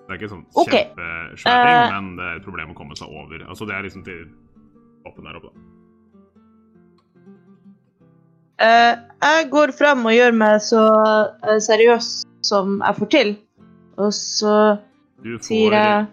[0.09, 0.71] Det er ikke sånn Ok.
[0.73, 3.43] kjempesvær ting, uh, men det er et problem å komme seg over.
[3.45, 4.23] Altså, det er liksom til
[5.05, 5.51] toppen der oppe.
[5.53, 5.78] da.
[8.59, 10.83] Eh, jeg går fram og gjør meg så
[11.47, 12.09] eh, seriøs
[12.45, 13.35] som jeg får til.
[13.99, 14.55] Og så
[15.23, 16.07] Du sier får jeg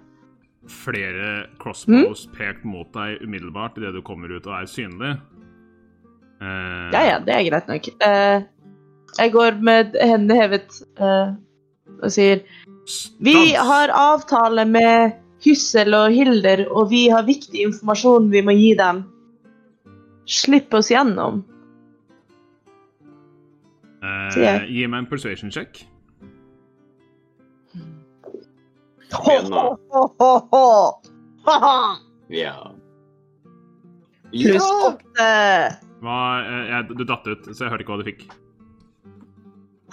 [0.66, 1.30] flere
[1.62, 5.14] crossbows pekt mot deg umiddelbart idet du kommer ut og er synlig.
[6.42, 7.86] Uh, Ja, ja, det er greit nok.
[8.02, 8.42] Uh,
[9.16, 11.32] jeg går med hendene hevet uh,
[12.02, 12.42] og sier
[13.24, 15.16] Vi har avtale med
[15.46, 19.04] Hyssel og Hilder, og vi har viktig informasjon vi må gi dem.
[20.26, 21.44] Slipp oss gjennom.
[24.06, 24.64] Eh, jeg.
[24.70, 25.84] gi meg en persuasion check.
[29.16, 30.66] Ho-ho-ho!
[32.26, 32.56] Ja.
[34.32, 35.26] Pluss åtte.
[36.02, 38.24] Hva, eh, jeg, du datt ut, så jeg hørte ikke hva du fikk.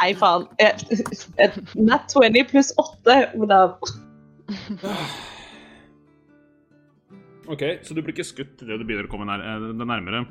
[0.02, 0.48] Nei, faen.
[0.58, 0.82] Et,
[1.46, 3.78] et nat 20 pluss 8, Olav.
[7.44, 10.22] Ok, så du blir ikke skutt idet du begynner å komme nær, eh, nærmere.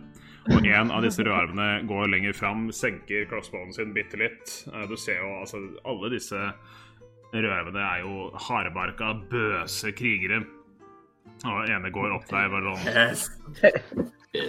[0.50, 4.64] Og en av disse rødarmene går lenger fram, senker crossbowen sin bitte litt.
[4.72, 6.40] Eh, Du ser jo altså Alle disse
[7.32, 10.42] rødarmene er jo hardbarka, bøse krigere.
[11.46, 13.28] Og ene går opp der bare sånn Yes.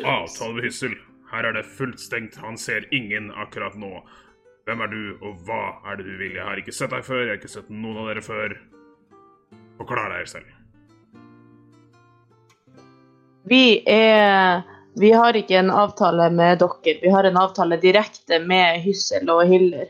[0.05, 0.95] Avtale med Hyssel.
[1.31, 2.35] Her er det fullt stengt.
[2.41, 4.01] Han ser ingen akkurat nå.
[4.65, 5.61] Hvem er du, og hva
[5.91, 6.35] er det du vil?
[6.37, 7.23] Jeg har ikke sett deg før.
[7.25, 8.53] Jeg har ikke sett noen av dere før.
[9.79, 10.45] Forklar deg selv.
[13.49, 14.63] Vi er
[14.95, 16.97] Vi har ikke en avtale med dere.
[17.01, 19.89] Vi har en avtale direkte med Hyssel og Hilder.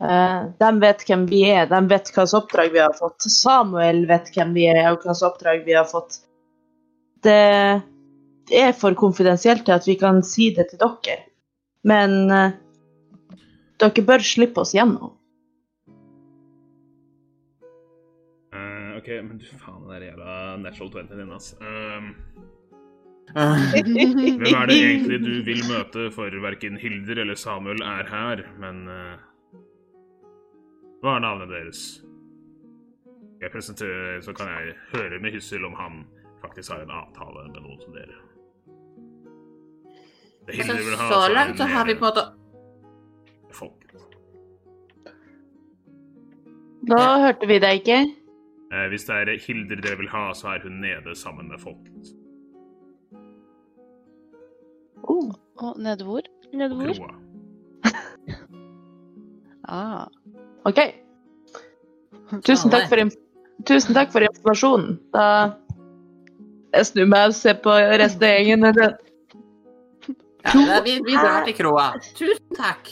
[0.00, 3.28] Eh, de vet hvem vi er, de vet hvilket oppdrag vi har fått.
[3.30, 6.22] Samuel vet hvem vi er, og hvilket oppdrag vi har fått.
[7.22, 7.36] Det
[8.50, 11.20] er for konfidensielt til at vi kan si det til dere.
[11.86, 12.58] Men eh,
[13.80, 15.14] dere bør slippe oss gjennom.
[18.50, 21.52] Uh, OK, men du faen, den der jævla natural 20 din, ass.
[21.60, 22.14] Um.
[24.40, 28.86] hvem er det egentlig du vil møte, for verken Hilder eller Samuel er her, men
[28.90, 29.18] uh,
[31.00, 31.84] Hva er navnet deres?
[33.40, 36.04] jeg presenterer, så kan jeg høre med Hyssel om han
[36.40, 38.18] faktisk har en avtale med noen som dere.
[40.46, 42.26] Det Altså, vil ha, så er langt så har vi på en måte
[43.52, 43.86] Folk.
[46.90, 47.98] Nå hørte vi deg ikke.
[48.72, 52.12] Eh, hvis det er Hilder dere vil ha, så er hun nede sammen med folket.
[55.02, 55.32] Oh.
[55.60, 56.20] Og nede hvor?
[56.52, 56.94] Nede hvor?
[59.70, 60.06] Ah.
[60.66, 60.78] OK.
[62.42, 62.96] Tusen takk, for
[63.68, 64.98] Tusen takk for informasjonen.
[65.14, 65.24] Da
[66.74, 67.72] jeg snur meg og ser på
[68.02, 68.66] resten av gjengen.
[68.72, 68.74] ja,
[70.82, 71.86] vi, vi drar til kroa.
[72.18, 72.82] Tusen takk.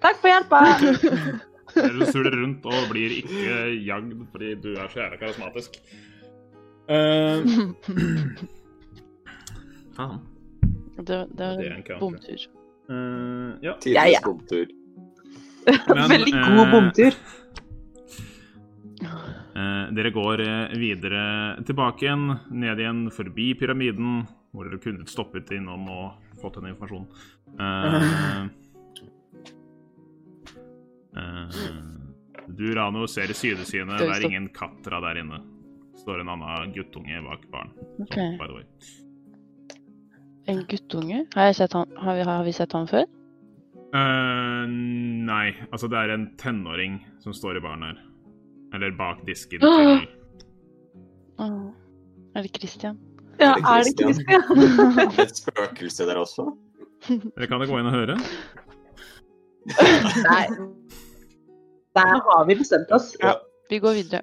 [0.00, 0.60] Takk for hjelpa!
[2.00, 5.70] du suler rundt og blir ikke jagd fordi du er så jævla karismatisk.
[6.90, 7.36] Uh...
[9.96, 10.20] Faen.
[11.06, 12.46] Det, det er var en bomtur.
[12.90, 13.76] Uh, ja.
[13.86, 14.20] Ja, ja.
[14.24, 14.72] bomtur.
[15.94, 17.20] Men, Veldig god god bomtur.
[19.54, 20.44] Uh, dere går
[20.80, 21.22] videre
[21.66, 27.08] tilbake igjen, ned igjen forbi pyramiden, hvor dere kunne stoppet innom og fått den informasjonen.
[27.60, 27.94] Eh,
[31.22, 31.48] eh,
[32.46, 33.98] du, Rano, ser i sidesynet.
[33.98, 35.40] Det er ingen Katra der inne.
[36.00, 37.70] står en annen guttunge bak baren.
[38.00, 38.16] Ok.
[40.48, 41.24] En guttunge?
[41.34, 43.04] Har, jeg sett han, har, vi, har vi sett han før?
[43.90, 44.64] Uh,
[45.26, 48.00] nei, altså det er en tenåring som står i baren her.
[48.74, 49.78] Eller bak disken Åh!
[49.98, 50.08] til
[51.40, 51.70] Åh.
[52.36, 52.98] Er det Christian?
[53.40, 54.42] Ja, det er det Christian?
[54.46, 55.14] Christian?
[55.26, 56.46] Et spøkelse der også?
[57.08, 58.18] Dere kan jo gå inn og høre.
[60.28, 60.44] Nei.
[61.98, 63.16] Der har vi bestemt oss.
[63.22, 63.34] Ja.
[63.70, 64.22] Vi går videre.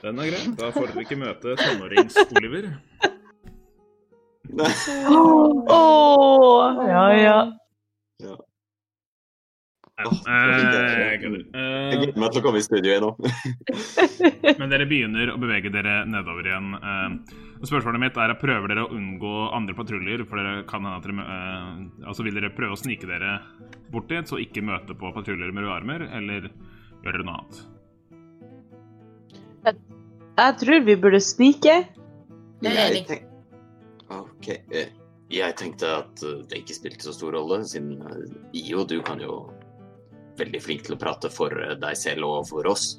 [0.00, 0.42] Den er grei.
[0.56, 2.70] Da får dere ikke møte tenårings-Oliver.
[5.70, 7.38] Åh, ja, ja.
[8.20, 8.36] Ja.
[10.00, 10.50] Oh, eh,
[11.12, 11.28] jeg.
[11.52, 13.10] Eh, gleder meg til å komme i studio igjen nå.
[14.60, 16.70] Men dere begynner å bevege dere nedover igjen.
[16.78, 17.34] Eh,
[17.68, 20.24] spørsmålet mitt er prøver dere å unngå andre patruljer?
[20.28, 23.36] For dere kan hende at dere eh, Altså vil dere prøve å snike dere
[23.92, 27.60] bort dit, så ikke møte på patruljer med røde armer, eller gjør dere noe annet?
[30.40, 31.74] Jeg tror vi burde snike.
[32.62, 33.06] Jeg er Jeg enig.
[33.08, 33.26] tenk-
[34.10, 34.48] Ok.
[34.72, 34.88] eh,
[35.30, 39.20] Jeg tenkte at eh, det ikke spilte så stor rolle, siden eh, IO, du kan
[39.20, 39.50] jo
[40.40, 42.96] veldig flink til å prate for deg selv og for oss.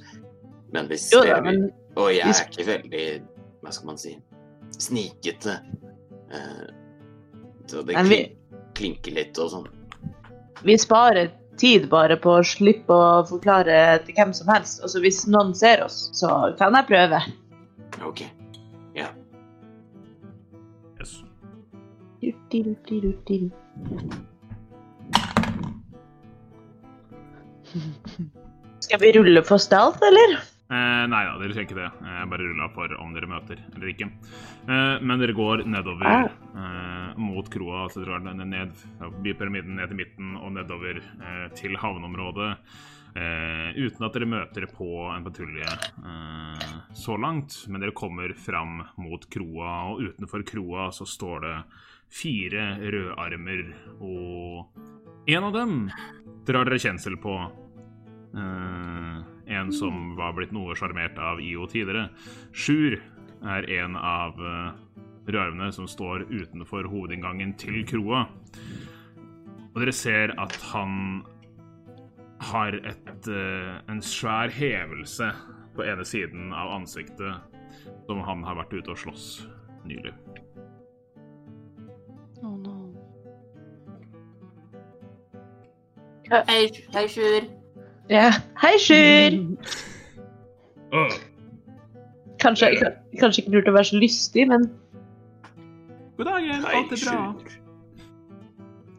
[0.72, 3.22] Men hvis Jo da, men Og jeg er ikke veldig
[3.62, 4.14] Hva skal man si
[4.80, 5.58] Snikete.
[6.32, 6.68] Eh,
[7.68, 7.96] så det
[8.74, 9.68] klinker litt og sånn.
[10.64, 14.82] vi sparer tid bare på å slippe å forklare til hvem som helst.
[14.84, 17.22] Altså Hvis noen ser oss, så kan jeg prøve.
[18.08, 18.24] OK.
[21.00, 21.24] Yes.
[28.82, 30.51] Skal vi rulle for stealth, eller?
[30.72, 31.90] Eh, nei da, dere ser ikke det.
[32.00, 34.08] Jeg bare rulla for om dere møter eller ikke.
[34.72, 38.72] Eh, men dere går nedover eh, mot kroa, altså dere den ned
[39.02, 42.54] forbi pyramiden, ned til midten og nedover eh, til havneområdet.
[43.12, 48.80] Eh, uten at dere møter på en patrulje eh, så langt, men dere kommer fram
[49.04, 51.58] mot kroa, og utenfor kroa så står det
[52.12, 53.66] fire rødarmer,
[54.00, 55.76] og en av dem
[56.48, 57.36] drar dere kjensel på.
[58.32, 59.20] Eh,
[59.52, 62.10] en som var blitt noe sjarmert av IO tidligere.
[62.52, 62.98] Sjur
[63.42, 64.72] er en av uh,
[65.32, 68.26] røvene som står utenfor hovedinngangen til kroa.
[69.72, 71.24] Og dere ser at han
[72.42, 75.30] har et, eh, en svær hevelse
[75.76, 77.36] på ene siden av ansiktet,
[78.08, 79.28] som han har vært ute og slåss
[79.86, 80.14] nylig.
[82.42, 82.78] Oh no.
[86.32, 87.61] Hei, hei, Sjur.
[88.12, 88.28] Ja.
[88.60, 89.38] Hei, Sjur!
[90.92, 91.14] Åh,
[92.42, 92.74] Kanskje,
[93.22, 94.66] kanskje ikke lurt å være så lystig, men
[96.18, 97.22] god dag, alt er bra.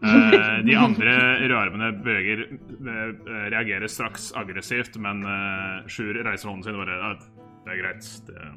[0.03, 3.13] Eh, de andre rødarmene bøger eh,
[3.53, 7.13] reagerer straks aggressivt, men uh, Sjur reiser hånden sin og bare ja,
[7.67, 8.11] Det er greit.
[8.27, 8.49] Det,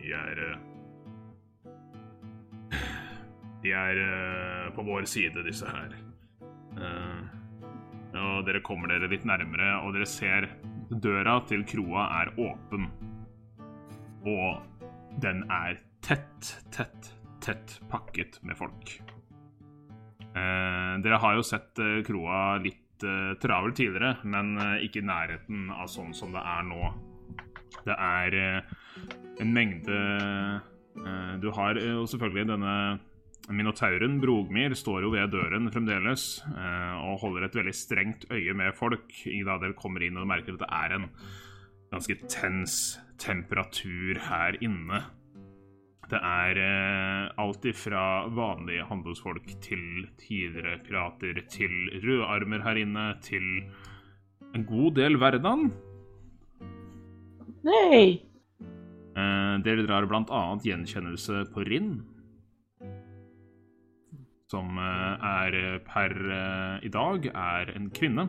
[0.00, 0.58] de er eh,
[3.66, 5.98] De er eh, på vår side, disse her.
[6.80, 7.35] Eh,
[8.20, 10.48] og dere kommer dere litt nærmere, og dere ser
[10.90, 12.88] døra til kroa er åpen.
[14.26, 14.62] Og
[15.22, 17.12] den er tett, tett,
[17.44, 18.96] tett pakket med folk.
[20.36, 25.08] Eh, dere har jo sett eh, kroa litt eh, travel tidligere, men eh, ikke i
[25.08, 26.90] nærheten av sånn som det er nå.
[27.86, 28.74] Det er eh,
[29.40, 32.76] en mengde eh, Du har jo selvfølgelig denne
[33.46, 39.12] Minotauren Brogmir står jo ved døren fremdeles og holder et veldig strengt øye med folk
[39.46, 41.06] da dere kommer inn og merker at det er en
[41.92, 45.04] ganske tens temperatur her inne.
[46.06, 51.72] Det er eh, alt ifra vanlige handelsfolk til tidligere pirater til
[52.04, 53.46] rødarmer her inne til
[54.54, 55.72] en god del verden.
[57.66, 58.22] Nei!
[59.16, 61.96] Eh, dere drar blant annet gjenkjennelse på Rinn.
[64.46, 68.28] Som eh, er per eh, i dag er en kvinne.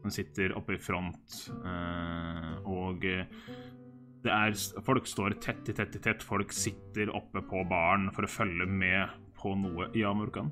[0.00, 6.00] Hun sitter oppe i front, eh, og det er Folk står tett i tett i
[6.02, 6.24] tett.
[6.26, 9.92] Folk sitter oppe på baren for å følge med på noe.
[9.94, 10.50] Ja, Amurkan.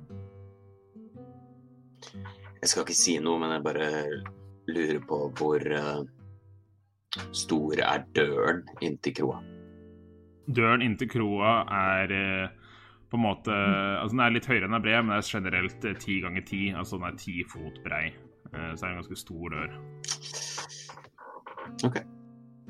[2.60, 3.90] Jeg skal ikke si noe, men jeg bare
[4.70, 5.66] lurer på hvor
[7.34, 9.42] stor er døren inn til kroa?
[10.46, 12.14] Døren inn til kroa er
[13.08, 15.30] på en måte Altså den er litt høyere enn den er bred, men det er
[15.38, 16.62] generelt ti ganger ti.
[16.76, 18.06] Altså den er ti fot brei.
[18.48, 19.74] Så det er en ganske stor dør.
[21.88, 21.98] OK.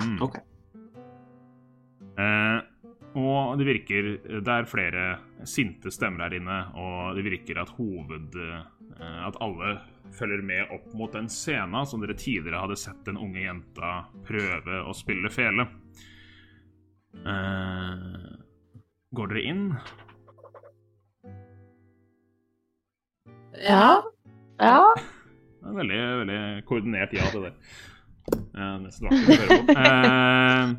[0.03, 0.19] Mm.
[0.23, 0.39] OK.
[2.19, 2.59] Eh,
[3.19, 5.05] og det virker Det er flere
[5.47, 9.79] sinte stemmer her inne, og det virker at hoved eh, At alle
[10.19, 14.81] følger med opp mot den scenen som dere tidligere hadde sett den unge jenta prøve
[14.89, 15.67] å spille fele.
[17.19, 18.31] Eh,
[19.15, 19.67] går dere inn?
[23.63, 24.03] Ja.
[24.59, 24.83] Ja.
[25.63, 27.55] Veldig, veldig koordinert ja til det.
[28.35, 29.77] Eh, nesten vakkert å høre på.
[29.79, 30.77] Eh,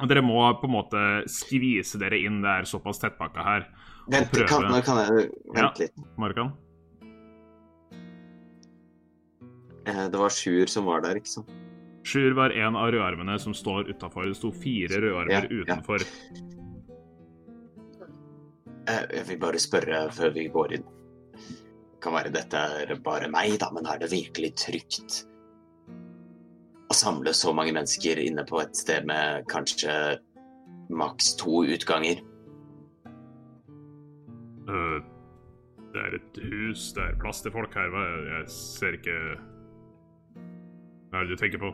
[0.00, 1.00] og dere må på en måte
[1.30, 2.40] skvise dere inn.
[2.44, 3.66] Det er såpass tettpakka her.
[4.10, 6.06] Vent, kan, kan, jeg vente litt?
[6.18, 6.54] Markan?
[9.86, 11.52] Eh, det var Sjur som var der, ikke sant?
[12.06, 14.26] Sjur var en av rødarmene som står utafor.
[14.26, 16.02] Det sto fire rødarmer ja, utenfor.
[16.02, 16.48] Ja.
[18.90, 20.88] Eh, jeg vil bare spørre før vi går inn.
[22.02, 25.22] Kan være dette er bare meg, da, men er det virkelig trygt
[26.90, 29.94] å samle så mange mennesker inne på et sted med kanskje
[30.92, 32.20] maks to utganger?
[34.66, 34.98] Uh,
[35.92, 37.96] det er et hus, det er plass til folk her.
[38.32, 39.16] Jeg ser ikke
[41.12, 41.72] Hva er det du tenker på?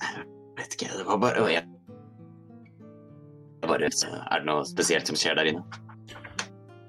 [0.00, 0.26] Jeg
[0.58, 1.64] vet ikke, det var bare jeg...
[3.64, 5.83] bare, Er det noe spesielt som skjer der inne?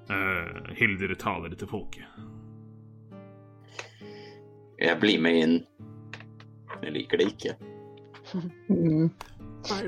[0.10, 2.03] Uh, Hilder taler til folket.
[4.80, 5.56] Jeg blir med inn.
[6.84, 7.52] Jeg liker det ikke.
[8.65, 9.10] Mm.
[9.65, 9.82] Uh,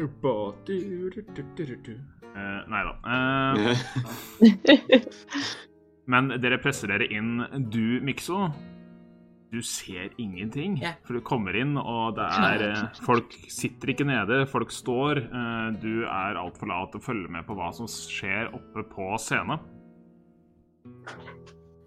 [2.66, 2.94] Nei da.
[3.06, 3.78] Uh,
[6.14, 7.44] men dere presser dere inn.
[7.70, 8.48] Du, Mikso,
[9.54, 10.80] du ser ingenting.
[10.82, 10.96] Yeah.
[11.06, 15.14] For du kommer inn, og det er uh, Folk sitter ikke nede, folk står.
[15.82, 19.60] du er altfor lat til å følge med på hva som skjer oppe på scenen.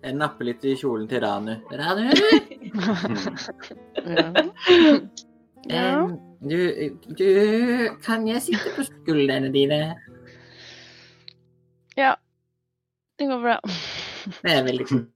[0.00, 1.52] Jeg napper litt i kjolen til Ranu.
[1.76, 2.08] Ranu!
[5.68, 6.00] ja.
[6.04, 6.56] um, du,
[7.18, 7.26] du
[8.00, 9.80] Kan jeg sitte på skuldrene dine?
[12.00, 12.14] Ja.
[13.20, 13.58] Det går bra.
[14.40, 15.10] Det er veldig kult.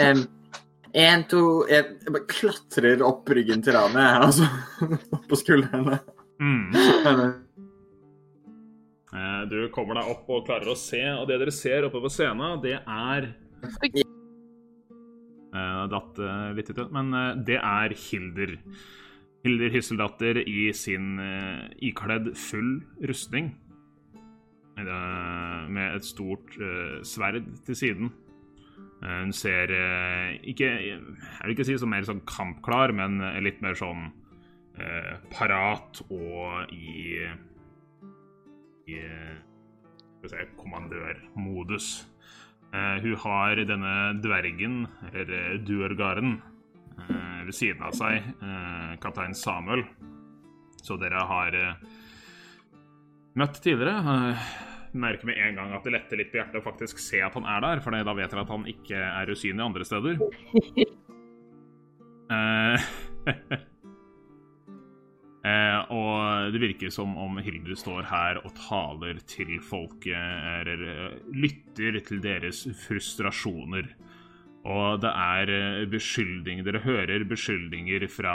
[0.00, 0.22] Um,
[1.04, 4.48] en, to Jeg bare klatrer opp ryggen til Ranu, altså.
[5.28, 6.00] på skuldrene.
[6.40, 6.72] Mm.
[9.50, 12.60] Du kommer deg opp og klarer å se, og det dere ser oppe på scenen,
[12.62, 13.32] det er
[15.50, 17.10] Uh, datt uh, litt ut, men
[17.42, 18.54] det er Hilder.
[19.42, 21.18] Hilder Hysseldatter i sin
[21.80, 23.54] ikledd full rustning.
[24.80, 26.54] med et stort
[27.04, 28.12] sverd til siden.
[29.00, 29.72] hun ser
[30.44, 31.00] ikke Jeg
[31.42, 34.12] vil ikke si som mer sånn kampklar, men litt mer sånn
[35.32, 37.28] parat og i
[38.90, 41.90] i se, kommandørmodus.
[42.70, 45.58] Uh, hun har denne dvergen, eller eh,
[47.00, 48.22] uh, ved siden av seg,
[49.02, 49.82] kaptein Samuel.
[50.80, 51.56] Så dere har
[53.36, 54.34] møtt tidligere.
[54.92, 57.46] merker med en gang at det letter litt på hjertet å faktisk se at han
[57.46, 60.14] er der, for da vet dere at han ikke er usynlig andre steder.
[65.40, 70.12] Eh, og det virker som om Hildur står her og taler til folket,
[70.60, 73.88] eller eh, lytter til deres frustrasjoner.
[74.68, 78.34] Og det er eh, beskyldninger Dere hører beskyldninger fra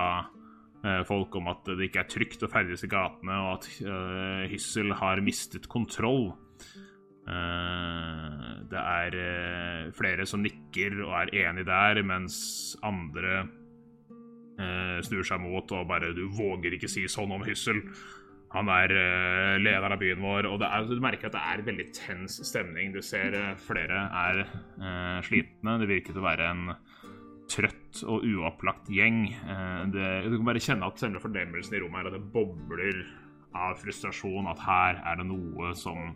[0.82, 4.48] eh, folk om at det ikke er trygt å ferdes i gatene, og at eh,
[4.56, 6.32] Hyssel har mistet kontroll.
[7.30, 9.19] Eh, det er
[9.94, 12.40] flere som nikker og er enig der, mens
[12.82, 13.44] andre
[14.60, 17.84] eh, snur seg mot og bare 'Du våger ikke si sånn om Hyssel'.
[18.56, 21.86] Han er uh, lederen av byen vår, og er, du merker at det er veldig
[21.91, 22.94] tens stemning.
[22.94, 24.45] Du ser uh, flere er
[24.80, 25.76] uh, slitne.
[25.82, 26.69] Det virker til å være en
[27.52, 29.27] trøtt og uopplagt gjeng.
[29.94, 33.03] Det, du kan bare kjenne at selve fordemmelsen i rommet er at det bobler
[33.53, 34.49] av frustrasjon.
[34.49, 36.15] At her er det noe som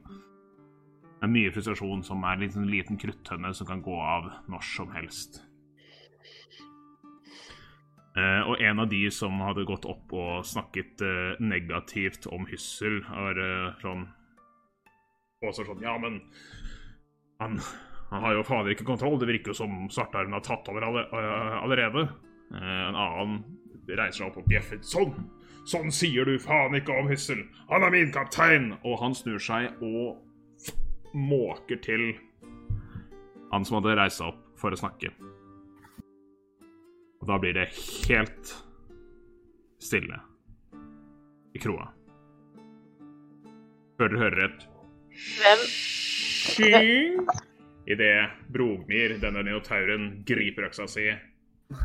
[1.20, 4.64] det er mye frustrasjon som er en liten, liten kruttønne som kan gå av når
[4.64, 5.42] som helst.
[8.18, 13.04] Uh, og en av de som hadde gått opp og snakket uh, negativt om Hyssel,
[13.06, 14.08] var uh, sånn
[15.46, 16.18] Også sånn Ja, men
[17.40, 17.60] han,
[18.10, 19.20] han, har jo fader ikke kontroll.
[19.22, 21.06] Det virker jo som Svartarmen har tatt over alle,
[21.62, 22.10] allerede.
[22.52, 23.38] en annen
[23.88, 24.82] reiser seg opp og bjeffer.
[24.84, 25.14] Sånn!
[25.70, 27.46] Sånn sier du faen ikke om Hyssel!
[27.70, 28.74] Han er min kaptein!
[28.84, 30.20] Og han snur seg og
[31.14, 32.12] måker til
[33.54, 35.14] han som hadde reist seg opp for å snakke.
[37.30, 37.68] Da blir det
[38.10, 38.56] helt
[39.78, 40.18] stille
[41.54, 41.92] i kroa.
[44.00, 44.66] Før dere hører et
[45.38, 45.62] Hvem?
[47.90, 51.06] Idet Brogmir, denne neotauren, griper øksa si,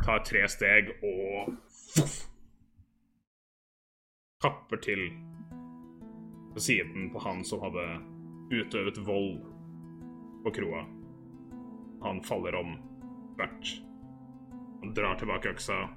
[0.01, 1.53] tar tre steg og
[4.41, 5.07] kapper til
[6.55, 7.87] på siden på han som hadde
[8.49, 9.43] utøvet vold
[10.45, 10.87] på kroa.
[12.01, 12.79] Han faller om
[13.37, 13.84] hvert
[14.85, 15.89] han drar tilbake øksa.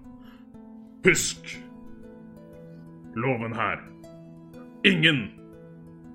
[1.04, 1.58] Husk
[3.14, 3.82] loven her.
[4.84, 5.30] Ingen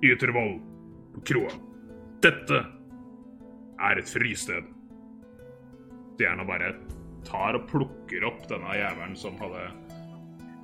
[0.02, 0.60] yter vold
[1.14, 1.52] på kroa.
[2.22, 2.64] Dette
[3.78, 4.66] er et fristed.
[6.14, 6.72] Stjerna bare
[7.26, 9.68] tar og plukker opp denne jævelen som hadde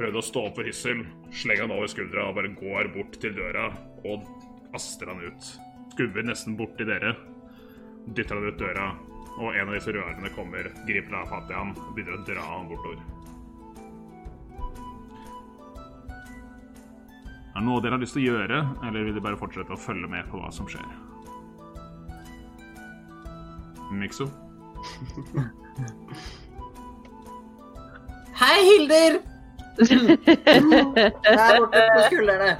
[0.00, 1.02] prøvd å stå opp for hissel,
[1.34, 3.68] slenger han over skuldra og bare går bort til døra
[4.08, 4.24] og
[4.70, 5.52] kaster han ut.
[5.92, 7.14] Skubber nesten bort til dere,
[8.08, 8.90] dytter han ut døra
[9.40, 12.42] og en av disse rødarmene kommer, griper av fatt i ham og begynner å dra
[12.44, 13.00] ham bortover.
[17.50, 19.80] Er det noe dere har lyst til å gjøre, eller vil dere bare fortsette å
[19.80, 20.90] følge med på hva som skjer?
[23.90, 24.28] Mikso?
[28.40, 29.18] Hei, Hilder!
[29.80, 32.52] Der borte på skuldrene.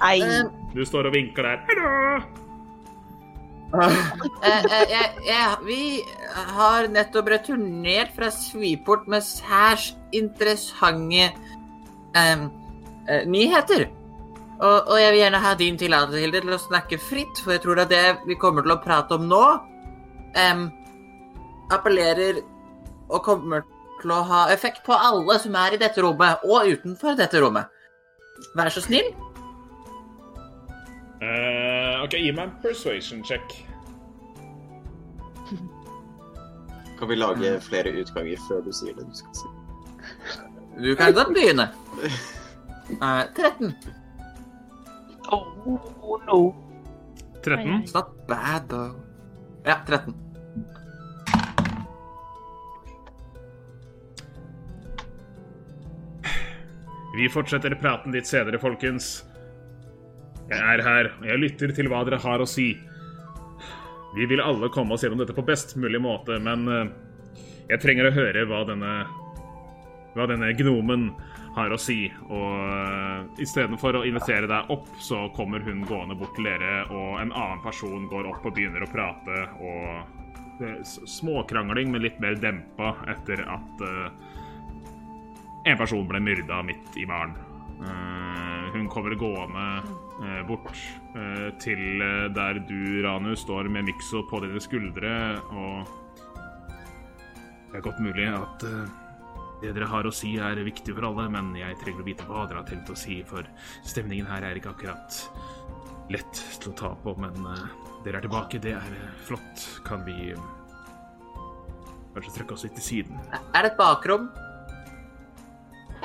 [0.00, 0.20] Ei.
[0.24, 1.58] Um, Du står og vinker der.
[1.68, 2.39] Hallo!
[4.40, 5.82] Eh, eh, jeg, jeg, vi
[6.56, 11.28] har nettopp returnert fra Sviport med særs interessante
[12.16, 12.44] eh,
[13.28, 13.86] nyheter.
[14.60, 17.62] Og, og jeg vil gjerne ha din tillatelse Hilde, til å snakke fritt, for jeg
[17.64, 19.44] tror at det vi kommer til å prate om nå,
[20.34, 20.64] eh,
[21.76, 22.42] appellerer
[23.10, 23.64] og kommer
[24.00, 27.70] til å ha effekt på alle som er i dette rommet, og utenfor dette rommet.
[28.56, 29.12] Vær så snill.
[31.20, 33.56] Eh, OK, gi meg en persuasion check.
[36.98, 39.50] Kan vi lage flere utganger før du sier det du skal si?
[40.80, 41.70] Du kan godt begynne.
[42.90, 43.74] Uh, 13.
[45.30, 46.56] Oh, no.
[47.44, 47.82] 13.
[47.84, 48.96] It's not bad, though.
[49.64, 50.14] Ja, 13.
[57.14, 59.20] Vi fortsetter praten litt senere, folkens.
[60.50, 62.72] Jeg er her, og jeg lytter til hva dere har å si.
[64.16, 66.92] Vi vil alle komme oss gjennom dette på best mulig måte, men eh,
[67.70, 68.94] jeg trenger å høre hva denne
[70.14, 71.10] hva denne gnomen
[71.54, 72.08] har å si.
[72.30, 77.20] Og uh, istedenfor å invitere deg opp, så kommer hun gående bort til dere, og
[77.22, 80.18] en annen person går opp og begynner å prate, og
[80.60, 84.10] er småkrangling, men litt mer dempa etter at uh,
[85.64, 87.36] en person ble myrda midt i baren.
[87.80, 89.88] Uh, hun kommer gående eh,
[90.48, 90.72] bort
[91.16, 95.14] eh, til eh, der du, Ranu, står med Mikso på dine skuldre,
[95.52, 95.88] og
[97.70, 98.90] det er godt mulig at eh,
[99.60, 102.46] det dere har å si, er viktig for alle, men jeg trenger å vite hva
[102.48, 103.46] dere har tenkt å si, for
[103.84, 105.20] stemningen her er ikke akkurat
[106.10, 107.66] lett til å ta på, men eh,
[108.04, 108.60] dere er tilbake.
[108.62, 109.66] Det er eh, flott.
[109.86, 110.48] Kan vi eh,
[112.16, 113.20] kanskje trekke oss litt til siden?
[113.36, 114.30] Er det et bakrom?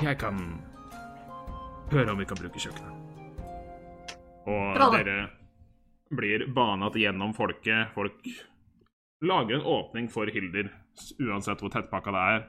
[0.04, 0.40] Jeg kan
[1.94, 3.05] høre om vi kan bruke kjøkkenet.
[4.46, 5.18] Og Bra, dere
[6.16, 7.92] blir banet gjennom folket.
[7.96, 8.28] Folk
[9.26, 10.70] lager en åpning for Hilder,
[11.20, 12.44] uansett hvor tettpakka det er.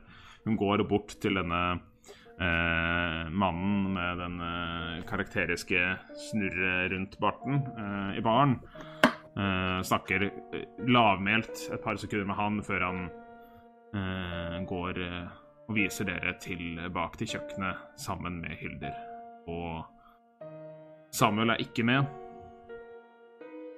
[0.47, 5.87] Hun går bort til denne eh, mannen med den eh, karakteriske
[6.29, 8.59] snurret rundt barten eh, i baren.
[9.37, 13.03] Eh, snakker eh, lavmælt et par sekunder med han før han
[13.97, 15.03] eh, går
[15.67, 18.95] og viser dere til bak til kjøkkenet sammen med Hilder.
[19.51, 19.96] Og
[21.17, 22.05] Samuel er ikke med.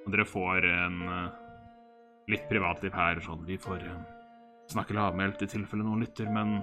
[0.05, 1.29] Og dere får en eh,
[2.33, 3.21] litt privatliv her.
[3.23, 3.45] Sånn.
[3.47, 4.01] Vi får eh,
[4.73, 6.59] snakke lavmælt i tilfelle noen lytter, men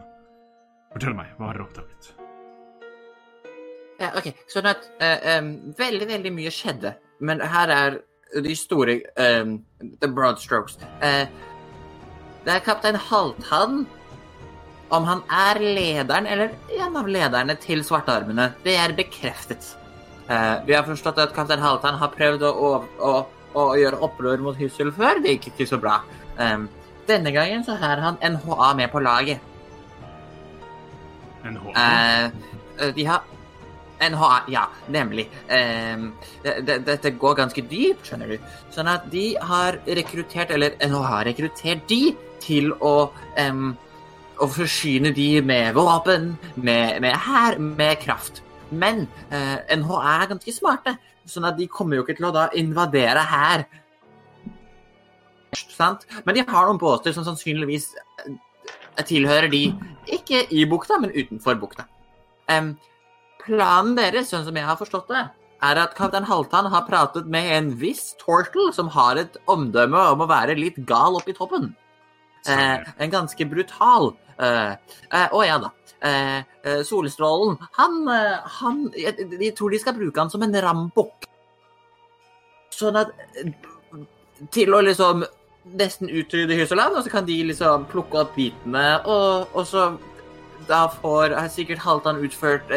[0.93, 2.11] fortell meg, hva har dere oppdaget?
[3.97, 4.29] Ja, OK.
[4.53, 6.93] Sånn at uh, um, veldig, veldig mye skjedde.
[7.25, 7.99] Men her er
[8.45, 9.57] de store um,
[10.03, 10.77] The broad strokes.
[11.01, 11.25] Uh,
[12.45, 13.87] det er kaptein Halvtann.
[14.93, 19.73] Om han er lederen eller en av lederne til Svartearmene, det er bekreftet.
[20.27, 23.13] Uh, vi har forstått at kaptein Halvdan har prøvd å, å,
[23.55, 25.23] å, gjøre opprør mot Hyssel før.
[25.23, 26.01] Det gikk ikke så bra.
[26.37, 26.67] Eh,
[27.07, 29.41] denne gangen så har han NHA med på laget.
[31.47, 31.73] NHA?
[31.85, 33.23] Eh, de har
[34.03, 35.29] NHA, ja, nemlig.
[35.49, 36.11] Um,
[36.43, 38.51] Dette det, går ganske dypt, skjønner du.
[38.75, 42.03] Sånn at de har rekruttert, eller NHA har rekruttert de
[42.45, 42.97] til å
[43.41, 43.71] um,
[44.37, 48.43] å forsyne de med våpen, med, med hær, med kraft.
[48.71, 50.97] Men eh, NHA er ganske smarte,
[51.29, 53.67] sånn at de kommer jo ikke til å da invadere her.
[55.55, 56.07] Sant?
[56.27, 57.93] Men de har noen båter som sannsynligvis
[59.07, 59.69] tilhører de
[60.17, 61.87] ikke i bukta, men utenfor bukta.
[62.49, 62.75] Um,
[63.43, 65.27] planen deres, sånn som jeg har forstått det,
[65.65, 70.25] er at kaptein Halvdan har pratet med en viss Tortle som har et omdømme om
[70.25, 71.71] å være litt gal oppi toppen.
[72.47, 74.13] Eh, en ganske brutal.
[74.39, 74.75] Eh,
[75.11, 75.73] eh, å ja da.
[76.05, 78.09] Eh, eh, solstrålen Han,
[78.61, 81.25] han jeg, jeg tror de skal bruke han som en rambukk.
[82.75, 83.15] Sånn at
[84.53, 85.25] Til å liksom
[85.77, 89.87] nesten utrydde Hysseland, og så kan de liksom plukke opp bitene, og, og så
[90.69, 92.71] da får sikkert Halvdan utført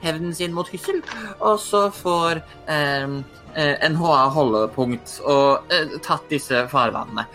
[0.00, 1.02] hevnen sin mot Hyssel.
[1.40, 3.18] Og så får uh,
[3.92, 7.26] NHA holdepunkt og uh, tatt disse farvannene.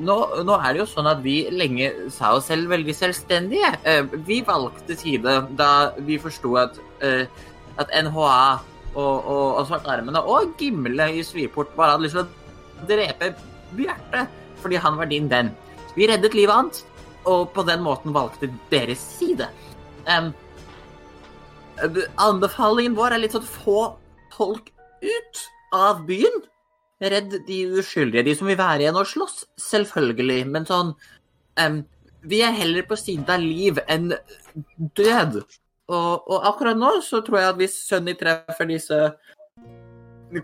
[0.00, 0.16] Nå,
[0.46, 3.72] nå, er det jo sånn at vi lenge sa oss selv veldig selvstendige.
[4.26, 5.70] vi valgte side da
[6.00, 8.36] vi forsto at, at NHA
[8.94, 13.32] og, og, og Svartarmene og Gimle i Sviport bare hadde lyst til å drepe
[13.76, 14.26] Bjarte
[14.62, 15.50] fordi han var din venn.
[15.96, 16.84] Vi reddet livet hans
[17.28, 19.48] og på den måten valgte deres side.
[20.06, 20.32] Um,
[22.20, 23.92] anbefalingen vår er litt sånn få
[24.34, 24.70] folk
[25.02, 25.44] ut
[25.74, 26.42] av byen.
[27.02, 30.92] Redd de uskyldige, de som vil være igjen og slåss, selvfølgelig, men sånn
[31.58, 31.82] um,
[32.30, 34.12] Vi er heller på siden av liv enn
[34.94, 35.40] død.
[35.90, 38.98] Og, og, akkurat nå så tror jeg at hvis Sunny treffer disse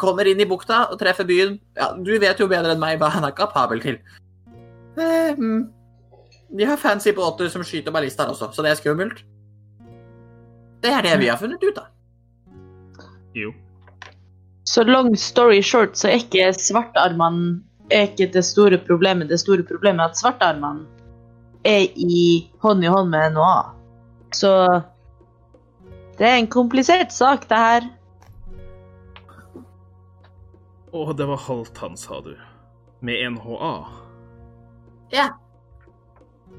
[0.02, 3.09] Kommer inn i bukta og treffer byen ja, Du vet jo bedre enn meg hva
[3.14, 4.01] han er kapabel til.
[4.98, 5.70] Um,
[6.51, 9.22] de har fancy båter som skyter ballister også, så det er skummelt.
[10.82, 11.89] Det er det vi har funnet ut av.
[13.36, 13.55] Jo.
[14.69, 19.31] Så long story short så er ikke svartarmene er ikke det store problemet.
[19.31, 20.85] Det store problemet er at svartarmene
[21.65, 23.62] er i hånd i hånd med NHA.
[24.36, 24.53] Så
[26.19, 27.89] det er en komplisert sak, det her.
[30.93, 32.35] Å, det var halvt han, sa du.
[33.01, 33.74] Med NHA?
[35.15, 35.28] Ja.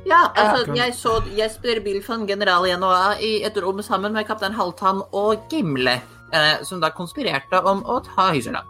[0.08, 4.56] Ja, altså, jeg så Jesper Bilfan, general i NHA, i et rom sammen med kaptein
[4.56, 6.00] Halvtann og Gimle,
[6.34, 8.68] eh, som da konspirerte om å ta Hyseland.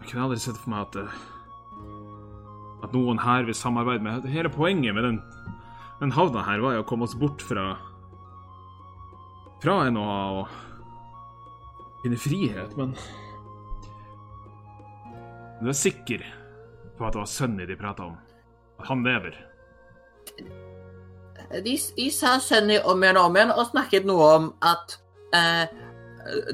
[0.00, 1.20] Jeg kunne aldri sett for meg at, eh,
[2.86, 5.20] at noen her vil samarbeide med Hele poenget med den,
[6.00, 7.76] den havna her var jo å komme oss bort fra
[9.60, 10.48] fra NHA og
[12.00, 12.94] finne frihet, men
[15.60, 16.22] Du er sikker
[16.96, 18.14] på at det var sønnen de prata om?
[18.80, 19.34] At han lever.
[21.50, 24.94] De, de sa Sunny om igjen og om igjen og snakket noe om at
[25.34, 25.66] eh,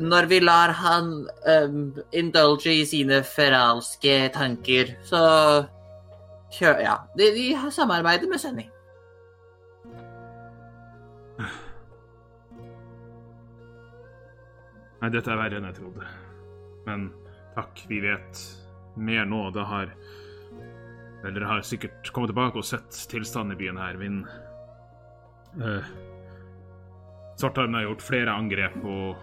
[0.01, 5.67] når vi lar han um, indulge i sine feralske tanker, så
[6.57, 8.67] kjør, Ja, de, de har samarbeidet med Sunny.
[15.03, 16.05] Nei, dette er verre enn jeg trodde.
[16.87, 17.01] Men
[17.59, 18.33] takk, vi vet
[18.97, 19.51] mer nå.
[19.53, 19.87] Det har
[21.27, 23.97] eller dere har sikkert kommet tilbake og sett tilstanden i byen her.
[23.99, 24.27] Min
[25.61, 25.89] uh,
[27.37, 29.17] Svartarmen har gjort flere angrep, og,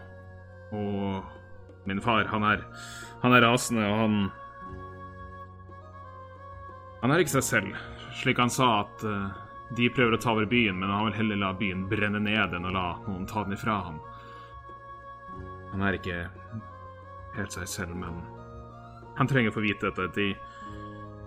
[0.78, 2.66] og min far, han er,
[3.24, 4.18] han er rasende, og han
[7.04, 7.80] Han er ikke seg selv.
[8.16, 9.34] Slik han sa at uh,
[9.76, 12.70] de prøver å ta over byen, men han vil heller la byen brenne ned enn
[12.70, 13.98] å la noen ta den ifra ham.
[15.74, 16.22] Han er ikke
[17.36, 18.22] helt seg selv, men
[19.18, 20.08] han trenger å få vite dette.
[20.16, 20.30] De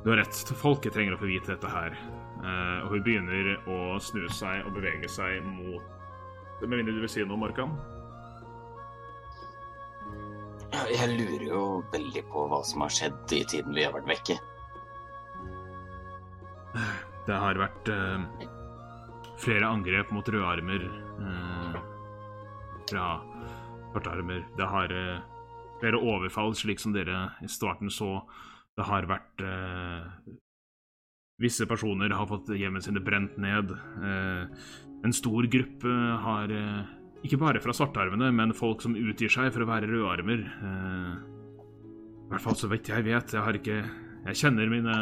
[0.07, 0.37] du har rett.
[0.55, 1.97] Folket trenger å få vite dette her.
[2.37, 5.95] Uh, og hun begynner å snu seg og bevege seg mot
[6.61, 7.73] Med mindre du vil si noe, Markan?
[10.93, 14.37] Jeg lurer jo veldig på hva som har skjedd i tiden vi har vært vekke.
[17.27, 18.25] Det har vært uh,
[19.41, 20.89] flere angrep mot rødarmer
[21.21, 21.79] uh,
[22.89, 23.07] fra
[23.93, 24.45] svartarmer.
[24.57, 24.93] Det har
[25.81, 28.21] flere overfall, slik som dere i starten så
[28.77, 30.09] det har vært eh,
[31.37, 33.73] Visse personer har fått hjemmene sine brent ned.
[34.01, 34.69] Eh,
[35.05, 36.93] en stor gruppe har eh,
[37.27, 40.47] Ikke bare fra svartarmene, men folk som utgir seg for å være rødarmer.
[40.47, 41.13] Eh,
[42.25, 43.37] I hvert fall så vidt jeg vet.
[43.37, 43.83] Jeg har ikke
[44.27, 44.97] Jeg kjenner mine,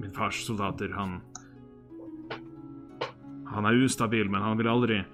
[0.00, 0.96] min fars soldater.
[0.96, 1.20] Han
[3.52, 5.04] Han er ustabil, men han vil aldri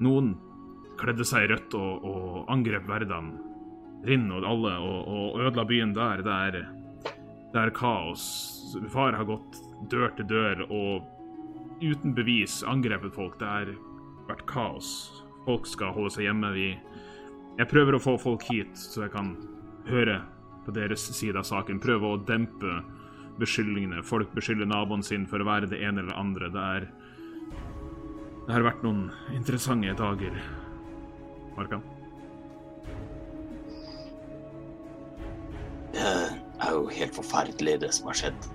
[0.00, 0.34] Noen
[0.98, 3.34] kledde seg i rødt og, og angrep Verdan.
[4.04, 6.24] Rinn og alle, og, og ødela byen der.
[6.24, 6.66] Det er,
[7.52, 8.53] det er kaos.
[8.92, 9.60] Far har gått
[9.90, 13.38] dør til dør og uten bevis angrepet folk.
[13.40, 13.72] Det har
[14.28, 14.88] vært kaos.
[15.44, 16.52] Folk skal holde seg hjemme.
[16.54, 16.68] Vi
[17.58, 19.36] Jeg prøver å få folk hit, så jeg kan
[19.86, 20.22] høre
[20.64, 21.78] på deres side av saken.
[21.78, 22.80] Prøve å dempe
[23.38, 24.02] beskyldningene.
[24.02, 26.50] Folk beskylder naboen sin for å være det ene eller andre.
[26.50, 26.88] Det er
[28.44, 30.34] Det har vært noen interessante dager.
[31.56, 31.80] Markan?
[36.64, 38.46] Det er jo helt forferdelig, det som har skjedd.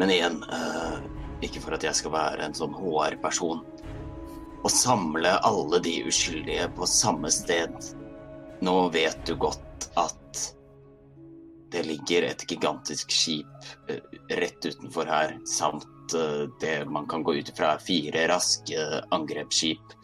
[0.00, 1.02] Men igjen, uh,
[1.44, 3.60] ikke for at jeg skal være en sånn HR-person.
[4.64, 7.76] Å samle alle de uskyldige på samme sted.
[8.64, 10.40] Nå vet du godt at
[11.74, 14.00] det ligger et gigantisk skip uh,
[14.40, 19.98] rett utenfor her, samt uh, det man kan gå ut ifra fire raske angrepsskip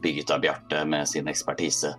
[0.00, 1.98] bygget av Bjarte med sin ekspertise.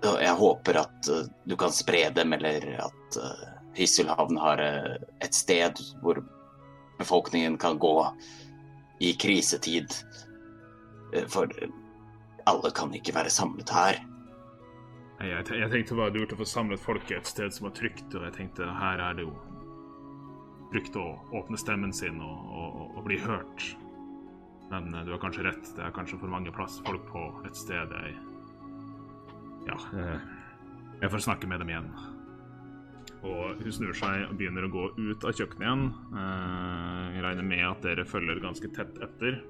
[0.00, 1.08] Jeg håper at
[1.44, 3.18] du kan spre dem, eller at
[3.76, 6.22] Hysselhavn har et sted hvor
[7.00, 7.96] befolkningen kan gå
[9.00, 9.92] i krisetid.
[11.14, 11.48] Eh, for
[12.44, 14.00] alle kan ikke være samlet her.
[15.20, 18.08] Jeg, tenkte bare det var lurt å få samlet folket et sted som var trygt,
[18.14, 19.34] og jeg tenkte her er det jo
[20.70, 21.06] brukt å
[21.36, 23.66] åpne stemmen sin og, og, og bli hørt.
[24.70, 27.56] Men eh, du har kanskje rett, det er kanskje for mange plass folk på et
[27.58, 28.18] sted jeg
[29.68, 30.24] Ja, eh,
[31.00, 31.92] jeg får snakke med dem igjen.
[33.20, 35.86] Og hun snur seg og begynner å gå ut av kjøkkenet igjen.
[36.16, 39.40] Eh, jeg regner med at dere følger ganske tett etter.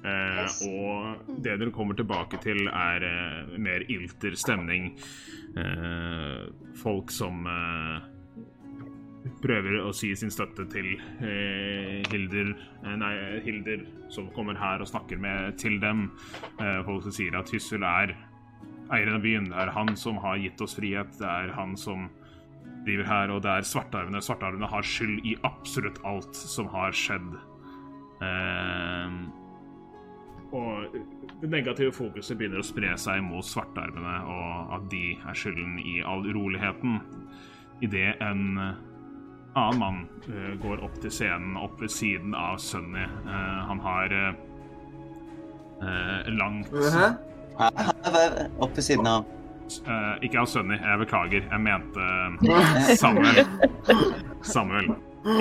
[0.00, 3.04] Eh, og det dere kommer tilbake til, er
[3.60, 4.94] mer ilter stemning.
[5.56, 6.46] Eh,
[6.78, 8.08] folk som eh,
[9.42, 12.52] prøver å si sin støtte til eh, Hilder
[13.00, 13.14] Nei,
[13.44, 13.82] Hilder,
[14.12, 16.10] som kommer her og snakker med til dem.
[16.86, 18.14] folk som sier at Hyssel er
[18.94, 19.50] eieren av byen.
[19.50, 21.12] Det er han som har gitt oss frihet.
[21.18, 22.08] Det er han som
[22.86, 24.22] driver her, og det er svartarvene.
[24.24, 27.34] Svartarvene har skyld i absolutt alt som har skjedd.
[28.24, 29.20] Eh,
[30.50, 30.96] og
[31.40, 36.00] det negative fokuset begynner å spre seg mot svartarvene, og at de er skylden i
[36.02, 36.98] all uroligheten.
[37.84, 38.58] Idet en
[39.54, 43.06] annen mann uh, går opp til scenen, opp ved siden av Sunny.
[43.26, 44.34] Uh, han har uh,
[46.34, 47.29] langt uh -huh.
[47.60, 49.24] Opp ved siden av
[49.86, 51.44] Uh, ikke av Sunny, jeg beklager.
[51.46, 52.02] Jeg mente
[53.02, 53.36] Samuel.
[54.42, 54.88] Samuel.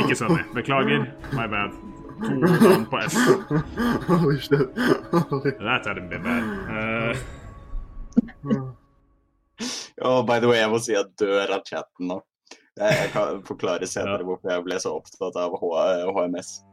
[0.03, 0.43] Ikke Sunny.
[0.53, 1.07] Beklager.
[1.33, 1.71] My bad.
[2.21, 3.15] To navn på S.
[4.05, 4.75] Holy shit.
[5.59, 6.43] That's a bit bad.
[6.69, 7.15] Uh,
[10.01, 12.21] oh, by the way, jeg må si at dør av chatten nå.
[12.79, 14.25] Jeg kan forklare senere ja.
[14.27, 16.63] hvorfor jeg ble så opptatt av HMS.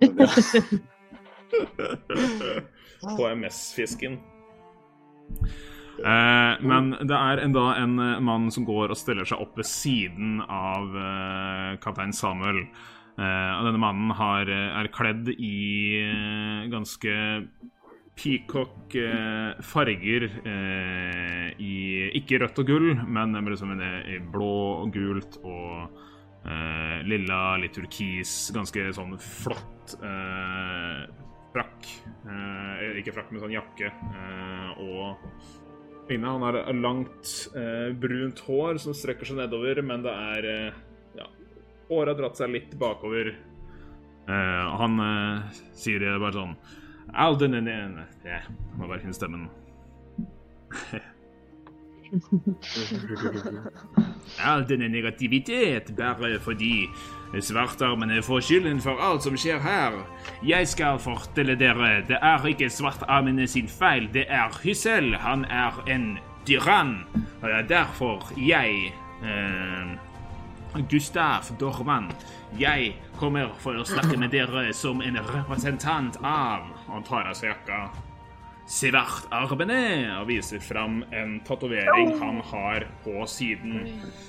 [3.20, 4.18] HMS-fisken.
[6.00, 9.68] Eh, men det er enda en eh, mann som går og stiller seg opp ved
[9.68, 12.62] siden av eh, kaptein Samuel.
[13.20, 16.00] Eh, og denne mannen har, er kledd i
[16.72, 17.16] ganske
[18.20, 18.92] peacock
[19.64, 20.26] farger
[21.56, 21.74] i
[22.18, 26.02] Ikke rødt og gull, men liksom i blå og gult og
[27.08, 28.34] lilla, litt turkis.
[28.52, 29.96] Ganske sånn flott
[31.54, 31.88] frakk.
[33.00, 33.90] ikke frakk, men sånn jakke.
[34.80, 35.18] og
[36.10, 40.72] Ine han har langt, eh, brunt hår som strekker seg nedover, men det er eh,
[41.20, 41.26] ja,
[41.86, 43.30] Håret har dratt seg litt bakover.
[44.26, 46.56] Eh, han eh, sier det bare sånn
[47.14, 48.42] Alden Jeg
[48.78, 49.48] må bare finne stemmen.
[54.50, 56.88] All denne negativitet bare fordi
[57.38, 60.00] svartarmene får skylden for alt som skjer her.
[60.42, 65.14] Jeg skal fortelle dere, det er ikke svartarmene sin feil, det er Hyssel.
[65.22, 67.04] Han er en tyrann.
[67.14, 68.92] Og det er derfor jeg
[69.22, 69.94] eh,
[70.90, 72.10] Gustav Dorman.
[72.58, 77.52] Jeg kommer for å snakke med dere som en representant av Han tar av seg
[77.54, 78.09] jakka
[78.70, 79.80] svartarmene
[80.20, 83.88] og viser fram en tatovering han har på siden.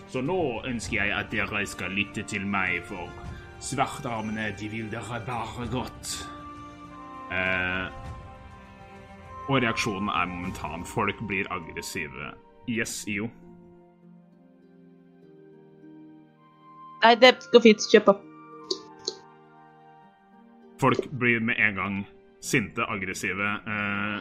[0.10, 3.12] Så nå ønsker jeg at dere skal lytte til meg, for
[3.62, 6.16] svartarmene, de vil dere bare godt.
[7.32, 7.86] Eh,
[9.50, 10.86] og reaksjonen er momentan.
[10.86, 12.34] Folk blir aggressive.
[12.70, 13.30] Yes, IO.
[17.02, 17.88] Nei, det går fint.
[17.94, 18.20] Kjøp på.
[20.82, 21.96] folk blir med en gang
[22.42, 23.48] sinte, aggressive.
[23.68, 24.18] Eh,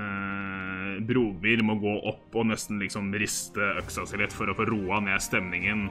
[0.00, 4.68] eh, Brobyr må gå opp og nesten liksom riste øksa si litt for å få
[4.70, 5.88] roa ned stemningen.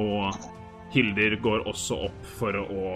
[0.00, 0.36] Og
[0.94, 2.86] Hilder går også opp for å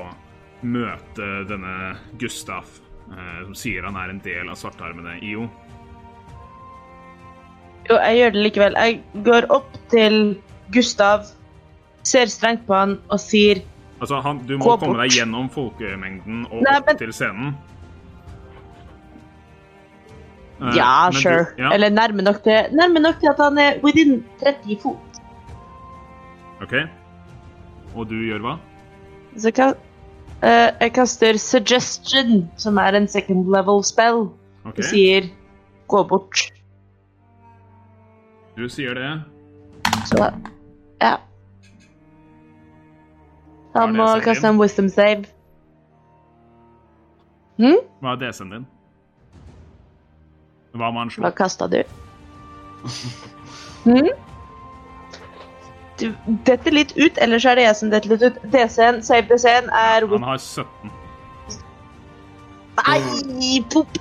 [0.65, 2.65] møte denne Gustav,
[3.13, 5.47] eh, som sier han er en del av svartarmene IO.
[7.85, 8.77] Jo, jeg gjør det likevel.
[8.81, 10.39] Jeg går opp til
[10.73, 11.29] Gustav,
[12.03, 13.61] ser strengt på han og sier
[14.01, 17.55] Altså, han, Du må komme deg gjennom folkemengden og Nei, opp men- til scenen.
[20.61, 21.47] Eh, Ja, men du- sure.
[21.59, 24.99] ja, Eller nærme nok, til, nærme nok til at han er within 30 fot.
[26.63, 26.75] OK.
[27.97, 28.57] Og du gjør hva?
[29.37, 29.75] Så kan,
[30.43, 34.29] uh, jeg kaster suggestion, som er en second level spell.
[34.65, 34.77] Okay.
[34.77, 35.23] Du sier
[35.89, 36.51] gå bort.
[38.57, 39.23] Du sier det.
[40.07, 40.31] Så
[41.03, 41.17] ja.
[43.75, 45.25] Han må jeg kaste en wisdom save.
[47.59, 47.81] Hm?
[48.03, 48.67] Hva er DC-en din?
[50.75, 51.27] Hva må han slå?
[51.27, 51.83] Hva kasta du?
[53.85, 54.07] Hm?
[56.01, 56.07] Du
[56.49, 58.39] detter litt ut, eller så er det jeg som detter litt ut.
[58.55, 60.95] DC-en, save DC-en er Han har 17.
[62.81, 64.01] Nei, pop!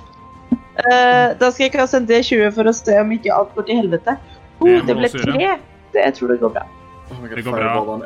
[0.74, 3.78] Uh, da skal jeg kaste en D20 for å se om ikke alt går til
[3.84, 4.16] helvete.
[4.58, 5.52] Oh, Det det ble tre.
[5.92, 6.64] Det, jeg tror det går bra.
[7.10, 7.80] Oh god, Det går bra.
[7.94, 8.02] on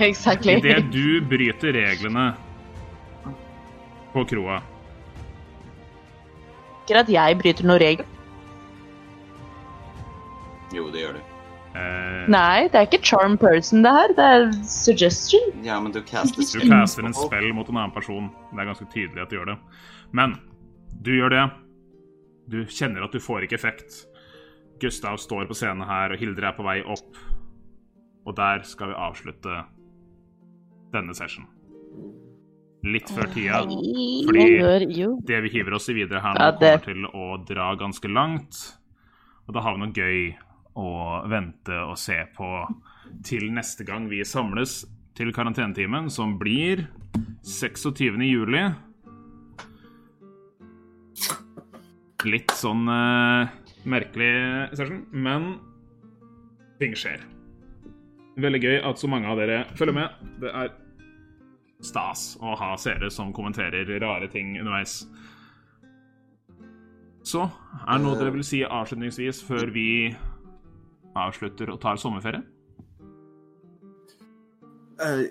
[0.08, 0.56] exactly.
[0.58, 2.32] Idet du bryter reglene
[4.12, 4.60] på kroa
[6.82, 8.08] Ikke at jeg bryter noen regel.
[10.72, 11.20] Jo, det gjør du.
[11.78, 14.14] eh, Nei, det er ikke charm person, det her.
[14.16, 15.50] Det er suggestion.
[15.64, 18.30] Ja, men du caster Du spell caster en på spill mot en annen person.
[18.52, 19.58] Det er ganske tydelig at du gjør det.
[20.16, 20.38] Men
[21.04, 21.44] du gjør det.
[22.52, 24.02] Du kjenner at du får ikke effekt.
[24.82, 27.20] Gustav står på scenen her, og Hildre er på vei opp.
[28.26, 29.64] Og der skal vi avslutte
[30.92, 31.48] denne session.
[32.82, 33.62] Litt før tida.
[34.26, 34.46] Fordi
[35.26, 38.62] det vi hiver oss i videre her nå, kommer til å dra ganske langt.
[39.46, 40.24] Og da har vi noe gøy
[40.78, 40.88] å
[41.30, 42.48] vente og se på
[43.26, 44.82] til neste gang vi samles
[45.18, 46.86] til karantenetimen, som blir
[47.44, 48.22] 26.
[48.24, 48.64] juli.
[52.22, 53.50] Litt sånn uh,
[53.84, 54.32] merkelig
[54.78, 55.56] session, men
[56.80, 57.31] ting skjer.
[58.40, 60.22] Veldig gøy at så mange av dere følger med.
[60.40, 60.72] Det er
[61.82, 65.02] stas å ha seere som kommenterer rare ting underveis.
[67.22, 69.88] Så er det noe dere vil si avslutningsvis før vi
[71.18, 72.42] avslutter og tar sommerferie?
[75.02, 75.26] Uh,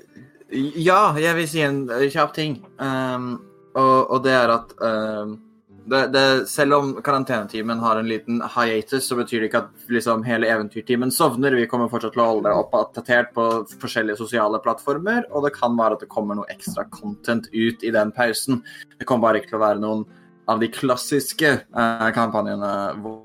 [0.51, 2.59] ja, jeg vil si en kjapp ting.
[2.77, 3.33] Um,
[3.73, 5.37] og, og det er at um,
[5.85, 10.23] det, det, selv om karantenetimen har en liten hiatus, så betyr det ikke at liksom,
[10.27, 11.55] hele eventyrtimen sovner.
[11.57, 13.45] Vi kommer fortsatt til å holde det oppdatert på
[13.81, 17.93] forskjellige sosiale plattformer, og det kan være at det kommer noe ekstra content ut i
[17.93, 18.61] den pausen.
[18.99, 20.05] Det kommer bare ikke til å være noen
[20.51, 22.71] av de klassiske eh, kampanjene
[23.01, 23.23] hvor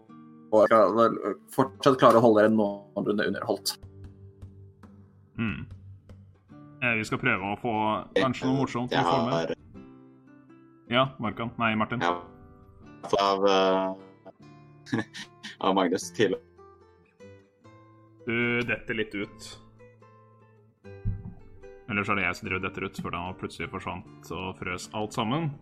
[0.56, 1.16] vi skal
[1.52, 3.74] fortsatt klare å holde dere noenlunde underholdt.
[5.36, 5.66] Mm.
[6.80, 7.74] Eh, Vi skal prøve å få
[8.16, 9.52] kanskje noe morsomt i har
[10.88, 11.50] Ja, Markan.
[11.58, 12.00] Nei, Martin.
[12.00, 12.35] fått
[13.14, 14.98] av, uh,
[15.66, 16.36] av Magnus til
[18.26, 19.46] Du detter litt ut.
[21.86, 24.88] Eller så er det jeg som driver detter ut, for da plutselig forsvant og frøs
[24.98, 25.52] alt sammen.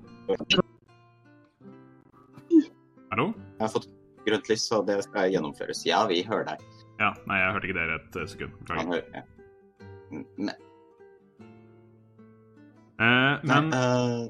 [3.12, 3.26] Hallo?
[3.36, 3.90] Jeg har fått
[4.24, 5.84] grønt lys, så det skal gjennomføres.
[5.84, 6.64] Ja, vi hører deg.
[6.96, 8.56] Ja, nei, jeg hørte ikke dere et eh, sekund.
[8.64, 9.04] Beklager.
[9.12, 9.26] ja.
[10.38, 10.54] Men,
[12.94, 14.20] Eh, men eh,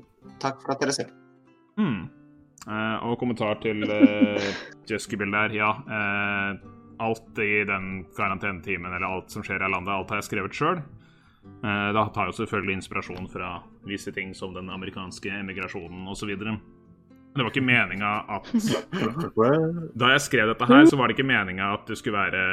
[0.40, 1.10] takk for at dere ser.
[1.76, 2.06] Hmm.
[2.64, 4.50] Eh, og kommentar til uh,
[4.88, 5.56] Jesky-bildet her.
[5.56, 6.70] Ja, eh,
[7.04, 10.80] alt i den karantenetimen, eller alt som skjer i landet, alt har jeg skrevet sjøl.
[11.64, 13.58] Uh, da tar jo selvfølgelig inspirasjon fra
[13.88, 16.32] visse ting som den amerikanske emigrasjonen osv.
[17.34, 18.48] Det var ikke meninga at
[20.00, 22.44] Da jeg skrev dette her, så var det ikke meninga at det skulle være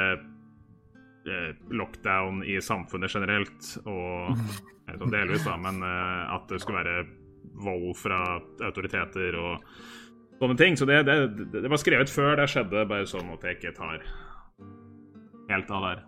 [1.29, 4.33] eh, lockdown i samfunnet generelt, og
[5.15, 7.20] delvis, da, men eh, at det skulle være
[7.61, 8.21] vold fra
[8.63, 9.65] autoriteter og
[10.41, 10.77] sånne ting.
[10.79, 11.17] Så det, det,
[11.53, 14.01] det var skrevet før det skjedde, bare sånn at jeg ikke tar
[15.51, 16.03] helt av der.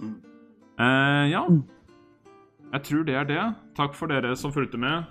[0.00, 0.16] Mm.
[0.80, 1.44] Eh, ja.
[2.70, 3.44] Jeg tror det er det.
[3.78, 5.08] Takk for dere som fulgte med.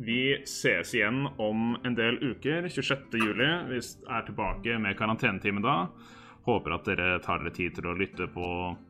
[0.00, 2.68] Vi ses igjen om en del uker.
[2.68, 3.16] 26.
[3.20, 3.50] juli.
[3.72, 5.76] Vi er tilbake med karantenetime da.
[6.44, 8.46] Håper at dere tar dere tid til å lytte på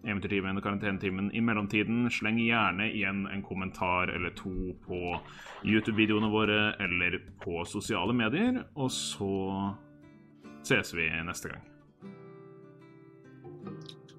[0.06, 2.04] Eventyrtimen og karantenetimen i mellomtiden.
[2.14, 5.16] Sleng gjerne igjen en kommentar eller to på
[5.66, 8.62] YouTube-videoene våre eller på sosiale medier.
[8.78, 9.34] Og så
[10.62, 11.66] ses vi neste gang.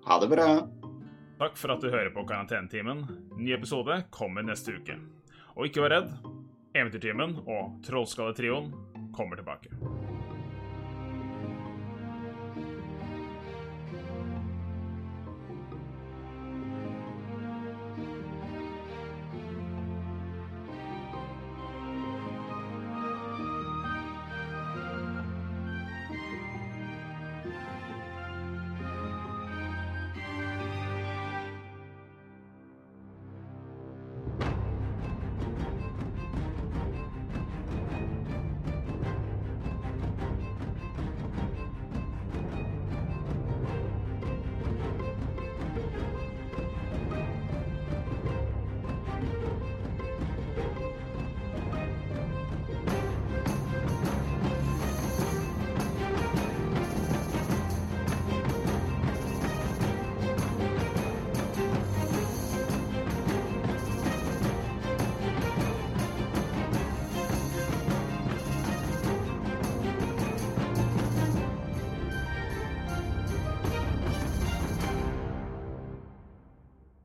[0.06, 0.52] Ha det bra.
[1.42, 3.06] Takk for at du hører på Karantenetimen.
[3.40, 5.00] Ny episode kommer neste uke.
[5.56, 6.12] Og ikke vær redd,
[6.76, 8.72] Eventyrtimen og Trollskalletrioen
[9.16, 9.74] kommer tilbake.